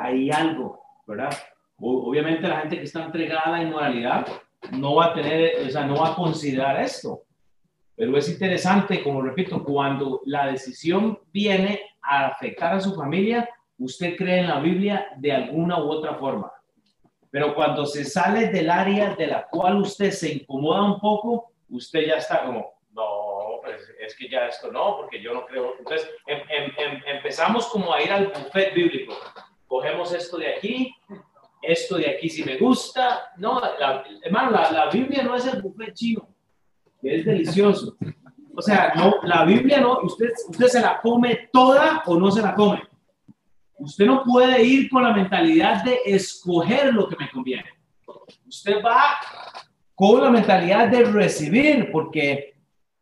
hay 0.00 0.30
algo, 0.30 0.80
¿verdad? 1.06 1.34
Obviamente 1.78 2.48
la 2.48 2.60
gente 2.60 2.78
que 2.78 2.84
está 2.84 3.04
entregada 3.04 3.60
en 3.60 3.70
moralidad 3.70 4.26
no 4.72 4.96
va 4.96 5.06
a 5.06 5.14
tener, 5.14 5.66
o 5.66 5.70
sea, 5.70 5.86
no 5.86 5.96
va 5.96 6.12
a 6.12 6.14
considerar 6.14 6.80
esto. 6.80 7.22
Pero 7.96 8.16
es 8.16 8.28
interesante, 8.28 9.02
como 9.02 9.22
repito, 9.22 9.62
cuando 9.62 10.20
la 10.26 10.46
decisión 10.46 11.18
viene 11.32 11.80
a 12.02 12.26
afectar 12.26 12.74
a 12.74 12.80
su 12.80 12.94
familia, 12.94 13.48
usted 13.78 14.16
cree 14.16 14.40
en 14.40 14.48
la 14.48 14.60
Biblia 14.60 15.08
de 15.16 15.32
alguna 15.32 15.82
u 15.82 15.90
otra 15.90 16.14
forma. 16.14 16.52
Pero 17.30 17.54
cuando 17.54 17.84
se 17.84 18.04
sale 18.04 18.48
del 18.48 18.70
área 18.70 19.14
de 19.14 19.26
la 19.26 19.46
cual 19.48 19.78
usted 19.78 20.10
se 20.10 20.32
incomoda 20.32 20.84
un 20.84 21.00
poco, 21.00 21.52
usted 21.68 22.06
ya 22.06 22.14
está 22.14 22.44
como, 22.44 22.74
no, 22.92 23.23
es 24.04 24.16
que 24.16 24.28
ya 24.28 24.46
esto 24.46 24.70
no, 24.70 24.96
porque 24.96 25.20
yo 25.20 25.32
no 25.34 25.44
creo. 25.46 25.76
Entonces 25.78 26.08
em, 26.26 26.38
em, 26.48 26.72
em, 26.76 27.02
empezamos 27.16 27.66
como 27.66 27.92
a 27.92 28.02
ir 28.02 28.12
al 28.12 28.28
buffet 28.28 28.74
bíblico 28.74 29.14
cogemos 29.74 30.12
esto 30.12 30.36
de 30.36 30.54
aquí, 30.54 30.94
esto 31.60 31.96
de 31.96 32.08
aquí 32.08 32.28
si 32.28 32.44
me 32.44 32.56
gusta. 32.56 33.32
No, 33.38 33.60
hermano, 34.22 34.52
la, 34.52 34.70
la, 34.70 34.88
Biblia 34.88 35.24
no 35.24 35.34
es 35.34 35.46
el 35.46 35.60
buffet 35.60 35.94
chino, 35.94 36.28
es 37.02 37.24
delicioso. 37.24 37.96
O 38.56 38.62
sea, 38.62 38.92
no, 38.94 39.16
la 39.24 39.44
Biblia 39.44 39.80
no, 39.80 39.98
usted, 40.02 40.30
usted 40.48 40.66
se 40.68 40.80
la 40.80 41.00
come 41.00 41.48
toda 41.52 42.04
o 42.06 42.16
no 42.16 42.30
se 42.30 42.40
la 42.40 42.54
come. 42.54 42.84
Usted 43.76 44.06
no 44.06 44.22
puede 44.22 44.62
ir 44.62 44.88
con 44.88 45.02
la 45.02 45.12
mentalidad 45.12 45.82
de 45.82 45.98
escoger 46.04 46.94
lo 46.94 47.08
que 47.08 47.16
me 47.16 47.28
conviene. 47.30 47.70
Usted 48.46 48.76
va 48.80 49.16
con 49.96 50.22
la 50.22 50.30
mentalidad 50.30 50.86
de 50.86 51.04
recibir, 51.04 51.90
porque 51.90 52.53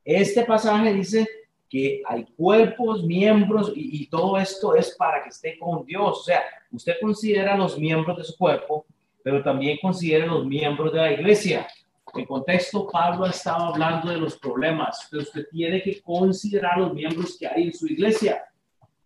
este 0.05 0.45
pasaje 0.45 0.93
dice 0.93 1.27
que 1.69 2.03
hay 2.07 2.27
cuerpos, 2.37 3.03
miembros 3.05 3.73
y, 3.75 4.07
todo 4.09 4.37
esto 4.37 4.75
es 4.75 4.95
para 4.99 5.23
que 5.23 5.31
esté 5.31 5.59
con 5.59 5.87
Dios. 5.87 6.21
O 6.21 6.23
sea, 6.23 6.43
usted 6.71 6.97
considera 7.01 7.57
los 7.57 7.79
miembros 7.79 8.19
de 8.19 8.25
su 8.25 8.37
cuerpo, 8.37 8.85
pero 9.23 9.43
también 9.43 9.79
considera 9.81 10.27
los 10.27 10.45
miembros 10.45 10.93
de 10.93 10.99
la 10.99 11.13
iglesia. 11.13 11.67
En 12.15 12.27
contexto, 12.27 12.89
Pablo 12.89 13.25
estaba 13.25 13.69
hablando 13.69 14.11
de 14.11 14.19
los 14.19 14.37
problemas. 14.37 15.09
Pero 15.11 15.23
usted 15.23 15.47
tiene 15.51 15.83
que 15.83 16.03
considerar 16.03 16.77
los 16.77 16.93
miembros 16.93 17.39
que 17.39 17.47
hay 17.47 17.63
en 17.63 17.73
su 17.73 17.87
iglesia, 17.87 18.45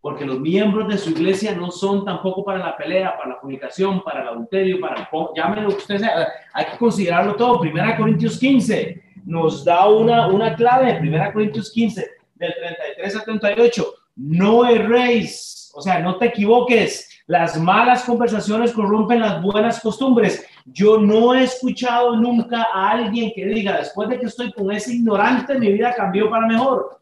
porque 0.00 0.24
los 0.24 0.40
miembros 0.40 0.88
de 0.88 0.98
su 0.98 1.10
iglesia 1.10 1.54
no 1.54 1.70
son 1.70 2.04
tampoco 2.04 2.44
para 2.44 2.58
la 2.58 2.76
pelea, 2.76 3.16
para 3.16 3.30
la 3.30 3.38
comunicación, 3.38 4.02
para 4.02 4.22
el 4.22 4.28
adulterio, 4.28 4.80
para 4.80 5.02
el... 5.02 5.06
Llámelo 5.36 5.68
usted 5.68 5.98
sea. 5.98 6.26
Hay 6.52 6.64
que 6.66 6.78
considerarlo 6.78 7.36
todo. 7.36 7.60
Primera 7.60 7.96
Corintios 7.96 8.40
15 8.40 9.05
nos 9.26 9.64
da 9.64 9.88
una, 9.88 10.28
una 10.28 10.54
clave. 10.54 10.94
Primera 10.94 11.32
Corintios 11.32 11.70
15 11.72 12.10
del 12.36 12.54
33 12.54 13.16
a 13.16 13.24
38. 13.24 13.94
No 14.16 14.66
erréis, 14.66 15.70
o 15.74 15.82
sea, 15.82 15.98
no 15.98 16.16
te 16.16 16.26
equivoques. 16.26 17.10
Las 17.26 17.58
malas 17.58 18.04
conversaciones 18.04 18.72
corrompen 18.72 19.20
las 19.20 19.42
buenas 19.42 19.80
costumbres. 19.80 20.46
Yo 20.64 20.98
no 20.98 21.34
he 21.34 21.42
escuchado 21.42 22.16
nunca 22.16 22.68
a 22.72 22.92
alguien 22.92 23.32
que 23.34 23.44
diga, 23.44 23.78
después 23.78 24.08
de 24.08 24.20
que 24.20 24.26
estoy 24.26 24.52
con 24.52 24.70
ese 24.70 24.94
ignorante, 24.94 25.58
mi 25.58 25.72
vida 25.72 25.92
cambió 25.94 26.30
para 26.30 26.46
mejor. 26.46 27.00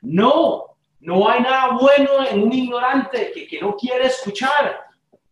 No, 0.00 0.64
no 1.00 1.28
hay 1.28 1.42
nada 1.42 1.76
bueno 1.78 2.10
en 2.30 2.42
un 2.42 2.52
ignorante 2.52 3.30
que, 3.34 3.46
que 3.46 3.60
no 3.60 3.76
quiere 3.76 4.06
escuchar. 4.06 4.80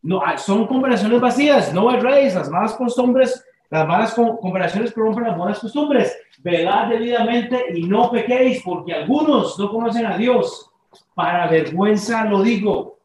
No, 0.03 0.21
son 0.37 0.67
conversaciones 0.67 1.21
vacías. 1.21 1.73
No 1.73 1.91
erréis, 1.91 2.35
las 2.35 2.51
malas 2.51 2.75
costumbres 2.75 3.43
las 3.75 3.89
malas 3.89 4.15
comparaciones 4.15 4.93
corrompen 4.93 5.25
las 5.25 5.37
buenas 5.37 5.59
costumbres. 5.59 6.17
Velad 6.39 6.91
debidamente 6.91 7.65
y 7.75 7.83
no 7.89 8.09
pequéis, 8.09 8.63
porque 8.63 8.95
algunos 8.95 9.59
no 9.59 9.69
conocen 9.69 10.07
a 10.07 10.17
Dios. 10.17 10.71
Para 11.13 11.49
vergüenza 11.49 12.25
lo 12.25 12.41
digo. 12.41 13.01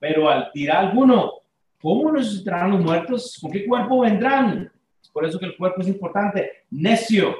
Pero 0.00 0.28
al 0.28 0.50
tirar 0.50 0.86
alguno, 0.86 1.34
¿cómo 1.80 2.10
resucitarán 2.10 2.72
los 2.72 2.80
muertos? 2.80 3.38
¿Con 3.40 3.52
qué 3.52 3.64
cuerpo 3.64 4.00
vendrán? 4.00 4.68
Por 5.12 5.24
eso 5.24 5.38
que 5.38 5.46
el 5.46 5.56
cuerpo 5.56 5.82
es 5.82 5.86
importante. 5.86 6.64
Necio, 6.70 7.36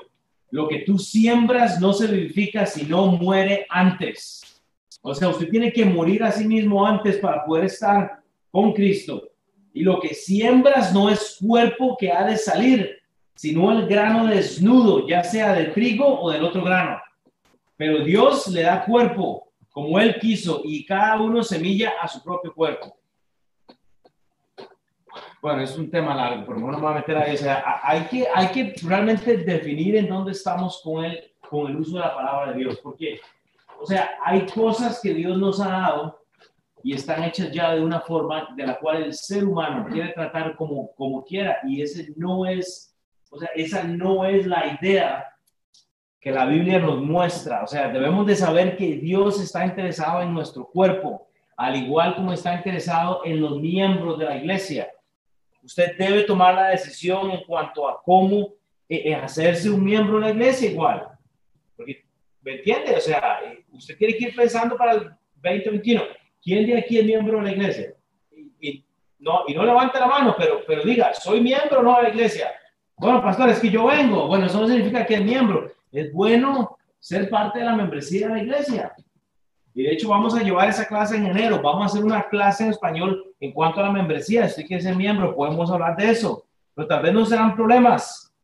lo 0.52 0.68
que 0.68 0.80
tú 0.86 0.98
siembras 0.98 1.80
no 1.80 1.92
se 1.92 2.06
vivifica 2.06 2.66
si 2.66 2.84
no 2.84 3.06
muere 3.06 3.66
antes. 3.68 4.62
O 5.00 5.12
sea, 5.12 5.28
usted 5.28 5.48
tiene 5.48 5.72
que 5.72 5.84
morir 5.84 6.22
a 6.22 6.30
sí 6.30 6.46
mismo 6.46 6.86
antes 6.86 7.16
para 7.16 7.44
poder 7.44 7.64
estar 7.64 8.22
con 8.52 8.72
Cristo. 8.74 9.31
Y 9.72 9.82
lo 9.82 10.00
que 10.00 10.14
siembras 10.14 10.92
no 10.92 11.08
es 11.08 11.38
cuerpo 11.40 11.96
que 11.98 12.12
ha 12.12 12.24
de 12.24 12.36
salir, 12.36 12.98
sino 13.34 13.72
el 13.72 13.86
grano 13.86 14.26
desnudo, 14.26 15.06
ya 15.06 15.24
sea 15.24 15.52
del 15.54 15.72
trigo 15.72 16.20
o 16.20 16.30
del 16.30 16.44
otro 16.44 16.62
grano. 16.62 17.00
Pero 17.76 18.04
Dios 18.04 18.48
le 18.48 18.62
da 18.62 18.84
cuerpo 18.84 19.52
como 19.70 19.98
Él 19.98 20.16
quiso 20.20 20.60
y 20.64 20.84
cada 20.84 21.20
uno 21.20 21.42
semilla 21.42 21.94
a 22.00 22.06
su 22.06 22.22
propio 22.22 22.54
cuerpo. 22.54 22.94
Bueno, 25.40 25.62
es 25.62 25.76
un 25.76 25.90
tema 25.90 26.14
largo, 26.14 26.44
pero 26.46 26.60
no 26.60 26.68
me 26.68 26.76
voy 26.76 26.92
a 26.92 26.96
meter 26.96 27.16
ahí. 27.16 27.34
O 27.34 27.38
sea, 27.38 27.80
hay 27.82 28.02
que, 28.02 28.28
hay 28.32 28.48
que 28.48 28.74
realmente 28.86 29.38
definir 29.38 29.96
en 29.96 30.08
dónde 30.08 30.32
estamos 30.32 30.80
con 30.84 31.04
el, 31.04 31.32
con 31.50 31.68
el 31.68 31.76
uso 31.78 31.96
de 31.96 32.00
la 32.00 32.14
palabra 32.14 32.52
de 32.52 32.58
Dios. 32.58 32.78
Porque, 32.80 33.20
o 33.80 33.84
sea, 33.84 34.10
hay 34.24 34.46
cosas 34.46 35.00
que 35.02 35.12
Dios 35.12 35.36
nos 35.38 35.60
ha 35.60 35.68
dado 35.68 36.21
y 36.82 36.94
están 36.94 37.22
hechas 37.24 37.50
ya 37.52 37.74
de 37.74 37.80
una 37.80 38.00
forma 38.00 38.48
de 38.56 38.66
la 38.66 38.78
cual 38.78 39.04
el 39.04 39.14
ser 39.14 39.44
humano 39.44 39.86
quiere 39.90 40.12
tratar 40.12 40.56
como, 40.56 40.92
como 40.94 41.24
quiera 41.24 41.58
y 41.64 41.80
ese 41.80 42.12
no 42.16 42.44
es, 42.46 42.96
o 43.30 43.38
sea, 43.38 43.50
esa 43.54 43.84
no 43.84 44.24
es 44.24 44.46
la 44.46 44.78
idea 44.80 45.28
que 46.20 46.30
la 46.30 46.46
Biblia 46.46 46.78
nos 46.78 47.00
muestra. 47.00 47.62
O 47.62 47.66
sea, 47.66 47.88
debemos 47.88 48.26
de 48.26 48.36
saber 48.36 48.76
que 48.76 48.96
Dios 48.96 49.40
está 49.40 49.64
interesado 49.64 50.22
en 50.22 50.32
nuestro 50.32 50.66
cuerpo, 50.66 51.28
al 51.56 51.76
igual 51.76 52.14
como 52.14 52.32
está 52.32 52.54
interesado 52.54 53.22
en 53.24 53.40
los 53.40 53.60
miembros 53.60 54.18
de 54.18 54.24
la 54.24 54.36
iglesia. 54.36 54.88
Usted 55.62 55.96
debe 55.96 56.24
tomar 56.24 56.54
la 56.54 56.68
decisión 56.68 57.30
en 57.30 57.44
cuanto 57.44 57.88
a 57.88 58.02
cómo 58.02 58.54
eh, 58.88 59.02
eh, 59.04 59.14
hacerse 59.14 59.70
un 59.70 59.84
miembro 59.84 60.18
de 60.18 60.26
la 60.26 60.30
iglesia 60.30 60.70
igual. 60.70 61.08
Porque, 61.76 62.04
¿me 62.40 62.56
entiende? 62.56 62.96
O 62.96 63.00
sea, 63.00 63.40
usted 63.72 63.96
tiene 63.96 64.16
que 64.16 64.24
ir 64.26 64.34
pensando 64.34 64.76
para 64.76 64.92
el 64.92 65.10
2021 65.36 66.02
¿Quién 66.42 66.66
de 66.66 66.78
aquí 66.78 66.98
es 66.98 67.04
miembro 67.04 67.38
de 67.38 67.44
la 67.44 67.52
iglesia? 67.52 67.94
Y, 68.60 68.84
no, 69.20 69.44
y 69.46 69.54
no 69.54 69.64
levante 69.64 70.00
la 70.00 70.06
mano, 70.06 70.34
pero, 70.36 70.62
pero 70.66 70.82
diga, 70.82 71.14
soy 71.14 71.40
miembro 71.40 71.80
o 71.80 71.82
no 71.82 71.96
de 71.96 72.02
la 72.02 72.08
iglesia. 72.08 72.50
Bueno, 72.96 73.22
pastor, 73.22 73.48
es 73.50 73.60
que 73.60 73.70
yo 73.70 73.86
vengo. 73.86 74.26
Bueno, 74.26 74.46
eso 74.46 74.60
no 74.60 74.66
significa 74.66 75.06
que 75.06 75.14
es 75.14 75.22
miembro. 75.22 75.72
Es 75.92 76.12
bueno 76.12 76.76
ser 76.98 77.30
parte 77.30 77.60
de 77.60 77.64
la 77.64 77.76
membresía 77.76 78.28
de 78.28 78.34
la 78.34 78.42
iglesia. 78.42 78.92
Y 79.74 79.84
de 79.84 79.92
hecho 79.92 80.08
vamos 80.08 80.34
a 80.34 80.42
llevar 80.42 80.68
esa 80.68 80.86
clase 80.86 81.16
en 81.16 81.26
enero. 81.26 81.62
Vamos 81.62 81.82
a 81.82 81.86
hacer 81.86 82.04
una 82.04 82.24
clase 82.24 82.64
en 82.64 82.70
español 82.70 83.34
en 83.40 83.52
cuanto 83.52 83.80
a 83.80 83.84
la 83.84 83.92
membresía. 83.92 84.48
Si 84.48 84.62
usted 84.62 84.80
ser 84.80 84.96
miembro, 84.96 85.34
podemos 85.34 85.70
hablar 85.70 85.96
de 85.96 86.10
eso. 86.10 86.44
Pero 86.74 86.88
tal 86.88 87.02
vez 87.02 87.12
no 87.12 87.24
serán 87.24 87.54
problemas. 87.54 88.34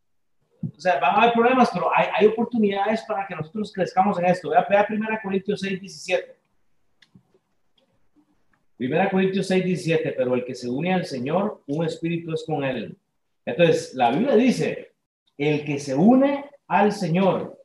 O 0.63 0.81
sea, 0.81 0.99
van 1.01 1.15
a 1.15 1.23
haber 1.23 1.33
problemas, 1.33 1.71
pero 1.73 1.91
hay, 1.95 2.07
hay 2.17 2.27
oportunidades 2.27 3.03
para 3.07 3.27
que 3.27 3.35
nosotros 3.35 3.73
crezcamos 3.73 4.19
en 4.19 4.27
esto. 4.27 4.51
Vea, 4.51 4.67
vea 4.69 4.87
1 4.89 5.09
Corintios 5.23 5.61
6, 5.61 5.81
17. 5.81 6.38
1 8.79 9.11
Corintios 9.11 9.47
6, 9.47 9.65
17. 9.65 10.13
Pero 10.17 10.35
el 10.35 10.45
que 10.45 10.55
se 10.55 10.69
une 10.69 10.93
al 10.95 11.05
Señor, 11.05 11.63
un 11.67 11.85
espíritu 11.85 12.33
es 12.33 12.45
con 12.47 12.65
él. 12.65 12.97
Entonces, 13.45 13.95
la 13.95 14.11
Biblia 14.11 14.37
dice, 14.37 14.93
el 15.37 15.65
que 15.65 15.79
se 15.79 15.95
une 15.95 16.45
al 16.67 16.93
Señor, 16.93 17.59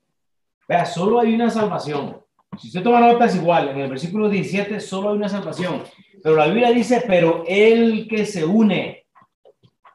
vea, 0.68 0.86
solo 0.86 1.20
hay 1.20 1.34
una 1.36 1.50
salvación. 1.50 2.18
Si 2.58 2.68
usted 2.68 2.84
toma 2.84 3.00
nota 3.00 3.26
es 3.26 3.36
igual, 3.36 3.70
en 3.70 3.80
el 3.80 3.90
versículo 3.90 4.30
17 4.30 4.80
solo 4.80 5.10
hay 5.10 5.18
una 5.18 5.28
salvación, 5.28 5.82
pero 6.22 6.36
la 6.36 6.46
Biblia 6.46 6.72
dice, 6.72 7.04
pero 7.06 7.44
el 7.48 8.08
que 8.08 8.26
se 8.26 8.46
une 8.46 9.06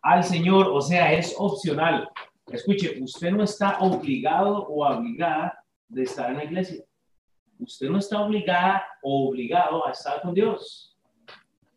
al 0.03 0.25
Señor, 0.25 0.69
o 0.69 0.81
sea, 0.81 1.13
es 1.13 1.35
opcional. 1.39 2.09
Escuche, 2.47 2.99
usted 3.01 3.31
no 3.31 3.45
está 3.45 3.79
obligado 3.79 4.67
o 4.67 4.87
obligada 4.87 5.65
de 5.89 6.03
estar 6.03 6.31
en 6.31 6.39
la 6.39 6.45
iglesia. 6.45 6.85
Usted 7.59 7.89
no 7.89 7.99
está 7.99 8.21
obligada 8.21 8.85
o 9.03 9.29
obligado 9.29 9.87
a 9.87 9.93
estar 9.93 10.21
con 10.21 10.35
Dios. 10.35 10.88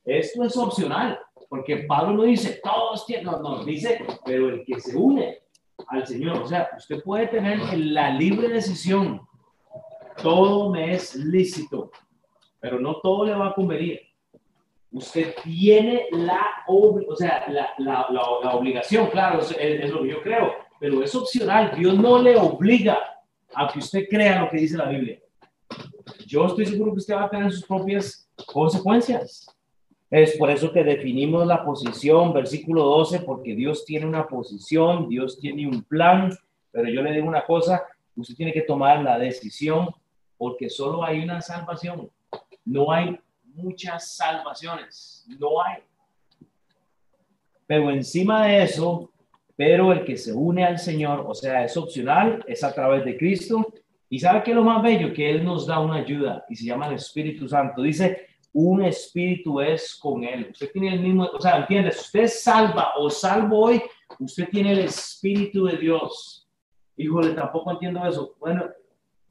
Esto 0.05 0.43
es 0.43 0.57
opcional, 0.57 1.19
porque 1.49 1.77
Pablo 1.87 2.13
no 2.13 2.23
dice, 2.23 2.59
todos 2.63 3.05
tienen, 3.05 3.25
no, 3.25 3.39
no, 3.39 3.63
dice, 3.63 4.03
pero 4.25 4.49
el 4.49 4.65
que 4.65 4.79
se 4.79 4.95
une 4.95 5.39
al 5.87 6.07
Señor, 6.07 6.41
o 6.41 6.47
sea, 6.47 6.69
usted 6.77 7.03
puede 7.03 7.27
tener 7.27 7.77
la 7.77 8.11
libre 8.11 8.47
decisión 8.49 9.21
todo 10.21 10.69
me 10.69 10.93
es 10.93 11.15
lícito, 11.15 11.91
pero 12.59 12.79
no 12.79 12.99
todo 13.01 13.25
le 13.25 13.33
va 13.33 13.47
a 13.47 13.53
convenir. 13.53 13.99
Usted 14.91 15.35
tiene 15.43 16.07
la, 16.11 16.45
o 16.67 17.15
sea, 17.15 17.45
la, 17.49 17.73
la, 17.77 18.53
obligación, 18.53 19.07
claro, 19.07 19.39
es, 19.39 19.55
es, 19.57 19.89
lo 19.89 20.03
que 20.03 20.09
yo 20.09 20.21
creo, 20.21 20.53
pero 20.79 21.01
es 21.01 21.15
opcional. 21.15 21.73
Dios 21.77 21.97
no 21.97 22.21
le 22.21 22.35
obliga 22.35 22.99
a 23.53 23.71
que 23.71 23.79
usted 23.79 24.07
crea 24.09 24.41
lo 24.41 24.49
que 24.49 24.57
dice 24.57 24.77
la 24.77 24.89
Biblia. 24.89 25.19
Yo 26.25 26.45
estoy 26.45 26.65
seguro 26.65 26.91
que 26.91 26.99
usted 26.99 27.15
va 27.15 27.25
a 27.25 27.29
tener 27.29 27.51
sus 27.51 27.65
propias 27.65 28.29
consecuencias. 28.45 29.47
Es 30.11 30.35
por 30.35 30.51
eso 30.51 30.73
que 30.73 30.83
definimos 30.83 31.47
la 31.47 31.63
posición, 31.63 32.33
versículo 32.33 32.83
12, 32.83 33.21
porque 33.21 33.55
Dios 33.55 33.85
tiene 33.85 34.05
una 34.05 34.27
posición, 34.27 35.07
Dios 35.07 35.39
tiene 35.39 35.65
un 35.65 35.83
plan, 35.83 36.37
pero 36.69 36.89
yo 36.89 37.01
le 37.01 37.13
digo 37.13 37.29
una 37.29 37.45
cosa, 37.45 37.81
usted 38.17 38.35
tiene 38.35 38.51
que 38.51 38.63
tomar 38.63 39.01
la 39.01 39.17
decisión 39.17 39.87
porque 40.37 40.69
solo 40.69 41.05
hay 41.05 41.21
una 41.21 41.39
salvación. 41.39 42.11
No 42.65 42.91
hay 42.91 43.17
muchas 43.53 44.15
salvaciones, 44.17 45.25
no 45.39 45.63
hay. 45.63 45.81
Pero 47.65 47.89
encima 47.89 48.45
de 48.45 48.63
eso, 48.63 49.13
pero 49.55 49.93
el 49.93 50.03
que 50.03 50.17
se 50.17 50.33
une 50.33 50.65
al 50.65 50.77
Señor, 50.77 51.23
o 51.25 51.33
sea, 51.33 51.63
es 51.63 51.77
opcional, 51.77 52.43
es 52.47 52.65
a 52.65 52.73
través 52.73 53.05
de 53.05 53.15
Cristo. 53.17 53.73
Y 54.09 54.19
sabe 54.19 54.43
que 54.43 54.53
lo 54.53 54.65
más 54.65 54.83
bello, 54.83 55.13
que 55.13 55.29
Él 55.29 55.45
nos 55.45 55.67
da 55.67 55.79
una 55.79 55.95
ayuda 55.95 56.43
y 56.49 56.55
se 56.57 56.65
llama 56.65 56.87
el 56.87 56.95
Espíritu 56.95 57.47
Santo. 57.47 57.81
Dice, 57.81 58.30
un 58.53 58.83
espíritu 58.83 59.61
es 59.61 59.95
con 59.95 60.23
Él. 60.23 60.49
Usted 60.51 60.71
tiene 60.71 60.93
el 60.95 60.99
mismo, 60.99 61.25
o 61.25 61.39
sea, 61.39 61.57
entiende, 61.57 61.91
si 61.91 61.99
usted 61.99 62.27
salva 62.27 62.93
o 62.97 63.09
salvo 63.09 63.59
hoy, 63.59 63.81
usted 64.19 64.49
tiene 64.49 64.73
el 64.73 64.79
Espíritu 64.79 65.65
de 65.65 65.77
Dios. 65.77 66.47
Híjole, 66.97 67.31
tampoco 67.33 67.71
entiendo 67.71 68.05
eso. 68.05 68.35
Bueno, 68.39 68.65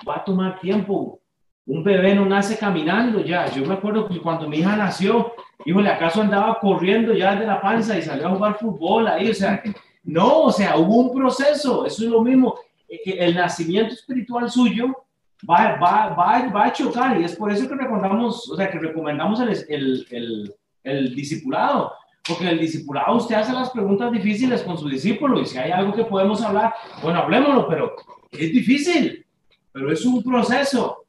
va 0.09 0.17
a 0.17 0.25
tomar 0.25 0.59
tiempo. 0.59 1.21
Un 1.67 1.85
bebé 1.85 2.15
no 2.15 2.25
nace 2.25 2.57
caminando 2.59 3.21
ya. 3.21 3.47
Yo 3.51 3.65
me 3.65 3.75
acuerdo 3.75 4.09
que 4.09 4.21
cuando 4.21 4.49
mi 4.49 4.59
hija 4.59 4.75
nació, 4.77 5.35
híjole, 5.65 5.91
acaso 5.91 6.23
andaba 6.23 6.59
corriendo 6.59 7.13
ya 7.13 7.37
de 7.37 7.47
la 7.47 7.61
panza 7.61 7.99
y 7.99 8.03
salió 8.03 8.29
a 8.29 8.35
jugar 8.35 8.59
fútbol 8.59 9.07
ahí. 9.07 9.31
O 9.31 9.35
sea, 9.35 9.63
no, 10.03 10.45
o 10.45 10.53
sea, 10.53 10.79
hubo 10.79 10.97
un 10.97 11.15
proceso. 11.15 11.85
Eso 11.85 12.05
es 12.05 12.11
lo 12.11 12.23
mismo. 12.23 12.59
Eh, 12.89 13.17
El 13.19 13.35
nacimiento 13.35 13.93
espiritual 13.93 14.51
suyo 14.51 15.05
va, 15.49 15.77
va, 15.77 16.15
va, 16.15 16.49
va 16.49 16.65
a 16.67 16.73
chocar 16.73 17.21
y 17.21 17.25
es 17.25 17.37
por 17.37 17.53
eso 17.53 17.69
que 17.69 17.75
recomendamos, 17.75 18.49
o 18.51 18.57
sea, 18.57 18.71
que 18.71 18.79
recomendamos 18.79 19.41
el, 19.41 19.51
el, 19.69 20.07
el, 20.11 20.55
el 20.85 21.15
discipulado. 21.15 21.93
Porque 22.27 22.51
el 22.51 22.59
discipulado 22.59 23.17
usted 23.17 23.35
hace 23.35 23.53
las 23.53 23.71
preguntas 23.71 24.13
difíciles 24.13 24.63
con 24.63 24.77
su 24.77 24.89
discípulo 24.89 25.41
y 25.41 25.47
si 25.47 25.57
hay 25.57 25.71
algo 25.71 25.95
que 25.95 26.05
podemos 26.05 26.43
hablar, 26.43 26.75
bueno, 27.03 27.21
hablemoslo, 27.21 27.67
pero 27.67 27.97
es 28.31 28.53
difícil 28.53 29.27
pero 29.73 29.93
es 29.93 30.05
un 30.05 30.23
proceso. 30.23 31.05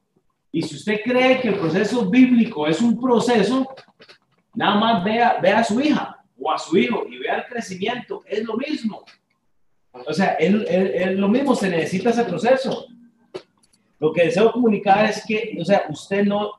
Y 0.51 0.61
si 0.61 0.75
usted 0.75 0.99
cree 1.03 1.39
que 1.39 1.49
el 1.49 1.59
proceso 1.59 2.09
bíblico 2.09 2.67
es 2.67 2.81
un 2.81 2.99
proceso, 2.99 3.67
nada 4.53 4.75
más 4.75 5.03
vea, 5.03 5.39
vea 5.41 5.59
a 5.59 5.63
su 5.63 5.79
hija 5.79 6.17
o 6.37 6.51
a 6.51 6.57
su 6.57 6.77
hijo 6.77 7.05
y 7.09 7.17
vea 7.19 7.37
el 7.37 7.45
crecimiento, 7.45 8.23
es 8.27 8.43
lo 8.43 8.57
mismo. 8.57 9.03
O 9.93 10.13
sea, 10.13 10.33
es, 10.33 10.51
lo 11.17 11.27
mismo, 11.27 11.55
se 11.55 11.69
necesita 11.69 12.09
ese 12.09 12.23
proceso. 12.25 12.85
Lo 14.01 14.11
que 14.11 14.23
deseo 14.23 14.51
comunicar 14.51 15.05
es 15.05 15.23
que, 15.27 15.55
o 15.61 15.63
sea, 15.63 15.85
usted 15.87 16.25
no, 16.25 16.53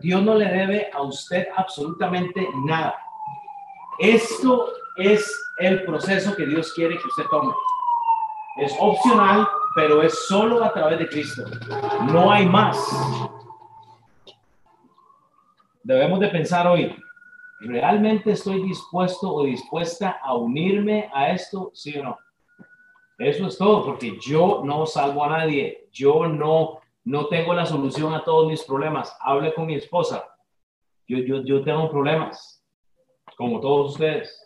Dios 0.00 0.20
no 0.20 0.34
le 0.34 0.46
debe 0.46 0.90
a 0.92 1.00
usted 1.02 1.46
absolutamente 1.56 2.44
nada. 2.66 2.96
Esto 4.00 4.66
es 4.96 5.24
el 5.60 5.84
proceso 5.84 6.34
que 6.34 6.44
Dios 6.44 6.72
quiere 6.72 6.98
que 6.98 7.06
usted 7.06 7.22
tome. 7.30 7.54
Es 8.56 8.74
opcional, 8.80 9.46
pero 9.76 10.02
es 10.02 10.26
solo 10.26 10.64
a 10.64 10.72
través 10.72 10.98
de 10.98 11.08
Cristo. 11.08 11.44
No 12.10 12.32
hay 12.32 12.46
más. 12.46 12.76
Debemos 15.84 16.18
de 16.18 16.28
pensar 16.30 16.66
hoy, 16.66 16.96
¿realmente 17.60 18.32
estoy 18.32 18.60
dispuesto 18.64 19.32
o 19.32 19.44
dispuesta 19.44 20.18
a 20.20 20.34
unirme 20.34 21.08
a 21.14 21.30
esto? 21.30 21.70
Sí 21.74 21.96
o 21.96 22.02
no. 22.02 22.18
Eso 23.22 23.46
es 23.46 23.56
todo, 23.56 23.84
porque 23.84 24.18
yo 24.20 24.62
no 24.64 24.84
salvo 24.84 25.24
a 25.24 25.28
nadie. 25.28 25.88
Yo 25.92 26.26
no, 26.26 26.80
no 27.04 27.26
tengo 27.26 27.54
la 27.54 27.66
solución 27.66 28.12
a 28.14 28.24
todos 28.24 28.48
mis 28.48 28.62
problemas. 28.64 29.16
Hable 29.20 29.54
con 29.54 29.66
mi 29.66 29.74
esposa. 29.74 30.24
Yo, 31.06 31.18
yo, 31.18 31.42
yo 31.44 31.62
tengo 31.62 31.90
problemas, 31.90 32.64
como 33.36 33.60
todos 33.60 33.92
ustedes. 33.92 34.42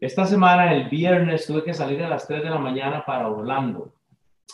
Esta 0.00 0.24
semana, 0.24 0.74
el 0.74 0.88
viernes, 0.88 1.46
tuve 1.46 1.62
que 1.62 1.74
salir 1.74 2.02
a 2.02 2.08
las 2.08 2.26
3 2.26 2.42
de 2.42 2.50
la 2.50 2.58
mañana 2.58 3.04
para 3.04 3.28
Orlando. 3.28 3.92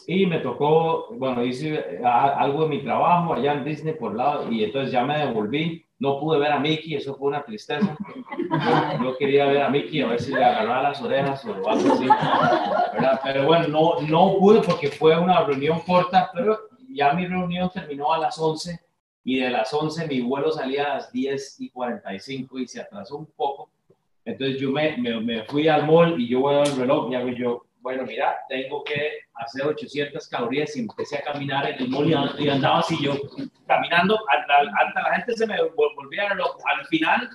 Y 0.06 0.26
me 0.26 0.40
tocó, 0.40 1.06
bueno, 1.12 1.44
hice 1.44 2.00
algo 2.04 2.64
de 2.64 2.68
mi 2.68 2.82
trabajo 2.82 3.32
allá 3.32 3.54
en 3.54 3.64
Disney 3.64 3.94
por 3.94 4.14
lado 4.14 4.52
y 4.52 4.64
entonces 4.64 4.92
ya 4.92 5.04
me 5.04 5.18
devolví. 5.18 5.85
No 5.98 6.20
pude 6.20 6.38
ver 6.38 6.52
a 6.52 6.60
Mickey, 6.60 6.94
eso 6.94 7.14
fue 7.14 7.28
una 7.28 7.42
tristeza. 7.42 7.96
Yo, 9.02 9.16
quería 9.16 9.46
ver 9.46 9.62
a 9.62 9.70
Mickey, 9.70 10.02
a 10.02 10.08
ver 10.08 10.20
si 10.20 10.32
le 10.32 10.44
agarraba 10.44 10.90
las 10.90 11.00
orejas 11.00 11.44
o 11.44 11.54
algo 11.54 11.70
así. 11.70 12.06
Pero 13.24 13.46
bueno, 13.46 13.68
no, 13.68 14.00
no 14.02 14.38
pude 14.38 14.60
porque 14.60 14.88
fue 14.88 15.18
una 15.18 15.42
reunión 15.44 15.80
corta, 15.80 16.30
pero 16.34 16.68
ya 16.90 17.12
mi 17.12 17.26
reunión 17.26 17.70
terminó 17.72 18.12
a 18.12 18.18
las 18.18 18.38
11 18.38 18.78
y 19.24 19.40
de 19.40 19.50
las 19.50 19.72
11 19.72 20.06
mi 20.06 20.20
vuelo 20.20 20.52
salía 20.52 20.84
a 20.84 20.94
las 20.96 21.12
10 21.12 21.60
y 21.60 21.70
45 21.70 22.58
y 22.58 22.68
se 22.68 22.80
atrasó 22.80 23.16
un 23.16 23.26
poco 23.26 23.70
entonces 24.26 24.60
yo 24.60 24.72
me, 24.72 24.96
me, 24.96 25.44
fui 25.44 25.68
al 25.68 25.86
mall 25.86 26.20
y 26.20 26.28
yo 26.28 26.40
voy 26.40 26.56
al 26.56 26.76
reloj 26.76 27.10
y 27.10 27.14
hago 27.14 27.28
yo, 27.28 27.65
bueno, 27.86 28.02
mira, 28.04 28.36
tengo 28.48 28.82
que 28.82 29.12
hacer 29.34 29.64
800 29.64 30.26
calorías 30.28 30.76
y 30.76 30.80
empecé 30.80 31.18
a 31.18 31.22
caminar 31.22 31.70
en 31.70 31.84
el 31.84 31.88
mall 31.88 32.10
y 32.36 32.48
andaba 32.48 32.80
así 32.80 32.96
yo, 33.00 33.14
caminando, 33.64 34.18
hasta 34.28 35.02
la 35.02 35.14
gente 35.14 35.34
se 35.34 35.46
me 35.46 35.54
volvía 35.62 36.30
reloj. 36.30 36.56
Al 36.64 36.84
final 36.86 37.30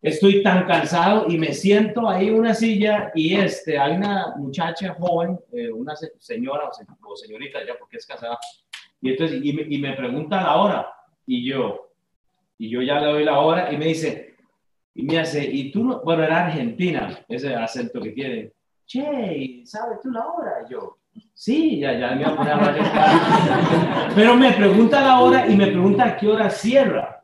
estoy 0.00 0.42
tan 0.42 0.66
cansado 0.66 1.26
y 1.28 1.36
me 1.36 1.52
siento 1.52 2.08
ahí 2.08 2.28
en 2.28 2.38
una 2.38 2.54
silla 2.54 3.12
y 3.14 3.34
este, 3.34 3.76
hay 3.78 3.92
una 3.92 4.32
muchacha 4.38 4.94
joven, 4.98 5.38
eh, 5.52 5.70
una 5.70 5.94
señora 6.18 6.70
o, 7.02 7.14
señorita 7.14 7.58
ya 7.66 7.74
porque 7.78 7.98
es 7.98 8.06
casada, 8.06 8.38
y 9.02 9.10
entonces 9.10 9.38
y 9.44 9.52
me, 9.52 9.66
y 9.68 9.76
me 9.76 9.92
pregunta 9.92 10.40
la 10.40 10.56
hora 10.56 10.94
y 11.26 11.44
yo, 11.44 11.90
y 12.56 12.70
yo 12.70 12.80
ya 12.80 13.00
le 13.00 13.06
doy 13.08 13.24
la 13.24 13.38
hora 13.38 13.70
y 13.70 13.76
me 13.76 13.84
dice, 13.84 14.34
y 14.94 15.02
me 15.02 15.18
hace, 15.18 15.44
y 15.44 15.70
tú, 15.70 15.84
no? 15.84 16.00
bueno, 16.02 16.24
era 16.24 16.46
Argentina, 16.46 17.22
ese 17.28 17.54
acento 17.54 18.00
que 18.00 18.12
tiene. 18.12 18.52
Che, 18.92 19.62
¿sabes 19.64 20.00
tú 20.02 20.10
la 20.10 20.26
hora? 20.26 20.68
yo, 20.68 20.98
sí, 21.32 21.80
ya, 21.80 21.98
ya 21.98 22.14
me 22.14 22.24
voy 22.26 22.46
a 22.46 24.12
Pero 24.14 24.36
me 24.36 24.52
pregunta 24.52 25.00
la 25.00 25.20
hora 25.20 25.46
y 25.46 25.56
me 25.56 25.68
pregunta 25.68 26.04
a 26.04 26.16
qué 26.18 26.28
hora 26.28 26.50
cierra. 26.50 27.22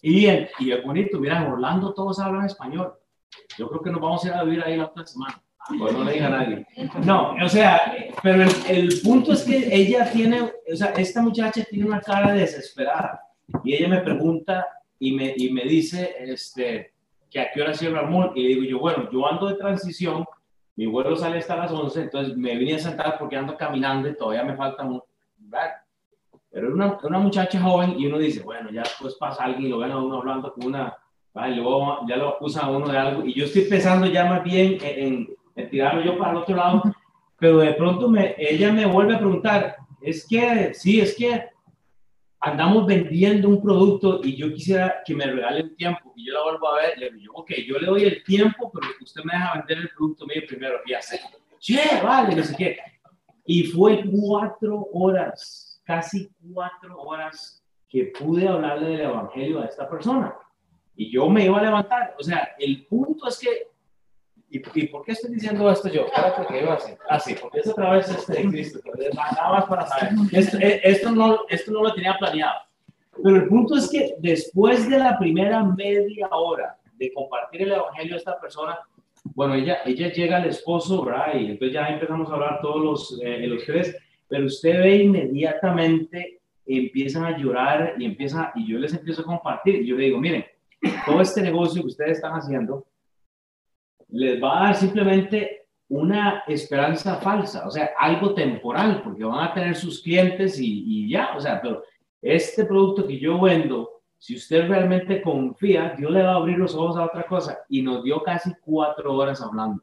Y, 0.00 0.26
y 0.26 0.72
es 0.72 0.82
bonito, 0.82 1.20
mira, 1.20 1.46
Orlando 1.46 1.92
todos 1.92 2.18
hablan 2.18 2.46
español. 2.46 2.94
Yo 3.58 3.68
creo 3.68 3.82
que 3.82 3.90
nos 3.90 4.00
vamos 4.00 4.24
a 4.24 4.28
ir 4.28 4.32
a 4.32 4.44
vivir 4.44 4.62
ahí 4.64 4.78
la 4.78 4.86
otra 4.86 5.04
semana. 5.04 5.42
Pues 5.78 5.92
no 5.92 6.02
le 6.02 6.12
diga 6.14 6.28
a 6.28 6.30
nadie. 6.30 6.66
No, 7.04 7.34
o 7.44 7.48
sea, 7.50 7.94
pero 8.22 8.44
el, 8.44 8.50
el 8.66 9.00
punto 9.02 9.34
es 9.34 9.42
que 9.42 9.68
ella 9.70 10.10
tiene, 10.10 10.50
o 10.72 10.76
sea, 10.76 10.92
esta 10.96 11.20
muchacha 11.20 11.62
tiene 11.64 11.84
una 11.84 12.00
cara 12.00 12.32
desesperada. 12.32 13.20
Y 13.64 13.74
ella 13.74 13.88
me 13.88 14.00
pregunta 14.00 14.66
y 14.98 15.12
me, 15.12 15.34
y 15.36 15.50
me 15.50 15.64
dice, 15.64 16.14
este, 16.20 16.94
que 17.28 17.38
a 17.38 17.50
qué 17.52 17.60
hora 17.60 17.74
cierra 17.74 18.00
el 18.00 18.08
mall. 18.08 18.32
Y 18.34 18.42
le 18.42 18.48
digo 18.48 18.62
yo, 18.62 18.78
bueno, 18.78 19.10
yo 19.12 19.30
ando 19.30 19.48
de 19.48 19.56
transición, 19.56 20.24
mi 20.76 20.86
vuelo 20.86 21.16
sale 21.16 21.38
hasta 21.38 21.56
las 21.56 21.72
11, 21.72 22.02
entonces 22.02 22.36
me 22.36 22.56
vine 22.56 22.74
a 22.74 22.78
sentar 22.78 23.18
porque 23.18 23.36
ando 23.36 23.56
caminando 23.56 24.08
y 24.08 24.16
todavía 24.16 24.44
me 24.44 24.56
falta 24.56 24.84
un... 24.84 25.02
Pero 26.50 26.72
una, 26.72 26.98
una 27.02 27.18
muchacha 27.18 27.60
joven 27.60 27.98
y 27.98 28.06
uno 28.06 28.18
dice, 28.18 28.42
bueno, 28.42 28.70
ya 28.70 28.82
después 28.82 29.14
pasa 29.14 29.44
alguien 29.44 29.66
y 29.66 29.68
lo 29.68 29.78
ven 29.78 29.92
a 29.92 29.98
uno 29.98 30.18
hablando 30.18 30.52
con 30.52 30.66
una... 30.66 30.96
¿vale? 31.32 31.56
Luego 31.56 32.06
ya 32.06 32.16
lo 32.16 32.28
acusa 32.28 32.60
a 32.60 32.70
uno 32.70 32.88
de 32.88 32.98
algo 32.98 33.24
y 33.24 33.34
yo 33.34 33.44
estoy 33.44 33.62
pensando 33.62 34.06
ya 34.06 34.24
más 34.26 34.42
bien 34.42 34.78
en, 34.82 35.28
en, 35.54 35.70
tirarlo 35.70 36.02
yo 36.02 36.18
para 36.18 36.32
el 36.32 36.36
otro 36.38 36.56
lado, 36.56 36.82
pero 37.38 37.58
de 37.58 37.72
pronto 37.74 38.08
me, 38.08 38.34
ella 38.38 38.72
me 38.72 38.86
vuelve 38.86 39.14
a 39.14 39.18
preguntar, 39.18 39.76
es 40.00 40.26
que, 40.26 40.72
sí, 40.74 41.00
es 41.00 41.14
que 41.16 41.48
andamos 42.40 42.86
vendiendo 42.86 43.48
un 43.48 43.62
producto 43.62 44.20
y 44.22 44.36
yo 44.36 44.52
quisiera 44.52 45.02
que 45.04 45.14
me 45.14 45.26
regale 45.26 45.62
un 45.62 45.76
tiempo 45.76 46.12
y 46.16 46.26
yo 46.26 46.34
la 46.34 46.42
vuelvo 46.42 46.72
a 46.72 46.76
ver, 46.76 46.98
le 46.98 47.10
digo, 47.10 47.34
ok, 47.34 47.52
yo 47.66 47.78
le 47.78 47.86
doy 47.86 48.04
el 48.04 48.22
tiempo, 48.22 48.70
pero 48.72 48.92
usted 49.00 49.22
me 49.24 49.32
deja 49.32 49.54
vender 49.54 49.78
el 49.78 49.90
producto 49.90 50.26
mío 50.26 50.42
primero 50.46 50.78
y 50.86 50.94
hace, 50.94 51.20
che, 51.58 52.00
vale, 52.02 52.34
no 52.36 52.42
sé 52.42 52.54
qué. 52.56 52.78
Y 53.44 53.64
fue 53.64 54.04
cuatro 54.10 54.88
horas, 54.92 55.80
casi 55.84 56.28
cuatro 56.52 57.00
horas 57.00 57.62
que 57.88 58.12
pude 58.18 58.48
hablarle 58.48 58.90
del 58.90 59.00
evangelio 59.02 59.60
a 59.60 59.66
esta 59.66 59.88
persona. 59.88 60.34
Y 60.96 61.10
yo 61.10 61.28
me 61.28 61.44
iba 61.44 61.58
a 61.58 61.62
levantar. 61.62 62.14
O 62.18 62.22
sea, 62.22 62.54
el 62.58 62.86
punto 62.86 63.28
es 63.28 63.38
que 63.38 63.68
¿Y, 64.74 64.86
por 64.88 65.04
qué 65.04 65.12
estoy 65.12 65.34
diciendo 65.34 65.70
esto 65.70 65.88
yo? 65.88 66.06
Espérate 66.06 66.46
que 66.46 67.34
porque 67.40 67.60
es 67.60 67.68
otra 67.68 67.92
vez 67.92 68.08
este 68.08 68.32
de 68.32 68.48
Cristo. 68.48 68.80
Nada 69.14 69.52
más 69.52 69.64
para 69.66 69.86
saber. 69.86 70.12
Esto, 70.32 70.58
eh, 70.58 70.80
esto, 70.84 71.10
no, 71.10 71.40
esto 71.48 71.72
no 71.72 71.82
lo 71.82 71.94
tenía 71.94 72.16
planeado. 72.18 72.60
Pero 73.22 73.36
el 73.36 73.48
punto 73.48 73.76
es 73.76 73.88
que 73.90 74.14
después 74.18 74.88
de 74.88 74.98
la 74.98 75.18
primera 75.18 75.62
media 75.64 76.28
hora 76.30 76.76
de 76.94 77.12
compartir 77.12 77.62
el 77.62 77.72
evangelio 77.72 78.14
a 78.14 78.18
esta 78.18 78.40
persona, 78.40 78.78
bueno, 79.34 79.54
ella, 79.54 79.78
ella 79.84 80.12
llega 80.12 80.36
al 80.36 80.46
esposo, 80.46 81.04
¿verdad? 81.04 81.34
Y 81.34 81.50
entonces 81.50 81.72
ya 81.72 81.88
empezamos 81.88 82.30
a 82.30 82.34
hablar 82.34 82.60
todos 82.60 82.82
los, 82.82 83.20
eh, 83.22 83.46
los 83.46 83.64
tres, 83.64 83.96
pero 84.28 84.46
usted 84.46 84.78
ve 84.78 84.96
inmediatamente, 84.96 86.40
empiezan 86.66 87.24
a 87.24 87.38
llorar 87.38 87.94
y 87.98 88.04
empieza, 88.04 88.52
y 88.54 88.66
yo 88.66 88.78
les 88.78 88.92
empiezo 88.92 89.22
a 89.22 89.26
compartir. 89.26 89.82
Y 89.82 89.86
yo 89.86 89.96
le 89.96 90.04
digo, 90.04 90.18
miren, 90.18 90.44
todo 91.04 91.20
este 91.20 91.42
negocio 91.42 91.82
que 91.82 91.88
ustedes 91.88 92.12
están 92.12 92.32
haciendo, 92.32 92.86
les 94.08 94.42
va 94.42 94.58
a 94.58 94.64
dar 94.64 94.74
simplemente 94.74 95.66
una 95.88 96.42
esperanza 96.48 97.16
falsa, 97.16 97.66
o 97.66 97.70
sea, 97.70 97.90
algo 97.98 98.34
temporal, 98.34 99.02
porque 99.02 99.24
van 99.24 99.48
a 99.48 99.54
tener 99.54 99.76
sus 99.76 100.02
clientes 100.02 100.58
y, 100.58 101.08
ya, 101.08 101.36
o 101.36 101.40
sea, 101.40 101.60
pero 101.60 101.84
este 102.20 102.64
producto 102.64 103.06
que 103.06 103.18
yo 103.18 103.40
vendo, 103.40 103.90
si 104.18 104.34
usted 104.34 104.68
realmente 104.68 105.22
confía, 105.22 105.94
Dios 105.96 106.10
le 106.10 106.22
va 106.22 106.32
a 106.32 106.36
abrir 106.36 106.58
los 106.58 106.74
ojos 106.74 106.96
a 106.96 107.04
otra 107.04 107.24
cosa. 107.26 107.58
Y 107.68 107.82
nos 107.82 108.02
dio 108.02 108.22
casi 108.22 108.50
cuatro 108.64 109.14
horas 109.14 109.40
hablando. 109.42 109.82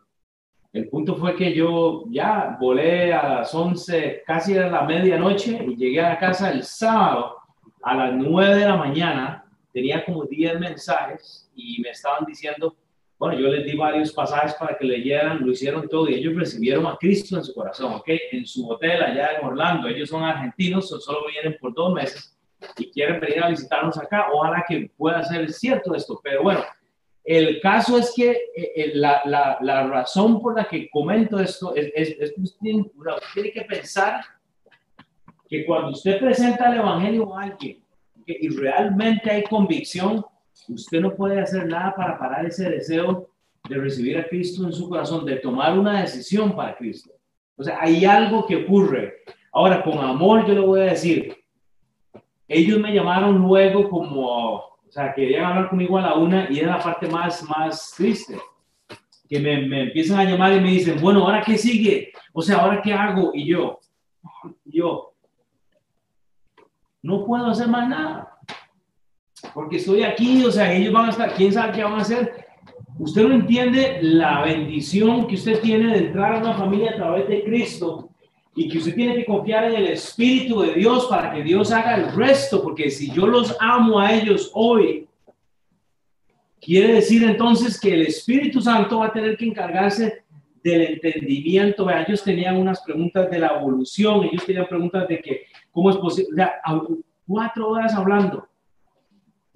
El 0.74 0.90
punto 0.90 1.16
fue 1.16 1.36
que 1.36 1.54
yo 1.54 2.06
ya 2.10 2.58
volé 2.60 3.14
a 3.14 3.30
las 3.30 3.54
11, 3.54 4.24
casi 4.26 4.58
a 4.58 4.68
la 4.68 4.82
medianoche, 4.82 5.64
y 5.64 5.76
llegué 5.76 6.02
a 6.02 6.10
la 6.10 6.20
casa 6.20 6.52
el 6.52 6.64
sábado 6.64 7.38
a 7.84 7.96
las 7.96 8.14
9 8.16 8.56
de 8.56 8.66
la 8.66 8.76
mañana. 8.76 9.46
Tenía 9.72 10.04
como 10.04 10.26
10 10.26 10.60
mensajes 10.60 11.50
y 11.56 11.80
me 11.82 11.92
estaban 11.92 12.26
diciendo, 12.26 12.76
bueno, 13.24 13.40
yo 13.40 13.48
les 13.48 13.66
di 13.66 13.74
varios 13.78 14.12
pasajes 14.12 14.54
para 14.56 14.78
que 14.78 14.84
leyeran, 14.84 15.40
lo 15.40 15.50
hicieron 15.50 15.88
todo 15.88 16.10
y 16.10 16.16
ellos 16.16 16.36
recibieron 16.36 16.86
a 16.88 16.98
Cristo 16.98 17.38
en 17.38 17.44
su 17.46 17.54
corazón, 17.54 17.94
¿ok? 17.94 18.10
En 18.34 18.46
su 18.46 18.70
hotel 18.70 19.02
allá 19.02 19.38
en 19.38 19.46
Orlando. 19.46 19.88
Ellos 19.88 20.10
son 20.10 20.24
argentinos, 20.24 20.90
solo 20.90 21.20
vienen 21.32 21.58
por 21.58 21.74
dos 21.74 21.94
meses 21.94 22.38
y 22.76 22.92
quieren 22.92 23.22
venir 23.22 23.42
a 23.42 23.48
visitarnos 23.48 23.98
acá. 23.98 24.28
Ojalá 24.34 24.66
que 24.68 24.92
pueda 24.98 25.24
ser 25.24 25.50
cierto 25.54 25.96
esto, 25.96 26.20
pero 26.22 26.44
bueno, 26.44 26.66
el 27.24 27.62
caso 27.62 27.98
es 27.98 28.12
que 28.14 28.32
eh, 28.32 28.72
eh, 28.76 28.92
la, 28.96 29.22
la, 29.24 29.58
la, 29.62 29.88
razón 29.88 30.42
por 30.42 30.58
la 30.58 30.66
que 30.66 30.90
comento 30.90 31.40
esto 31.40 31.74
es, 31.78 31.94
es, 31.96 32.18
es 32.20 32.34
que 32.34 32.42
usted 32.42 32.60
tiene, 32.60 32.92
tiene, 33.34 33.52
que 33.54 33.62
pensar 33.62 34.20
que 35.48 35.66
cuando 35.66 35.92
usted 35.92 36.20
presenta 36.20 36.70
el 36.70 36.80
Evangelio 36.80 37.34
a 37.34 37.44
alguien 37.44 37.82
y 38.26 38.50
realmente 38.50 39.32
hay 39.32 39.44
convicción, 39.44 40.26
Usted 40.70 41.02
no 41.02 41.16
puede 41.16 41.42
hacer 41.42 41.68
nada 41.68 41.94
para 41.96 42.18
parar 42.18 42.46
ese 42.46 42.70
deseo 42.70 43.30
de 43.68 43.78
recibir 43.78 44.18
a 44.18 44.28
Cristo 44.28 44.66
en 44.66 44.74
su 44.74 44.90
corazón, 44.90 45.26
de 45.26 45.38
tomar 45.38 45.78
una 45.78 46.02
decisión 46.02 46.56
para 46.56 46.76
Cristo. 46.76 47.12
O 47.56 47.64
sea, 47.64 47.78
hay 47.80 48.04
algo 48.06 48.46
que 48.46 48.64
ocurre. 48.64 49.24
Ahora, 49.52 49.84
con 49.84 49.98
amor 50.00 50.46
yo 50.46 50.54
le 50.54 50.60
voy 50.60 50.82
a 50.82 50.86
decir, 50.86 51.36
ellos 52.48 52.80
me 52.80 52.94
llamaron 52.94 53.38
luego 53.38 53.90
como, 53.90 54.56
o 54.56 54.80
sea, 54.90 55.14
querían 55.14 55.46
hablar 55.46 55.70
conmigo 55.70 55.98
a 55.98 56.02
la 56.02 56.16
una 56.16 56.52
y 56.52 56.60
era 56.60 56.78
la 56.78 56.84
parte 56.84 57.08
más, 57.08 57.48
más 57.48 57.94
triste, 57.96 58.38
que 59.30 59.40
me, 59.40 59.68
me 59.68 59.84
empiezan 59.84 60.20
a 60.20 60.26
llamar 60.26 60.54
y 60.54 60.62
me 60.62 60.72
dicen, 60.72 61.00
bueno, 61.00 61.26
¿ahora 61.26 61.42
qué 61.42 61.58
sigue? 61.58 62.12
O 62.34 62.42
sea, 62.42 62.58
¿ahora 62.58 62.82
qué 62.82 62.94
hago? 62.94 63.32
Y 63.34 63.46
yo, 63.46 63.80
yo, 64.66 65.14
no 67.02 67.26
puedo 67.26 67.48
hacer 67.48 67.68
más 67.68 67.88
nada 67.88 68.33
porque 69.54 69.78
estoy 69.78 70.04
aquí, 70.04 70.44
o 70.46 70.52
sea, 70.52 70.74
ellos 70.74 70.94
van 70.94 71.08
a 71.08 71.10
estar, 71.10 71.34
quién 71.34 71.52
sabe 71.52 71.74
qué 71.74 71.84
van 71.84 71.94
a 71.94 72.02
hacer. 72.02 72.46
Usted 73.00 73.24
no 73.24 73.34
entiende 73.34 74.00
la 74.02 74.42
bendición 74.44 75.28
que 75.28 75.36
usted 75.36 75.60
tiene 75.62 75.94
de 75.94 76.08
entrar 76.08 76.36
a 76.36 76.40
una 76.40 76.54
familia 76.54 76.92
a 76.92 76.96
través 76.96 77.28
de 77.28 77.44
Cristo 77.44 78.10
y 78.56 78.70
que 78.70 78.78
usted 78.78 78.94
tiene 78.94 79.16
que 79.16 79.26
confiar 79.26 79.66
en 79.66 79.76
el 79.76 79.88
Espíritu 79.88 80.62
de 80.62 80.76
Dios 80.76 81.08
para 81.08 81.34
que 81.34 81.44
Dios 81.44 81.72
haga 81.72 81.96
el 81.96 82.14
resto, 82.14 82.62
porque 82.62 82.92
si 82.92 83.12
yo 83.12 83.26
los 83.26 83.56
amo 83.60 84.00
a 84.00 84.14
ellos 84.14 84.52
hoy, 84.54 85.08
quiere 86.62 86.94
decir 86.94 87.24
entonces 87.24 87.80
que 87.80 87.94
el 87.94 88.04
Espíritu 88.04 88.62
Santo 88.62 89.00
va 89.00 89.08
a 89.08 89.14
tener 89.14 89.36
que 89.38 89.46
encargarse 89.46 90.24
del 90.64 90.82
entendimiento. 90.84 91.90
Ellos 91.90 92.24
tenían 92.24 92.58
unas 92.58 92.82
preguntas 92.84 93.30
de 93.30 93.40
la 93.40 93.48
evolución, 93.58 94.24
ellos 94.24 94.46
tenían 94.46 94.68
preguntas 94.68 95.08
de 95.08 95.20
que, 95.20 95.42
¿cómo 95.72 95.90
es 95.90 95.98
posible? 95.98 96.30
O 96.32 96.36
sea, 96.36 96.54
cuatro 97.26 97.70
horas 97.70 97.94
hablando 97.96 98.48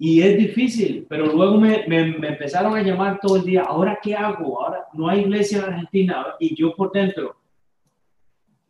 y 0.00 0.22
es 0.22 0.38
difícil, 0.38 1.06
pero 1.08 1.26
luego 1.26 1.58
me, 1.58 1.84
me, 1.88 2.28
empezaron 2.28 2.76
a 2.76 2.82
llamar 2.82 3.18
todo 3.20 3.36
el 3.36 3.44
día, 3.44 3.62
¿ahora 3.62 3.98
qué 4.00 4.14
hago? 4.14 4.64
Ahora 4.64 4.86
no 4.92 5.08
hay 5.08 5.20
iglesia 5.20 5.58
en 5.58 5.64
Argentina 5.64 6.24
y 6.38 6.54
yo 6.54 6.72
por 6.76 6.92
dentro. 6.92 7.36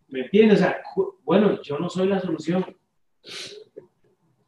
¿Me 0.09 0.21
entiendes? 0.21 0.61
O 0.61 0.63
sea, 0.63 0.81
bueno, 1.25 1.61
yo 1.61 1.79
no 1.79 1.91
soy 1.91 2.09
la 2.09 2.19
solución. 2.19 2.65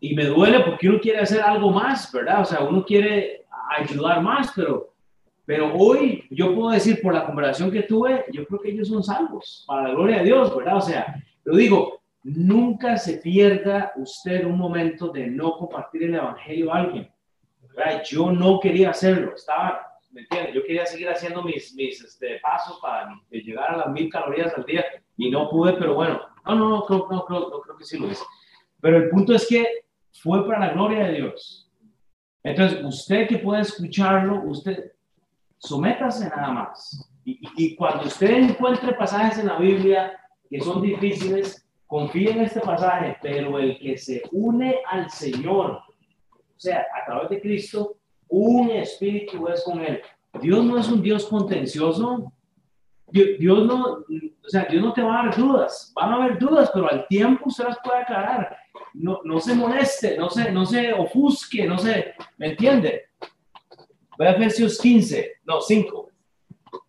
Y 0.01 0.15
me 0.15 0.25
duele 0.25 0.61
porque 0.61 0.89
uno 0.89 0.99
quiere 1.01 1.19
hacer 1.19 1.43
algo 1.43 1.71
más, 1.71 2.11
¿verdad? 2.11 2.41
O 2.41 2.45
sea, 2.47 2.61
uno 2.61 2.83
quiere 2.83 3.45
ayudar 3.77 4.23
más, 4.23 4.51
pero, 4.57 4.95
pero 5.45 5.75
hoy 5.75 6.25
yo 6.31 6.55
puedo 6.55 6.71
decir 6.71 7.03
por 7.03 7.13
la 7.13 7.27
conversación 7.27 7.71
que 7.71 7.83
tuve, 7.83 8.25
yo 8.33 8.47
creo 8.47 8.59
que 8.59 8.71
ellos 8.71 8.89
son 8.89 9.05
salvos, 9.05 9.65
para 9.67 9.89
la 9.89 9.91
gloria 9.91 10.19
de 10.19 10.25
Dios, 10.25 10.57
¿verdad? 10.57 10.79
O 10.79 10.81
sea, 10.81 11.23
lo 11.45 11.57
digo, 11.57 12.00
Nunca 12.23 12.97
se 12.97 13.19
pierda 13.19 13.93
usted 13.97 14.45
un 14.45 14.59
momento 14.59 15.09
de 15.09 15.27
no 15.27 15.57
compartir 15.57 16.05
el 16.05 16.15
Evangelio 16.15 16.73
a 16.73 16.79
alguien. 16.79 17.11
Yo 18.05 18.31
no 18.31 18.61
quería 18.61 18.91
hacerlo, 18.91 19.35
estaba, 19.35 19.87
¿me 20.11 20.23
entiendes? 20.23 20.55
Yo 20.55 20.63
quería 20.65 20.85
seguir 20.85 21.09
haciendo 21.09 21.43
mis, 21.43 21.75
mis 21.75 22.03
este, 22.03 22.39
pasos 22.41 22.79
para 22.83 23.09
llegar 23.31 23.75
a 23.75 23.77
las 23.79 23.89
mil 23.89 24.11
calorías 24.11 24.53
al 24.55 24.65
día 24.65 24.85
y 25.17 25.31
no 25.31 25.49
pude, 25.49 25.75
pero 25.75 25.95
bueno, 25.95 26.21
no, 26.45 26.55
no, 26.55 26.69
no, 26.69 26.85
creo, 26.85 27.09
no, 27.11 27.25
creo, 27.25 27.49
no 27.49 27.61
creo 27.61 27.77
que 27.77 27.85
sí 27.85 27.99
lo 27.99 28.11
hice. 28.11 28.25
Pero 28.81 28.99
el 28.99 29.09
punto 29.09 29.35
es 29.35 29.47
que 29.49 29.67
fue 30.13 30.47
para 30.47 30.67
la 30.67 30.73
gloria 30.73 31.07
de 31.07 31.15
Dios. 31.15 31.71
Entonces, 32.43 32.85
usted 32.85 33.29
que 33.29 33.39
puede 33.39 33.63
escucharlo, 33.63 34.43
usted 34.43 34.93
sométase 35.59 36.29
nada 36.29 36.51
más. 36.51 37.11
Y, 37.25 37.41
y, 37.57 37.77
cuando 37.77 38.05
usted 38.05 38.31
encuentre 38.31 38.95
pasajes 38.95 39.39
en 39.39 39.47
la 39.47 39.59
Biblia 39.59 40.19
que 40.49 40.61
son 40.61 40.83
difíciles, 40.83 41.70
confía 41.91 42.31
en 42.31 42.43
este 42.43 42.61
pasaje, 42.61 43.17
pero 43.21 43.59
el 43.59 43.77
que 43.77 43.99
se 43.99 44.23
une 44.31 44.77
al 44.89 45.11
Señor, 45.11 45.73
o 45.73 46.55
sea, 46.57 46.87
a 47.03 47.05
través 47.05 47.31
de 47.31 47.41
Cristo, 47.41 47.97
un 48.29 48.71
espíritu 48.71 49.49
es 49.49 49.65
con 49.65 49.81
él. 49.81 50.01
Dios 50.41 50.65
no 50.65 50.79
es 50.79 50.89
un 50.89 51.03
Dios 51.03 51.27
contencioso. 51.27 52.33
Dios, 53.11 53.67
no, 53.67 53.83
o 53.85 54.49
sea, 54.49 54.67
Dios 54.71 54.85
no 54.85 54.93
te 54.93 55.03
va 55.03 55.21
a 55.21 55.25
dar 55.25 55.37
dudas. 55.37 55.93
Van 55.97 56.13
a 56.13 56.15
haber 56.15 56.39
dudas, 56.39 56.71
pero 56.73 56.89
al 56.89 57.09
tiempo 57.09 57.49
usted 57.49 57.65
las 57.65 57.79
puede 57.83 58.03
aclarar. 58.03 58.57
No, 58.95 59.21
no 59.25 59.41
se 59.41 59.53
moleste, 59.57 60.17
no 60.17 60.31
se, 60.31 60.53
no 60.53 60.65
se 60.65 60.93
ofusque, 60.93 61.67
no 61.67 61.77
se, 61.77 62.15
¿me 62.39 62.51
entiende? 62.51 63.07
Ve 64.17 64.29
a 64.29 64.31
Efesios 64.31 64.79
15, 64.79 65.39
no, 65.45 65.61
5. 65.61 66.10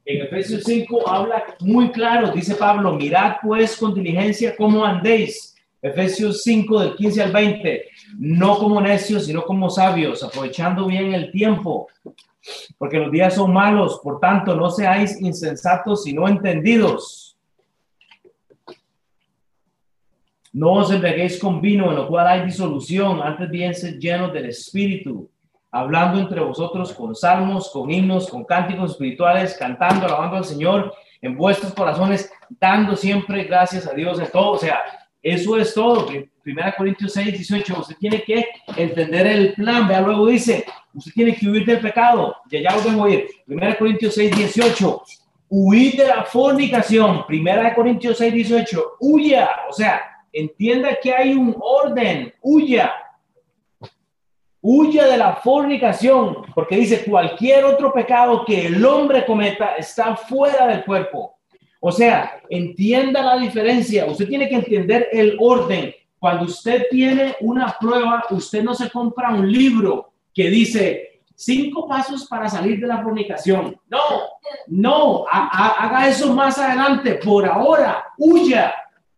En 0.05 0.21
Efesios 0.23 0.63
5 0.63 1.07
habla 1.07 1.55
muy 1.59 1.91
claro, 1.91 2.31
dice 2.31 2.55
Pablo, 2.55 2.93
mirad 2.93 3.35
pues 3.41 3.77
con 3.77 3.93
diligencia 3.93 4.55
cómo 4.55 4.83
andéis. 4.83 5.55
Efesios 5.81 6.43
5 6.43 6.79
del 6.79 6.95
15 6.95 7.23
al 7.23 7.31
20, 7.31 7.85
no 8.19 8.57
como 8.59 8.79
necios, 8.79 9.25
sino 9.25 9.43
como 9.43 9.69
sabios, 9.69 10.23
aprovechando 10.23 10.85
bien 10.85 11.13
el 11.13 11.31
tiempo, 11.31 11.87
porque 12.77 12.99
los 12.99 13.11
días 13.11 13.33
son 13.33 13.51
malos, 13.51 13.99
por 14.03 14.19
tanto 14.19 14.55
no 14.55 14.69
seáis 14.69 15.19
insensatos, 15.19 16.03
sino 16.03 16.27
entendidos. 16.27 17.35
No 20.53 20.73
os 20.73 20.91
embriaguéis 20.91 21.39
con 21.39 21.61
vino, 21.61 21.89
en 21.89 21.95
lo 21.95 22.07
cual 22.07 22.27
hay 22.27 22.45
disolución, 22.45 23.21
antes 23.21 23.49
bien 23.49 23.73
sed 23.73 23.97
llenos 23.97 24.33
del 24.33 24.47
Espíritu 24.47 25.31
hablando 25.71 26.19
entre 26.19 26.41
vosotros 26.41 26.93
con 26.93 27.15
salmos, 27.15 27.71
con 27.71 27.89
himnos, 27.89 28.29
con 28.29 28.43
cánticos 28.43 28.91
espirituales, 28.91 29.55
cantando, 29.57 30.05
alabando 30.05 30.37
al 30.37 30.45
Señor 30.45 30.93
en 31.21 31.37
vuestros 31.37 31.73
corazones, 31.73 32.31
dando 32.59 32.95
siempre 32.95 33.43
gracias 33.45 33.87
a 33.87 33.93
Dios 33.93 34.19
en 34.19 34.29
todo. 34.29 34.51
O 34.51 34.57
sea, 34.57 34.79
eso 35.21 35.57
es 35.57 35.73
todo. 35.73 36.07
Primera 36.43 36.75
Corintios 36.75 37.13
6, 37.13 37.27
18. 37.27 37.79
Usted 37.79 37.95
tiene 37.97 38.23
que 38.23 38.47
entender 38.75 39.27
el 39.27 39.53
plan. 39.53 39.87
Vea, 39.87 40.01
luego 40.01 40.27
dice, 40.27 40.65
usted 40.93 41.11
tiene 41.13 41.35
que 41.35 41.47
huir 41.47 41.65
del 41.65 41.79
pecado. 41.79 42.35
Ya 42.49 42.61
ya 42.61 42.75
lo 42.75 42.81
tengo 42.81 43.05
a 43.05 43.09
ir. 43.09 43.27
Primera 43.45 43.77
Corintios 43.77 44.15
6, 44.15 44.35
18. 44.35 45.03
Huir 45.49 45.95
de 45.97 46.07
la 46.07 46.23
fornicación. 46.23 47.25
Primera 47.27 47.73
Corintios 47.75 48.17
6, 48.17 48.33
18. 48.33 48.93
Huya. 48.99 49.49
O 49.69 49.73
sea, 49.73 50.01
entienda 50.33 50.97
que 51.01 51.13
hay 51.13 51.33
un 51.33 51.55
orden. 51.59 52.33
Huya. 52.41 52.91
Huya 54.61 55.07
de 55.07 55.17
la 55.17 55.37
fornicación, 55.37 56.43
porque 56.53 56.75
dice 56.75 57.03
cualquier 57.03 57.65
otro 57.65 57.91
pecado 57.91 58.45
que 58.45 58.67
el 58.67 58.85
hombre 58.85 59.25
cometa 59.25 59.75
está 59.75 60.15
fuera 60.15 60.67
del 60.67 60.85
cuerpo. 60.85 61.35
O 61.79 61.91
sea, 61.91 62.39
entienda 62.47 63.23
la 63.23 63.37
diferencia. 63.37 64.05
Usted 64.05 64.27
tiene 64.27 64.47
que 64.47 64.55
entender 64.55 65.09
el 65.11 65.35
orden. 65.39 65.93
Cuando 66.19 66.45
usted 66.45 66.85
tiene 66.91 67.35
una 67.41 67.75
prueba, 67.79 68.23
usted 68.29 68.63
no 68.63 68.75
se 68.75 68.91
compra 68.91 69.31
un 69.31 69.51
libro 69.51 70.13
que 70.31 70.47
dice 70.51 71.21
cinco 71.35 71.87
pasos 71.87 72.27
para 72.27 72.47
salir 72.47 72.79
de 72.79 72.85
la 72.85 73.01
fornicación. 73.01 73.75
No, 73.89 73.99
no, 74.67 75.25
haga 75.27 76.07
eso 76.07 76.31
más 76.35 76.59
adelante. 76.59 77.15
Por 77.15 77.47
ahora, 77.47 78.05
huya, 78.15 78.75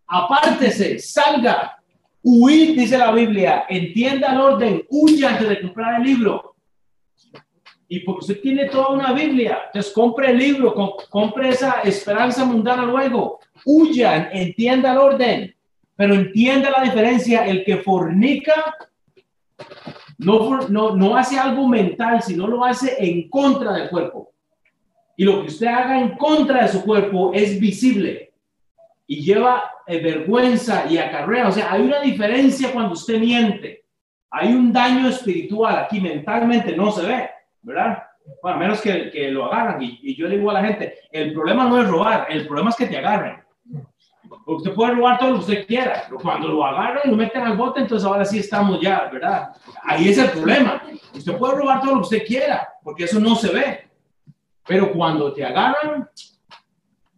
apártese, 0.08 1.00
salga. 1.00 1.83
Huir, 2.24 2.76
dice 2.76 2.98
la 2.98 3.12
Biblia, 3.12 3.66
entienda 3.68 4.32
el 4.32 4.40
orden, 4.40 4.84
huya 4.90 5.32
antes 5.32 5.50
de 5.50 5.62
comprar 5.62 6.00
el 6.00 6.08
libro. 6.08 6.56
Y 7.90 8.00
porque 8.00 8.22
usted 8.22 8.42
tiene 8.42 8.66
toda 8.70 8.90
una 8.90 9.12
Biblia, 9.12 9.64
entonces 9.66 9.92
compre 9.92 10.32
el 10.32 10.38
libro, 10.38 10.74
compre 11.10 11.50
esa 11.50 11.82
esperanza 11.82 12.46
mundana 12.46 12.86
luego. 12.86 13.40
Huya, 13.66 14.30
entienda 14.32 14.94
el 14.94 14.98
orden, 14.98 15.56
pero 15.96 16.16
entienda 16.16 16.72
la 16.72 16.84
diferencia. 16.84 17.46
El 17.46 17.66
que 17.66 17.78
fornica 17.78 18.74
no, 20.18 20.62
no, 20.70 20.96
no 20.96 21.18
hace 21.18 21.38
algo 21.38 21.68
mental, 21.68 22.24
sino 22.24 22.48
lo 22.48 22.64
hace 22.64 22.96
en 22.98 23.30
contra 23.30 23.74
del 23.74 23.90
cuerpo. 23.90 24.32
Y 25.18 25.26
lo 25.26 25.42
que 25.42 25.48
usted 25.48 25.68
haga 25.68 26.00
en 26.00 26.18
contra 26.18 26.64
de 26.64 26.70
su 26.70 26.84
cuerpo 26.84 27.34
es 27.34 27.60
visible 27.60 28.34
y 29.06 29.22
lleva 29.22 29.73
eh, 29.86 30.00
vergüenza 30.02 30.86
y 30.90 30.98
acarrea. 30.98 31.48
O 31.48 31.52
sea, 31.52 31.72
hay 31.72 31.82
una 31.82 32.00
diferencia 32.00 32.72
cuando 32.72 32.94
usted 32.94 33.20
miente. 33.20 33.86
Hay 34.32 34.54
un 34.54 34.74
daño 34.74 35.10
espiritual 35.10 35.78
aquí, 35.78 36.02
mentalmente 36.02 36.76
no 36.76 36.92
se 36.92 37.06
ve, 37.06 37.30
¿verdad? 37.62 38.04
Bueno, 38.42 38.58
a 38.58 38.60
menos 38.60 38.82
que, 38.82 39.12
que 39.12 39.30
lo 39.30 39.46
agarran. 39.46 39.82
Y, 39.82 40.16
yo 40.16 40.28
le 40.28 40.38
digo 40.38 40.50
a 40.50 40.56
la 40.56 40.66
gente, 40.66 40.96
el 41.12 41.34
problema 41.34 41.66
no 41.66 41.80
es 41.82 41.88
robar, 41.88 42.28
el 42.30 42.48
problema 42.48 42.72
es 42.72 42.76
que 42.76 42.88
te 42.88 42.98
agarren. 42.98 43.44
Usted 44.46 44.74
puede 44.74 44.96
robar 44.96 45.20
todo 45.20 45.30
lo 45.30 45.36
que 45.36 45.42
usted 45.42 45.68
quiera, 45.68 46.04
pero 46.08 46.20
cuando 46.20 46.48
lo 46.48 46.66
agarran 46.66 47.02
y 47.06 47.10
lo 47.10 47.16
meten 47.16 47.44
al 47.44 47.56
bote, 47.56 47.82
entonces 47.82 48.06
ahora 48.08 48.26
sí 48.26 48.40
estamos 48.40 48.82
ya, 48.82 49.08
¿verdad? 49.12 49.52
Ahí 49.84 50.10
es 50.10 50.18
el 50.18 50.30
problema. 50.32 50.82
Usted 51.14 51.38
puede 51.38 51.56
robar 51.56 51.82
todo 51.82 51.92
lo 51.92 51.98
que 51.98 52.16
usted 52.16 52.26
quiera, 52.26 52.68
porque 52.84 53.04
eso 53.04 53.20
no 53.20 53.36
se 53.36 53.54
ve. 53.54 53.90
Pero 54.66 54.92
cuando 54.94 55.32
te 55.34 55.46
agarran, 55.46 56.10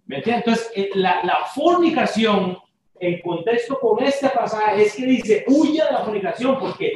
¿Me 0.06 0.22
Entonces, 0.24 0.72
eh, 0.76 0.89
la, 0.93 1.24
la, 1.24 1.45
fornicación, 1.45 2.58
en 2.99 3.22
contexto 3.22 3.80
con 3.80 4.03
este 4.03 4.30
pasaje, 4.30 4.84
es 4.84 4.95
que 4.95 5.06
dice, 5.06 5.45
huya 5.47 5.86
de 5.86 5.91
la 5.93 6.03
fornicación, 6.03 6.60
porque 6.60 6.93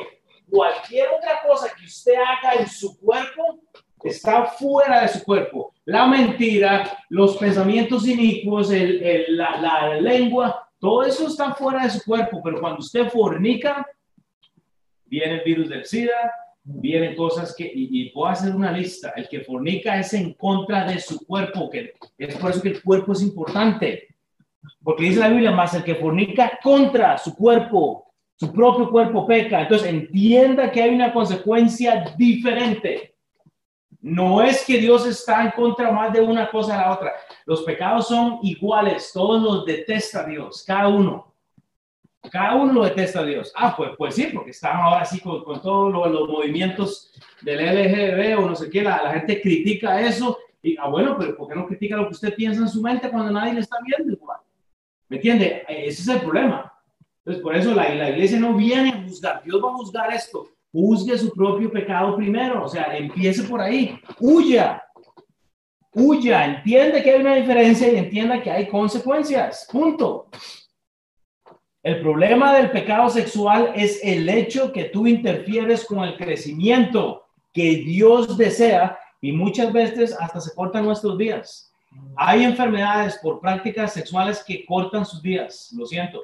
cualquier 0.50 1.08
otra 1.10 1.42
cosa 1.46 1.74
que 1.76 1.86
usted 1.86 2.14
haga 2.14 2.62
en 2.62 2.68
su 2.68 3.00
cuerpo 3.00 3.60
está 4.04 4.46
fuera 4.46 5.02
de 5.02 5.08
su 5.08 5.24
cuerpo. 5.24 5.74
La 5.86 6.08
mentira, 6.08 7.04
los 7.10 7.38
pensamientos 7.38 8.08
inicuos, 8.08 8.72
el, 8.72 9.36
la, 9.36 9.58
la 9.58 9.96
lengua, 10.00 10.70
todo 10.80 11.04
eso 11.04 11.28
está 11.28 11.54
fuera 11.54 11.84
de 11.84 11.90
su 11.90 12.04
cuerpo, 12.06 12.42
pero 12.44 12.60
cuando 12.60 12.80
usted 12.80 13.10
fornica, 13.10 13.86
viene 15.06 15.36
el 15.36 15.44
virus 15.44 15.70
del 15.70 15.86
SIDA, 15.86 16.32
vienen 16.72 17.16
cosas 17.16 17.56
que, 17.56 17.70
y, 17.74 18.10
puedo 18.12 18.28
hacer 18.28 18.56
una 18.56 18.72
lista, 18.72 19.14
el 19.16 19.28
que 19.28 19.42
fornica 19.42 20.00
es 20.00 20.14
en 20.14 20.34
contra 20.34 20.86
de 20.86 21.00
su 21.00 21.26
cuerpo, 21.26 21.70
que 21.70 21.94
es 22.18 22.36
por 22.36 22.52
eso 22.52 22.62
que 22.62 22.70
el 22.70 22.84
cuerpo 22.84 23.14
es 23.14 23.22
importante, 23.22 24.16
porque 24.84 25.04
dice 25.04 25.20
la 25.20 25.30
Biblia, 25.30 25.52
más 25.52 25.74
el 25.74 25.84
que 25.84 25.96
fornica 25.96 26.60
contra 26.62 27.18
su 27.18 27.36
cuerpo, 27.36 28.06
su 28.36 28.54
propio 28.54 28.90
cuerpo 28.90 29.26
peca, 29.26 29.62
entonces 29.62 29.88
entienda 29.90 30.72
que 30.72 30.82
hay 30.82 30.94
una 30.94 31.12
consecuencia 31.12 32.14
diferente. 32.18 33.16
No 34.02 34.42
es 34.42 34.64
que 34.66 34.78
Dios 34.78 35.06
está 35.06 35.44
en 35.44 35.52
contra 35.52 35.92
más 35.92 36.14
de 36.14 36.22
una 36.22 36.50
cosa 36.50 36.76
a 36.76 36.86
la 36.86 36.94
otra. 36.94 37.12
Los 37.46 37.64
pecados 37.64 38.08
son 38.08 38.40
iguales, 38.44 39.12
todos 39.14 39.42
los 39.42 39.66
detesta 39.66 40.26
Dios, 40.26 40.64
cada 40.66 40.88
uno. 40.88 41.34
Cada 42.32 42.56
uno 42.56 42.74
lo 42.74 42.84
detesta 42.86 43.20
a 43.20 43.26
Dios. 43.26 43.52
Ah, 43.56 43.74
pues, 43.76 43.92
pues 43.98 44.16
sí, 44.16 44.30
porque 44.34 44.52
están 44.52 44.78
ahora 44.78 45.06
sí 45.06 45.20
con, 45.20 45.44
con 45.44 45.62
todos 45.62 45.92
los, 45.92 46.30
movimientos 46.30 47.12
del 47.42 47.60
LGB 47.60 48.40
o 48.40 48.50
no 48.50 48.56
sé 48.56 48.70
qué, 48.70 48.82
la, 48.84 49.12
gente 49.14 49.42
critica 49.42 50.02
eso. 50.02 50.38
Y, 50.62 50.78
ah, 50.78 50.88
bueno, 50.88 51.16
pero 51.18 51.36
¿por 51.36 51.48
qué 51.48 51.56
no 51.56 51.66
critica 51.66 51.96
lo 51.96 52.08
que 52.08 52.14
usted 52.14 52.36
piensa 52.36 52.62
en 52.62 52.70
su 52.70 52.82
mente 52.82 53.10
cuando 53.10 53.32
nadie 53.32 53.54
le 53.54 53.62
está 53.62 53.78
viendo 53.86 54.14
igual? 54.14 54.40
¿Me 55.08 55.18
entiende? 55.18 55.64
Ese 55.68 56.02
es 56.02 56.08
el 56.08 56.22
problema. 56.22 56.72
Entonces, 57.20 57.42
por 57.42 57.56
eso 57.56 57.74
la, 57.74 57.94
la 57.96 58.10
iglesia 58.10 58.40
no 58.40 58.56
viene 58.56 58.90
a 58.90 59.04
juzgar. 59.04 59.44
Dios 59.44 59.62
va 59.64 59.70
a 59.70 59.74
juzgar 59.74 60.14
esto. 60.14 60.48
Juzgue 60.72 61.18
su 61.18 61.32
propio 61.34 61.72
pecado 61.72 62.16
primero. 62.16 62.64
O 62.64 62.68
sea, 62.68 62.96
empiece 62.96 63.44
por 63.44 63.62
ahí. 63.62 64.00
Huya. 64.20 64.84
Huya. 65.94 66.46
Entiende 66.46 67.02
que 67.02 67.12
hay 67.12 67.22
una 67.22 67.36
diferencia 67.36 67.92
y 67.92 67.98
entienda 67.98 68.42
que 68.42 68.52
hay 68.52 68.68
consecuencias. 68.68 69.68
Punto. 69.72 70.28
El 71.82 72.02
problema 72.02 72.54
del 72.54 72.72
pecado 72.72 73.10
sexual 73.10 73.72
es 73.74 74.02
el 74.04 74.28
hecho 74.28 74.74
que 74.74 74.86
tú 74.86 75.08
interfieres 75.08 75.86
con 75.86 76.04
el 76.04 76.18
crecimiento 76.18 77.26
que 77.54 77.78
Dios 77.78 78.38
desea 78.38 79.00
y 79.22 79.32
muchas 79.32 79.72
veces 79.72 80.16
hasta 80.20 80.42
se 80.42 80.54
cortan 80.54 80.86
nuestros 80.86 81.18
días. 81.18 81.72
Hay 82.18 82.44
enfermedades 82.44 83.18
por 83.22 83.40
prácticas 83.40 83.94
sexuales 83.94 84.44
que 84.46 84.66
cortan 84.66 85.06
sus 85.06 85.22
días, 85.22 85.74
lo 85.76 85.86
siento. 85.86 86.24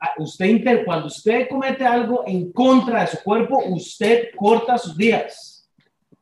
Ah, 0.00 0.12
usted, 0.18 0.84
cuando 0.84 1.06
usted 1.06 1.48
comete 1.48 1.84
algo 1.84 2.22
en 2.26 2.52
contra 2.52 3.00
de 3.00 3.08
su 3.08 3.22
cuerpo, 3.24 3.58
usted 3.66 4.28
corta 4.36 4.78
sus 4.78 4.96
días. 4.96 5.68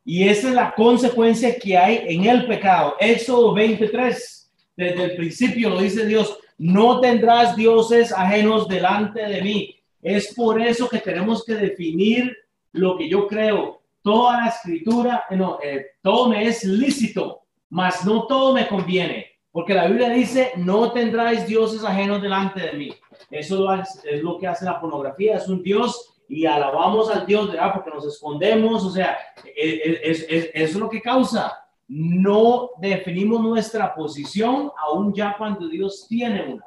Y 0.02 0.28
esa 0.28 0.48
es 0.48 0.54
la 0.54 0.74
consecuencia 0.74 1.58
que 1.58 1.76
hay 1.76 2.04
en 2.08 2.24
el 2.24 2.46
pecado. 2.46 2.96
Éxodo 2.98 3.52
23, 3.52 4.52
desde 4.76 5.04
el 5.04 5.16
principio 5.16 5.70
lo 5.70 5.80
dice 5.80 6.06
Dios, 6.06 6.38
no 6.58 7.00
tendrás 7.00 7.56
dioses 7.56 8.12
ajenos 8.12 8.68
delante 8.68 9.22
de 9.22 9.42
mí. 9.42 9.76
Es 10.02 10.34
por 10.34 10.60
eso 10.60 10.88
que 10.88 10.98
tenemos 10.98 11.44
que 11.44 11.54
definir 11.54 12.36
lo 12.72 12.96
que 12.96 13.08
yo 13.08 13.26
creo. 13.26 13.82
Toda 14.02 14.42
la 14.42 14.48
escritura, 14.48 15.24
eh, 15.30 15.36
no, 15.36 15.58
eh, 15.62 15.86
todo 16.02 16.28
me 16.28 16.46
es 16.46 16.64
lícito, 16.64 17.42
mas 17.70 18.04
no 18.04 18.26
todo 18.26 18.52
me 18.52 18.68
conviene. 18.68 19.26
Porque 19.50 19.74
la 19.74 19.86
Biblia 19.86 20.10
dice, 20.10 20.52
no 20.56 20.92
tendráis 20.92 21.46
dioses 21.46 21.84
ajenos 21.84 22.20
delante 22.20 22.60
de 22.60 22.72
mí. 22.72 22.94
Eso 23.30 23.72
es, 23.72 24.22
lo 24.22 24.38
que 24.38 24.46
hace 24.46 24.64
la 24.64 24.80
pornografía, 24.80 25.36
es 25.36 25.48
un 25.48 25.62
Dios 25.62 26.16
y 26.28 26.44
alabamos 26.44 27.10
al 27.10 27.24
Dios, 27.24 27.50
¿verdad? 27.50 27.72
Porque 27.72 27.90
nos 27.90 28.06
escondemos, 28.06 28.84
o 28.84 28.90
sea, 28.90 29.16
e, 29.44 30.00
e, 30.02 30.50
es 30.54 30.74
lo 30.74 30.88
que 30.88 31.00
causa 31.00 31.63
no 31.88 32.70
definimos 32.78 33.42
nuestra 33.42 33.94
posición 33.94 34.70
aún 34.78 35.12
ya 35.12 35.34
cuando 35.36 35.68
Dios 35.68 36.06
tiene 36.08 36.54
una. 36.54 36.64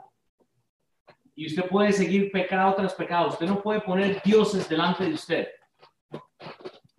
Y 1.36 1.47
usted 1.47 1.68
puede 1.70 1.91
seguir 1.91 2.32
pecado 2.32 2.76
tras 2.76 2.93
pecado. 2.93 3.30
Usted 3.30 3.47
no 3.47 3.61
puede 3.61 3.82
poner 3.82 4.22
dioses 4.24 4.68
delante 4.68 5.05
de 5.05 5.13
usted. 5.13 5.47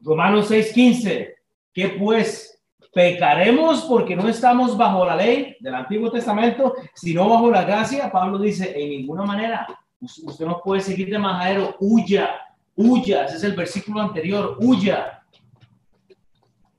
Romanos 0.01 0.51
6:15. 0.51 1.35
¿Qué 1.73 1.89
pues? 1.91 2.55
¿Pecaremos 2.93 3.83
porque 3.83 4.17
no 4.17 4.29
estamos 4.29 4.77
bajo 4.77 5.05
la 5.05 5.15
ley 5.15 5.57
del 5.61 5.75
Antiguo 5.75 6.11
Testamento, 6.11 6.75
sino 6.95 7.29
bajo 7.29 7.51
la 7.51 7.63
gracia? 7.63 8.11
Pablo 8.11 8.39
dice, 8.39 8.73
en 8.77 8.91
ninguna 8.91 9.25
manera. 9.25 9.67
Usted 10.01 10.47
no 10.47 10.61
puede 10.65 10.81
seguir 10.81 11.11
de 11.11 11.19
majadero. 11.19 11.77
Huya, 11.81 12.41
huya. 12.75 13.25
Ese 13.25 13.37
es 13.37 13.45
el 13.45 13.55
versículo 13.55 14.01
anterior. 14.01 14.57
Huya 14.61 15.18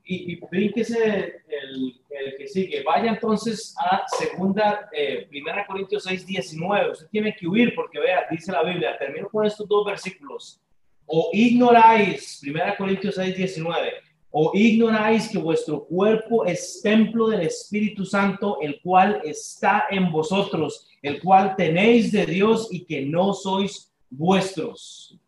y, 0.09 0.33
y 0.33 0.39
el, 0.41 2.01
el, 2.09 2.37
que 2.37 2.47
sigue. 2.47 2.81
Vaya 2.83 3.11
entonces 3.11 3.75
a 3.77 4.01
segunda, 4.07 4.89
eh, 4.91 5.27
primera 5.29 5.67
Corintios 5.67 6.03
6, 6.03 6.25
19. 6.25 6.91
Usted 6.91 7.07
tiene 7.11 7.35
que 7.35 7.47
huir 7.47 7.75
porque 7.75 7.99
vea, 7.99 8.25
dice 8.29 8.51
la 8.51 8.63
Biblia, 8.63 8.97
termino 8.97 9.29
con 9.29 9.45
estos 9.45 9.67
dos 9.67 9.85
versículos. 9.85 10.59
O 11.05 11.29
ignoráis, 11.31 12.39
primera 12.41 12.75
Corintios 12.75 13.15
6, 13.15 13.35
19, 13.35 13.91
o 14.31 14.51
ignoráis 14.55 15.29
que 15.29 15.37
vuestro 15.37 15.85
cuerpo 15.85 16.43
es 16.45 16.81
templo 16.81 17.27
del 17.29 17.41
Espíritu 17.41 18.03
Santo, 18.03 18.57
el 18.61 18.81
cual 18.81 19.21
está 19.23 19.85
en 19.91 20.11
vosotros, 20.11 20.87
el 21.03 21.21
cual 21.21 21.55
tenéis 21.55 22.11
de 22.11 22.25
Dios 22.25 22.67
y 22.71 22.83
que 22.83 23.05
no 23.05 23.33
sois 23.33 23.93
vuestros. 24.09 25.19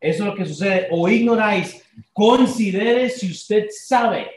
Eso 0.00 0.22
es 0.22 0.28
lo 0.30 0.34
que 0.34 0.46
sucede. 0.46 0.88
O 0.90 1.08
ignoráis. 1.08 1.84
Considere 2.12 3.10
si 3.10 3.30
usted 3.30 3.66
sabe. 3.70 4.30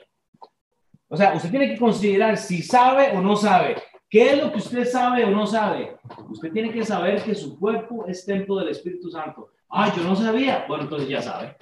O 1.07 1.15
sea, 1.15 1.33
usted 1.35 1.49
tiene 1.49 1.69
que 1.69 1.77
considerar 1.77 2.37
si 2.37 2.61
sabe 2.61 3.11
o 3.15 3.21
no 3.21 3.35
sabe. 3.35 3.75
¿Qué 4.09 4.31
es 4.31 4.43
lo 4.43 4.51
que 4.51 4.57
usted 4.57 4.85
sabe 4.85 5.23
o 5.25 5.31
no 5.31 5.47
sabe? 5.47 5.95
Usted 6.29 6.51
tiene 6.51 6.71
que 6.71 6.83
saber 6.83 7.23
que 7.23 7.33
su 7.33 7.57
cuerpo 7.57 8.05
es 8.07 8.25
templo 8.25 8.57
del 8.57 8.69
Espíritu 8.69 9.09
Santo. 9.09 9.49
Ah, 9.69 9.91
yo 9.95 10.03
no 10.03 10.15
sabía. 10.15 10.65
Bueno, 10.67 10.83
entonces 10.83 11.09
ya 11.09 11.21
sabe. 11.21 11.55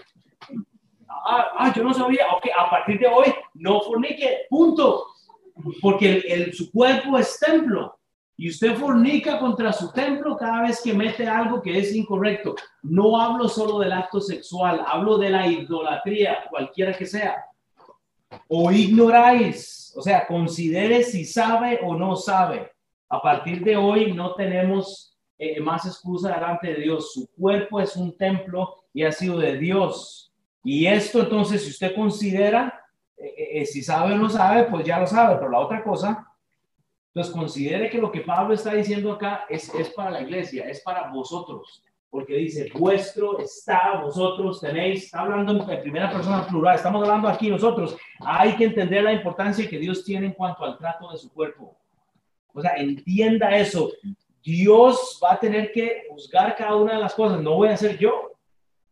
Ah, 1.07 1.51
ah 1.57 1.73
yo 1.75 1.83
no 1.83 1.93
sabía. 1.93 2.25
Ok, 2.35 2.47
a 2.57 2.69
partir 2.69 2.99
de 2.99 3.07
hoy 3.07 3.33
no 3.53 3.81
fornique. 3.81 4.47
Punto. 4.49 5.05
Porque 5.81 6.23
el, 6.27 6.53
su 6.53 6.71
cuerpo 6.71 7.17
es 7.17 7.39
templo. 7.39 7.99
Y 8.41 8.49
usted 8.49 8.75
fornica 8.75 9.37
contra 9.37 9.71
su 9.71 9.91
templo 9.91 10.35
cada 10.35 10.63
vez 10.63 10.81
que 10.81 10.95
mete 10.95 11.27
algo 11.27 11.61
que 11.61 11.77
es 11.77 11.93
incorrecto. 11.93 12.55
No 12.81 13.21
hablo 13.21 13.47
solo 13.47 13.77
del 13.77 13.91
acto 13.91 14.19
sexual, 14.19 14.83
hablo 14.87 15.19
de 15.19 15.29
la 15.29 15.45
idolatría, 15.45 16.45
cualquiera 16.49 16.91
que 16.91 17.05
sea. 17.05 17.45
O 18.47 18.71
ignoráis 18.71 19.93
o 19.95 20.01
sea, 20.01 20.25
considere 20.25 21.03
si 21.03 21.23
sabe 21.23 21.81
o 21.83 21.95
no 21.95 22.15
sabe. 22.15 22.71
A 23.09 23.21
partir 23.21 23.63
de 23.63 23.77
hoy 23.77 24.11
no 24.11 24.33
tenemos 24.33 25.15
eh, 25.37 25.59
más 25.59 25.85
excusa 25.85 26.33
delante 26.33 26.73
de 26.73 26.81
Dios. 26.81 27.13
Su 27.13 27.29
cuerpo 27.37 27.79
es 27.79 27.95
un 27.95 28.17
templo 28.17 28.85
y 28.91 29.03
ha 29.03 29.11
sido 29.11 29.37
de 29.37 29.59
Dios. 29.59 30.33
Y 30.63 30.87
esto 30.87 31.19
entonces, 31.19 31.63
si 31.63 31.69
usted 31.69 31.93
considera, 31.93 32.83
eh, 33.17 33.61
eh, 33.61 33.65
si 33.67 33.83
sabe 33.83 34.13
o 34.13 34.17
no 34.17 34.31
sabe, 34.31 34.63
pues 34.63 34.83
ya 34.83 34.99
lo 34.99 35.05
sabe. 35.05 35.35
Pero 35.35 35.51
la 35.51 35.59
otra 35.59 35.83
cosa, 35.83 36.27
pues 37.13 37.29
considere 37.29 37.89
que 37.89 37.97
lo 37.97 38.11
que 38.11 38.21
Pablo 38.21 38.53
está 38.53 38.73
diciendo 38.73 39.11
acá 39.11 39.45
es, 39.49 39.73
es 39.75 39.89
para 39.89 40.11
la 40.11 40.21
iglesia, 40.21 40.69
es 40.69 40.81
para 40.81 41.09
vosotros 41.11 41.83
porque 42.11 42.35
dice, 42.35 42.69
vuestro 42.77 43.39
está, 43.39 44.01
vosotros 44.03 44.59
tenéis, 44.59 45.05
está 45.05 45.21
hablando 45.21 45.65
en 45.71 45.81
primera 45.81 46.11
persona 46.11 46.45
plural, 46.45 46.75
estamos 46.75 47.01
hablando 47.01 47.29
aquí 47.29 47.49
nosotros. 47.49 47.95
Hay 48.19 48.57
que 48.57 48.65
entender 48.65 49.01
la 49.01 49.13
importancia 49.13 49.67
que 49.67 49.79
Dios 49.79 50.03
tiene 50.03 50.27
en 50.27 50.33
cuanto 50.33 50.65
al 50.65 50.77
trato 50.77 51.09
de 51.09 51.17
su 51.17 51.31
cuerpo. 51.31 51.73
O 52.53 52.61
sea, 52.61 52.75
entienda 52.75 53.55
eso. 53.55 53.89
Dios 54.43 55.21
va 55.23 55.33
a 55.33 55.39
tener 55.39 55.71
que 55.71 56.03
juzgar 56.09 56.53
cada 56.57 56.75
una 56.75 56.95
de 56.95 56.99
las 56.99 57.13
cosas, 57.13 57.41
no 57.41 57.55
voy 57.55 57.69
a 57.69 57.77
ser 57.77 57.97
yo. 57.97 58.33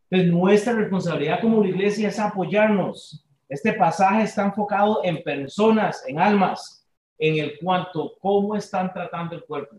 Entonces, 0.08 0.32
nuestra 0.32 0.72
responsabilidad 0.72 1.42
como 1.42 1.62
iglesia 1.62 2.08
es 2.08 2.18
apoyarnos. 2.18 3.22
Este 3.50 3.74
pasaje 3.74 4.22
está 4.22 4.46
enfocado 4.46 5.04
en 5.04 5.22
personas, 5.22 6.02
en 6.08 6.18
almas, 6.18 6.79
en 7.20 7.36
el 7.38 7.58
cuanto 7.58 8.16
cómo 8.18 8.56
están 8.56 8.92
tratando 8.92 9.36
el 9.36 9.44
cuerpo. 9.44 9.76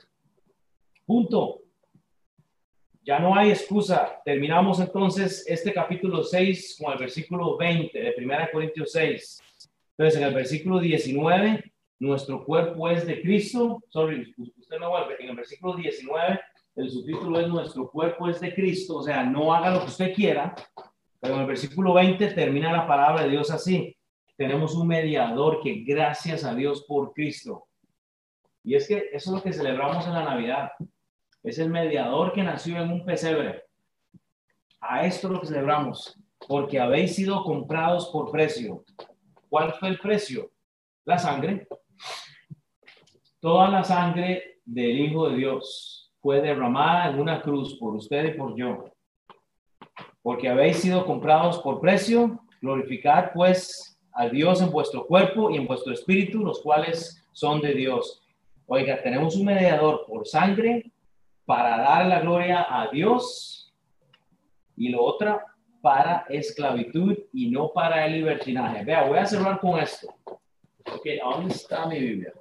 Punto. 1.05 1.61
Ya 3.03 3.17
no 3.17 3.35
hay 3.35 3.49
excusa. 3.49 4.21
Terminamos 4.23 4.79
entonces 4.79 5.43
este 5.47 5.73
capítulo 5.73 6.23
6 6.23 6.77
con 6.79 6.93
el 6.93 6.99
versículo 6.99 7.57
20 7.57 7.99
de 7.99 8.13
1 8.15 8.35
Corintios 8.53 8.91
6. 8.91 9.41
Entonces, 9.97 10.21
en 10.21 10.27
el 10.27 10.35
versículo 10.35 10.79
19, 10.79 11.73
nuestro 11.97 12.45
cuerpo 12.45 12.87
es 12.91 13.07
de 13.07 13.21
Cristo. 13.23 13.83
Sorry, 13.89 14.35
usted 14.37 14.77
no 14.79 14.91
vuelve. 14.91 15.15
En 15.19 15.29
el 15.29 15.35
versículo 15.35 15.75
19, 15.75 16.39
el 16.75 16.89
subtítulo 16.91 17.39
es 17.39 17.47
nuestro 17.47 17.89
cuerpo 17.89 18.29
es 18.29 18.39
de 18.39 18.53
Cristo. 18.53 18.97
O 18.97 19.03
sea, 19.03 19.23
no 19.23 19.51
haga 19.51 19.71
lo 19.71 19.79
que 19.79 19.87
usted 19.87 20.13
quiera. 20.13 20.53
Pero 21.19 21.33
en 21.35 21.41
el 21.41 21.47
versículo 21.47 21.95
20 21.95 22.27
termina 22.33 22.71
la 22.71 22.85
palabra 22.85 23.23
de 23.23 23.31
Dios 23.31 23.49
así. 23.49 23.97
Tenemos 24.41 24.73
un 24.73 24.87
mediador 24.87 25.61
que 25.61 25.83
gracias 25.85 26.43
a 26.43 26.55
Dios 26.55 26.83
por 26.87 27.13
Cristo. 27.13 27.67
Y 28.63 28.73
es 28.73 28.87
que 28.87 29.09
eso 29.13 29.29
es 29.29 29.35
lo 29.35 29.43
que 29.43 29.53
celebramos 29.53 30.07
en 30.07 30.13
la 30.13 30.23
Navidad 30.23 30.71
es 31.43 31.59
el 31.59 31.69
mediador 31.69 32.33
que 32.33 32.41
nació 32.41 32.81
en 32.81 32.91
un 32.91 33.05
pesebre. 33.05 33.65
A 34.79 35.05
esto 35.05 35.29
lo 35.29 35.39
que 35.39 35.45
celebramos, 35.45 36.19
porque 36.47 36.79
habéis 36.79 37.15
sido 37.15 37.43
comprados 37.43 38.07
por 38.07 38.31
precio. 38.31 38.83
¿Cuál 39.47 39.75
fue 39.75 39.89
el 39.89 39.99
precio? 39.99 40.49
La 41.05 41.19
sangre. 41.19 41.67
Toda 43.39 43.69
la 43.69 43.83
sangre 43.83 44.59
del 44.65 45.01
Hijo 45.01 45.29
de 45.29 45.37
Dios 45.37 46.11
fue 46.19 46.41
derramada 46.41 47.11
en 47.11 47.19
una 47.19 47.43
cruz 47.43 47.77
por 47.77 47.93
usted 47.93 48.33
y 48.33 48.37
por 48.39 48.55
yo. 48.55 48.85
Porque 50.23 50.49
habéis 50.49 50.77
sido 50.77 51.05
comprados 51.05 51.59
por 51.59 51.79
precio, 51.79 52.43
glorificad 52.59 53.33
pues 53.35 53.90
a 54.13 54.27
Dios 54.29 54.61
en 54.61 54.71
vuestro 54.71 55.05
cuerpo 55.05 55.49
y 55.49 55.57
en 55.57 55.67
vuestro 55.67 55.93
espíritu, 55.93 56.39
los 56.39 56.59
cuales 56.61 57.23
son 57.31 57.61
de 57.61 57.73
Dios. 57.73 58.21
Oiga, 58.67 59.01
tenemos 59.01 59.35
un 59.35 59.45
mediador 59.45 60.05
por 60.07 60.27
sangre, 60.27 60.91
para 61.45 61.77
dar 61.77 62.05
la 62.05 62.21
gloria 62.21 62.65
a 62.69 62.87
Dios 62.87 63.73
y 64.77 64.87
lo 64.87 65.03
otra 65.03 65.45
para 65.81 66.25
esclavitud 66.29 67.17
y 67.33 67.49
no 67.49 67.71
para 67.73 68.05
el 68.05 68.13
libertinaje. 68.13 68.85
Vea, 68.85 69.03
voy 69.07 69.17
a 69.17 69.25
cerrar 69.25 69.59
con 69.59 69.77
esto. 69.79 70.07
Ok, 70.25 71.05
¿dónde 71.21 71.53
está 71.53 71.85
mi 71.87 71.99
Biblia? 71.99 72.31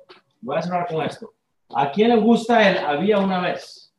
Voy 0.40 0.56
a 0.56 0.62
cerrar 0.62 0.86
con 0.86 1.04
esto. 1.04 1.32
¿A 1.74 1.90
quién 1.90 2.10
le 2.10 2.16
gusta 2.16 2.68
el 2.68 2.78
había 2.78 3.18
una 3.18 3.40
vez? 3.40 3.92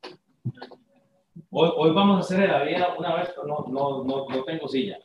Hoy, 1.50 1.70
hoy 1.76 1.92
vamos 1.92 2.18
a 2.18 2.20
hacer 2.22 2.44
el 2.44 2.52
había 2.52 2.94
una 2.98 3.16
vez, 3.16 3.34
pero 3.36 3.48
no, 3.48 3.66
no, 3.68 4.04
no, 4.04 4.30
no 4.30 4.44
tengo 4.44 4.68
silla. 4.68 4.98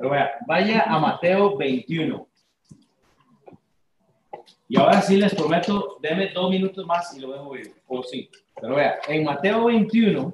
Pero 0.00 0.12
vea, 0.12 0.30
vaya 0.46 0.84
a 0.84 0.98
Mateo 0.98 1.58
21. 1.58 2.26
Y 4.66 4.78
ahora 4.78 5.02
sí 5.02 5.18
les 5.18 5.34
prometo, 5.34 5.98
denme 6.00 6.30
dos 6.32 6.48
minutos 6.48 6.86
más 6.86 7.14
y 7.14 7.20
lo 7.20 7.32
dejo 7.32 7.54
ir. 7.54 7.74
O 7.86 8.02
sí. 8.02 8.30
Pero 8.58 8.76
vea, 8.76 8.98
en 9.06 9.24
Mateo 9.24 9.66
21, 9.66 10.32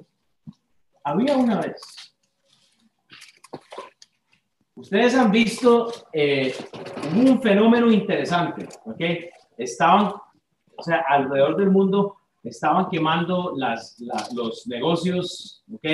había 1.03 1.35
una 1.35 1.59
vez. 1.59 1.81
Ustedes 4.73 5.15
han 5.15 5.31
visto 5.31 5.91
eh, 6.13 6.55
un 7.13 7.41
fenómeno 7.41 7.91
interesante, 7.91 8.69
¿ok? 8.85 9.01
Estaban, 9.57 10.13
o 10.77 10.81
sea, 10.81 11.03
alrededor 11.09 11.57
del 11.57 11.71
mundo 11.71 12.15
estaban 12.41 12.87
quemando 12.89 13.51
las, 13.57 14.01
los 14.33 14.65
negocios, 14.65 15.65
¿ok? 15.73 15.87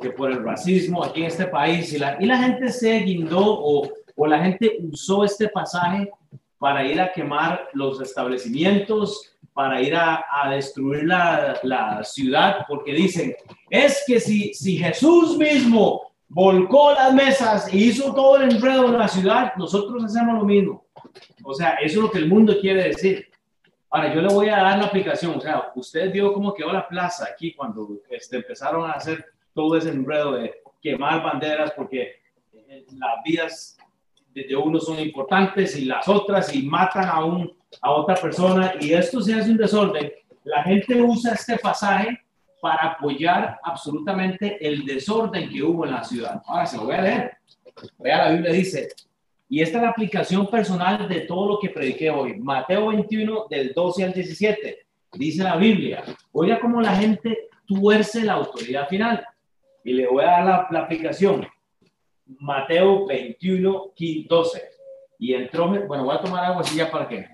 Que 0.00 0.10
por 0.10 0.30
el 0.30 0.44
racismo 0.44 1.02
aquí 1.02 1.20
en 1.20 1.26
este 1.26 1.46
país 1.46 1.92
y 1.92 1.98
la, 1.98 2.16
y 2.20 2.26
la 2.26 2.38
gente 2.38 2.70
se 2.70 2.98
guindó 3.00 3.40
o, 3.42 3.88
o 4.14 4.26
la 4.26 4.38
gente 4.38 4.78
usó 4.80 5.24
este 5.24 5.48
pasaje 5.48 6.10
para 6.58 6.84
ir 6.84 7.00
a 7.00 7.10
quemar 7.10 7.68
los 7.72 8.00
establecimientos, 8.02 9.34
para 9.52 9.80
ir 9.80 9.94
a, 9.96 10.24
destruir 10.50 11.04
la, 11.04 12.00
ciudad, 12.04 12.66
porque 12.68 12.92
dicen, 12.92 13.34
es 13.68 14.04
que 14.06 14.20
si, 14.20 14.54
si 14.54 14.76
Jesús 14.76 15.36
mismo 15.36 16.12
volcó 16.28 16.92
las 16.92 17.12
mesas 17.14 17.72
y 17.72 17.88
hizo 17.88 18.14
todo 18.14 18.36
el 18.36 18.52
enredo 18.52 18.86
en 18.86 18.98
la 18.98 19.08
ciudad, 19.08 19.52
nosotros 19.56 20.04
hacemos 20.04 20.38
lo 20.38 20.44
mismo. 20.44 20.84
O 21.42 21.54
sea, 21.54 21.74
eso 21.74 21.98
es 21.98 22.02
lo 22.04 22.10
que 22.10 22.18
el 22.18 22.28
mundo 22.28 22.56
quiere 22.60 22.84
decir. 22.84 23.26
Ahora, 23.90 24.14
yo 24.14 24.20
le 24.20 24.32
voy 24.32 24.48
a 24.48 24.56
dar 24.56 24.78
la 24.78 24.84
aplicación. 24.84 25.36
O 25.36 25.40
sea, 25.40 25.72
usted 25.74 26.12
vio 26.12 26.32
cómo 26.32 26.54
quedó 26.54 26.72
la 26.72 26.86
plaza 26.86 27.26
aquí 27.32 27.54
cuando 27.54 27.88
este, 28.08 28.36
empezaron 28.36 28.88
a 28.88 28.92
hacer 28.92 29.24
todo 29.54 29.76
ese 29.76 29.90
enredo 29.90 30.32
de 30.32 30.54
quemar 30.80 31.22
banderas 31.22 31.72
porque 31.72 32.14
eh, 32.52 32.86
las 32.96 33.22
vidas 33.24 33.78
de 34.32 34.56
uno 34.56 34.78
son 34.78 34.98
importantes 34.98 35.76
y 35.76 35.84
las 35.84 36.06
otras 36.08 36.54
y 36.54 36.62
matan 36.62 37.08
a 37.08 37.24
un 37.24 37.60
a 37.80 37.92
otra 37.92 38.14
persona 38.16 38.74
y 38.80 38.92
esto 38.92 39.20
se 39.20 39.34
hace 39.34 39.50
un 39.50 39.56
desorden, 39.56 40.10
la 40.44 40.62
gente 40.62 41.00
usa 41.00 41.34
este 41.34 41.58
pasaje 41.58 42.18
para 42.60 42.92
apoyar 42.92 43.58
absolutamente 43.62 44.58
el 44.66 44.84
desorden 44.84 45.48
que 45.48 45.62
hubo 45.62 45.86
en 45.86 45.92
la 45.92 46.04
ciudad. 46.04 46.42
Ahora 46.46 46.66
se 46.66 46.76
lo 46.76 46.84
voy 46.84 46.94
a 46.94 47.02
leer. 47.02 47.32
Vea, 47.98 48.26
la 48.26 48.32
Biblia 48.32 48.52
dice, 48.52 48.88
y 49.48 49.62
esta 49.62 49.78
es 49.78 49.82
la 49.84 49.90
aplicación 49.90 50.46
personal 50.48 51.08
de 51.08 51.20
todo 51.20 51.48
lo 51.48 51.58
que 51.58 51.70
prediqué 51.70 52.10
hoy. 52.10 52.38
Mateo 52.38 52.88
21, 52.88 53.46
del 53.48 53.72
12 53.72 54.04
al 54.04 54.12
17. 54.12 54.86
Dice 55.14 55.42
la 55.42 55.56
Biblia, 55.56 56.04
oiga 56.32 56.60
cómo 56.60 56.80
la 56.80 56.94
gente 56.94 57.48
tuerce 57.66 58.24
la 58.24 58.34
autoridad 58.34 58.88
final. 58.88 59.24
Y 59.84 59.92
le 59.92 60.06
voy 60.06 60.22
a 60.22 60.26
dar 60.26 60.68
la, 60.70 60.80
aplicación. 60.80 61.46
Mateo 62.38 63.06
21, 63.06 63.92
12. 64.28 64.62
Y 65.18 65.34
entró, 65.34 65.68
bueno, 65.86 66.04
voy 66.04 66.16
a 66.16 66.20
tomar 66.20 66.44
agua 66.44 66.60
así 66.62 66.76
ya 66.76 66.90
para 66.90 67.08
qué. 67.08 67.28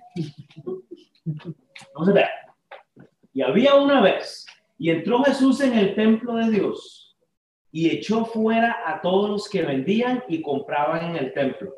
Vamos 1.94 2.08
a 2.08 2.12
ver. 2.12 2.28
Y 3.32 3.42
había 3.42 3.74
una 3.74 4.00
vez, 4.00 4.46
y 4.78 4.90
entró 4.90 5.22
Jesús 5.22 5.60
en 5.60 5.76
el 5.76 5.94
templo 5.94 6.34
de 6.34 6.50
Dios 6.50 7.06
y 7.76 7.90
echó 7.90 8.24
fuera 8.24 8.74
a 8.86 9.02
todos 9.02 9.28
los 9.28 9.48
que 9.50 9.60
vendían 9.60 10.24
y 10.28 10.40
compraban 10.40 11.10
en 11.10 11.16
el 11.16 11.34
templo. 11.34 11.74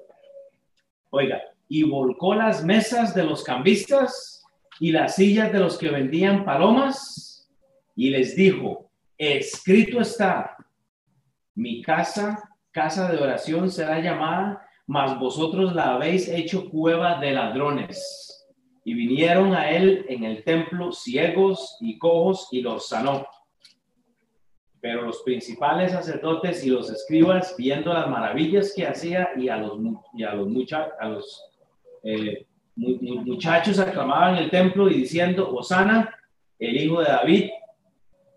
Oiga, 1.11 1.43
y 1.69 1.83
volcó 1.83 2.37
las 2.37 2.64
mesas 2.64 3.16
de 3.16 3.25
los 3.25 3.43
cambistas 3.43 4.45
y 4.79 4.93
las 4.93 5.16
sillas 5.16 5.53
de 5.53 5.59
los 5.59 5.77
que 5.77 5.89
vendían 5.89 6.45
palomas 6.45 7.51
y 7.97 8.11
les 8.11 8.37
dijo, 8.37 8.93
escrito 9.16 10.01
está, 10.01 10.57
mi 11.59 11.83
casa, 11.83 12.49
casa 12.71 13.11
de 13.11 13.19
oración 13.19 13.69
será 13.69 13.99
llamada, 13.99 14.65
mas 14.87 15.19
vosotros 15.19 15.75
la 15.75 15.95
habéis 15.95 16.29
hecho 16.29 16.71
cueva 16.71 17.19
de 17.19 17.33
ladrones 17.33 18.47
y 18.85 18.95
vinieron 18.95 19.53
a 19.55 19.69
él 19.69 20.07
en 20.09 20.23
el 20.23 20.45
templo 20.45 20.93
ciegos 20.93 21.77
y 21.81 21.99
cojos 21.99 22.47
y 22.53 22.63
los 22.63 22.89
sanó. 22.89 23.27
Pero 24.81 25.03
los 25.03 25.21
principales 25.25 25.91
sacerdotes 25.91 26.65
y 26.65 26.71
los 26.71 26.91
escribas, 26.91 27.57
viendo 27.59 27.93
las 27.93 28.09
maravillas 28.09 28.73
que 28.75 28.87
hacía 28.87 29.31
y 29.37 29.49
a 29.49 29.57
los, 29.57 29.81
y 30.15 30.23
a 30.23 30.35
los, 30.35 30.49
mucha, 30.49 30.91
a 31.01 31.09
los 31.09 31.45
eh, 32.05 32.47
muchachos 32.77 33.81
aclamaban 33.81 34.37
el 34.37 34.49
templo 34.49 34.89
y 34.89 34.95
diciendo, 34.95 35.53
Osana, 35.53 36.15
el 36.61 36.77
hijo 36.77 37.01
de 37.01 37.07
David, 37.07 37.51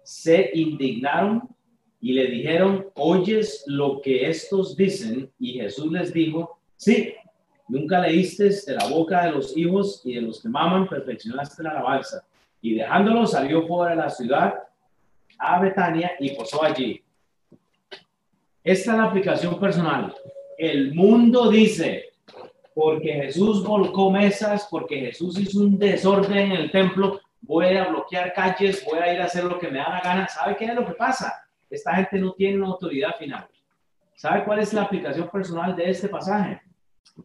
se 0.02 0.50
indignaron 0.56 1.48
y 2.02 2.14
le 2.14 2.26
dijeron, 2.28 2.88
oyes 2.96 3.64
lo 3.68 4.02
que 4.02 4.28
estos 4.28 4.76
dicen. 4.76 5.32
Y 5.40 5.54
Jesús 5.54 5.92
les 5.92 6.12
dijo, 6.12 6.60
sí, 6.76 7.14
nunca 7.68 8.00
leíste 8.00 8.50
de 8.50 8.76
la 8.76 8.88
boca 8.88 9.26
de 9.26 9.32
los 9.34 9.56
hijos 9.56 10.02
y 10.04 10.16
de 10.16 10.22
los 10.22 10.42
que 10.42 10.50
maman, 10.50 10.88
perfeccionaste 10.88 11.62
la 11.62 11.70
alabanza. 11.70 12.26
Y 12.60 12.74
dejándolo 12.74 13.28
salió 13.28 13.68
fuera 13.68 13.92
de 13.92 13.98
la 13.98 14.10
ciudad 14.10 14.56
a 15.38 15.60
Betania 15.60 16.14
y 16.20 16.32
posó 16.32 16.64
allí. 16.64 17.02
Esta 18.64 18.92
es 18.92 18.98
la 18.98 19.04
aplicación 19.06 19.60
personal. 19.60 20.14
El 20.58 20.96
mundo 20.96 21.50
dice, 21.50 22.14
porque 22.74 23.14
Jesús 23.14 23.64
volcó 23.64 24.10
mesas, 24.10 24.68
porque 24.72 25.00
Jesús 25.00 25.38
hizo 25.40 25.60
un 25.60 25.78
desorden 25.78 26.38
en 26.38 26.52
el 26.54 26.72
templo, 26.72 27.20
voy 27.42 27.78
a 27.78 27.90
bloquear 27.90 28.34
calles, 28.34 28.84
voy 28.86 29.00
a 29.00 29.14
ir 29.14 29.22
a 29.22 29.26
hacer 29.26 29.44
lo 29.44 29.60
que 29.60 29.70
me 29.70 29.80
da 29.80 29.90
la 29.90 30.02
gana. 30.02 30.28
¿Sabe 30.28 30.56
qué 30.56 30.66
es 30.66 30.76
lo 30.76 30.86
que 30.86 30.94
pasa? 30.94 31.41
Esta 31.72 31.96
gente 31.96 32.20
no 32.20 32.34
tiene 32.34 32.58
una 32.58 32.68
autoridad 32.68 33.16
final. 33.18 33.48
¿Sabe 34.16 34.44
cuál 34.44 34.60
es 34.60 34.72
la 34.74 34.84
aplicación 34.84 35.30
personal 35.30 35.76
de 35.76 35.90
este 35.90 36.08
pasaje? 36.08 36.62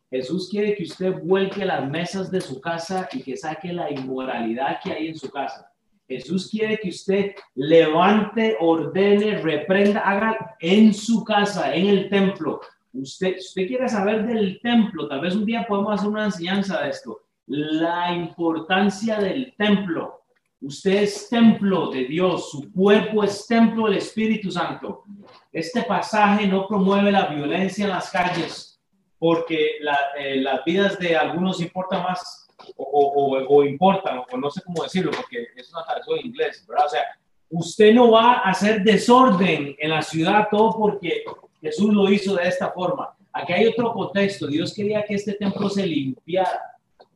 Jesús 0.09 0.49
quiere 0.51 0.74
que 0.74 0.84
usted 0.84 1.12
vuelque 1.22 1.64
las 1.64 1.86
mesas 1.90 2.30
de 2.30 2.40
su 2.40 2.59
casa 2.61 3.09
y 3.12 3.22
que 3.22 3.36
saque 3.36 3.72
la 3.72 3.90
inmoralidad 3.90 4.78
que 4.82 4.92
hay 4.92 5.09
en 5.09 5.16
su 5.16 5.30
casa. 5.30 5.70
Jesús 6.09 6.49
quiere 6.51 6.78
que 6.78 6.88
usted 6.88 7.34
levante, 7.55 8.57
ordene, 8.61 9.38
reprenda, 9.42 10.01
haga 10.01 10.57
en 10.61 10.94
su 10.94 11.22
casa, 11.24 11.74
en 11.74 11.88
el 11.88 12.09
templo, 12.09 12.61
Usted, 12.99 13.36
usted 13.38 13.66
quiere 13.66 13.88
saber 13.88 14.26
del 14.26 14.61
templo, 14.61 15.07
tal 15.07 15.20
vez 15.20 15.34
un 15.34 15.44
día 15.44 15.66
podemos 15.66 15.94
hacer 15.94 16.09
una 16.09 16.24
enseñanza 16.24 16.82
de 16.82 16.90
esto. 16.90 17.20
La 17.47 18.12
importancia 18.14 19.18
del 19.18 19.55
templo. 19.57 20.22
Usted 20.66 21.04
es 21.04 21.28
templo 21.28 21.90
de 21.92 22.06
Dios, 22.06 22.50
su 22.50 22.72
cuerpo 22.72 23.22
es 23.22 23.46
templo 23.46 23.86
del 23.86 23.98
Espíritu 23.98 24.50
Santo. 24.50 25.04
Este 25.52 25.82
pasaje 25.82 26.44
no 26.48 26.66
promueve 26.66 27.12
la 27.12 27.26
violencia 27.26 27.84
en 27.84 27.92
las 27.92 28.10
calles 28.10 28.80
porque 29.16 29.76
eh, 30.18 30.40
las 30.40 30.64
vidas 30.64 30.98
de 30.98 31.16
algunos 31.16 31.60
importan 31.60 32.02
más 32.02 32.48
o, 32.76 33.46
o, 33.48 33.64
importan, 33.64 34.18
o 34.18 34.36
no 34.36 34.50
sé 34.50 34.60
cómo 34.62 34.82
decirlo, 34.82 35.12
porque 35.12 35.46
es 35.54 35.72
una 35.72 35.84
traducción 35.84 36.18
en 36.18 36.26
inglés, 36.26 36.66
¿verdad? 36.68 36.86
O 36.86 36.88
sea, 36.88 37.02
usted 37.48 37.94
no 37.94 38.10
va 38.10 38.32
a 38.32 38.50
hacer 38.50 38.82
desorden 38.82 39.76
en 39.78 39.90
la 39.90 40.02
ciudad 40.02 40.48
todo 40.50 40.76
porque 40.76 41.22
Jesús 41.60 41.94
lo 41.94 42.10
hizo 42.10 42.34
de 42.34 42.48
esta 42.48 42.72
forma. 42.72 43.16
Aquí 43.32 43.52
hay 43.52 43.66
otro 43.66 43.92
contexto. 43.92 44.48
Dios 44.48 44.74
quería 44.74 45.04
que 45.04 45.14
este 45.14 45.34
templo 45.34 45.70
se 45.70 45.86
limpiara. 45.86 46.60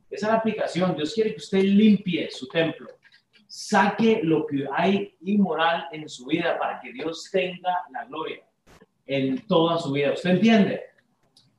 Esa 0.09 0.27
es 0.27 0.31
la 0.31 0.37
aplicación. 0.37 0.95
Dios 0.95 1.13
quiere 1.13 1.31
que 1.31 1.39
usted 1.41 1.63
limpie 1.63 2.31
su 2.31 2.47
templo. 2.47 2.87
Saque 3.53 4.21
lo 4.23 4.45
que 4.45 4.65
hay 4.73 5.13
inmoral 5.21 5.87
en 5.91 6.07
su 6.07 6.25
vida 6.25 6.57
para 6.57 6.79
que 6.79 6.93
Dios 6.93 7.27
tenga 7.31 7.83
la 7.91 8.05
gloria 8.05 8.43
en 9.05 9.45
toda 9.45 9.77
su 9.77 9.91
vida. 9.91 10.13
¿Usted 10.13 10.29
entiende? 10.29 10.81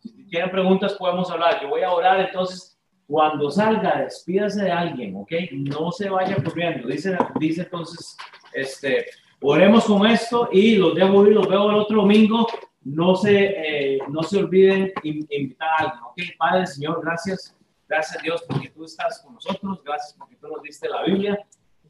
Si 0.00 0.24
tienen 0.24 0.50
preguntas, 0.50 0.94
podemos 0.94 1.30
hablar. 1.30 1.60
Yo 1.60 1.68
voy 1.68 1.82
a 1.82 1.92
orar, 1.92 2.20
entonces, 2.20 2.80
cuando 3.06 3.50
salga, 3.50 4.00
despídase 4.04 4.64
de 4.64 4.70
alguien, 4.70 5.16
¿ok? 5.16 5.32
No 5.52 5.92
se 5.92 6.08
vaya 6.08 6.36
corriendo. 6.42 6.88
Dice, 6.88 7.16
dice 7.38 7.62
entonces, 7.62 8.16
este, 8.54 9.04
oremos 9.42 9.84
con 9.84 10.06
esto 10.06 10.48
y 10.50 10.76
los 10.76 10.94
dejo 10.94 11.26
y 11.26 11.34
los 11.34 11.46
veo 11.46 11.68
el 11.68 11.76
otro 11.76 12.00
domingo 12.00 12.46
no 12.84 13.14
se, 13.14 13.94
eh, 13.94 13.98
no 14.08 14.22
se 14.22 14.38
olviden 14.38 14.92
invitar 15.02 15.68
a 15.68 15.76
alguien. 15.76 16.02
Ok, 16.04 16.38
Padre, 16.38 16.66
Señor, 16.66 17.00
gracias. 17.02 17.54
Gracias 17.88 18.22
Dios 18.22 18.42
porque 18.48 18.70
tú 18.70 18.84
estás 18.84 19.20
con 19.20 19.34
nosotros. 19.34 19.82
Gracias 19.84 20.14
porque 20.18 20.36
tú 20.36 20.48
nos 20.48 20.62
diste 20.62 20.88
la 20.88 21.02
Biblia. 21.04 21.38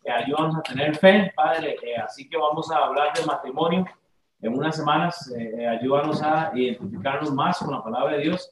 Eh, 0.05 0.11
ayúdanos 0.11 0.57
a 0.57 0.63
tener 0.63 0.97
fe, 0.97 1.33
Padre. 1.35 1.77
Eh, 1.83 1.97
así 1.97 2.29
que 2.29 2.37
vamos 2.37 2.71
a 2.71 2.79
hablar 2.79 3.13
de 3.15 3.25
matrimonio 3.25 3.87
en 4.41 4.55
unas 4.55 4.77
semanas. 4.77 5.33
Eh, 5.39 5.67
ayúdanos 5.67 6.23
a 6.23 6.53
identificarnos 6.55 7.33
más 7.33 7.59
con 7.59 7.73
la 7.73 7.83
palabra 7.83 8.17
de 8.17 8.23
Dios. 8.25 8.51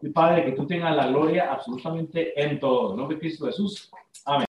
Y 0.00 0.10
Padre, 0.10 0.44
que 0.44 0.52
tú 0.52 0.66
tengas 0.66 0.94
la 0.94 1.08
gloria 1.08 1.52
absolutamente 1.52 2.40
en 2.40 2.60
todo. 2.60 2.94
Nombre 2.94 3.16
de 3.16 3.20
Cristo 3.20 3.46
Jesús. 3.46 3.90
Amén. 4.24 4.46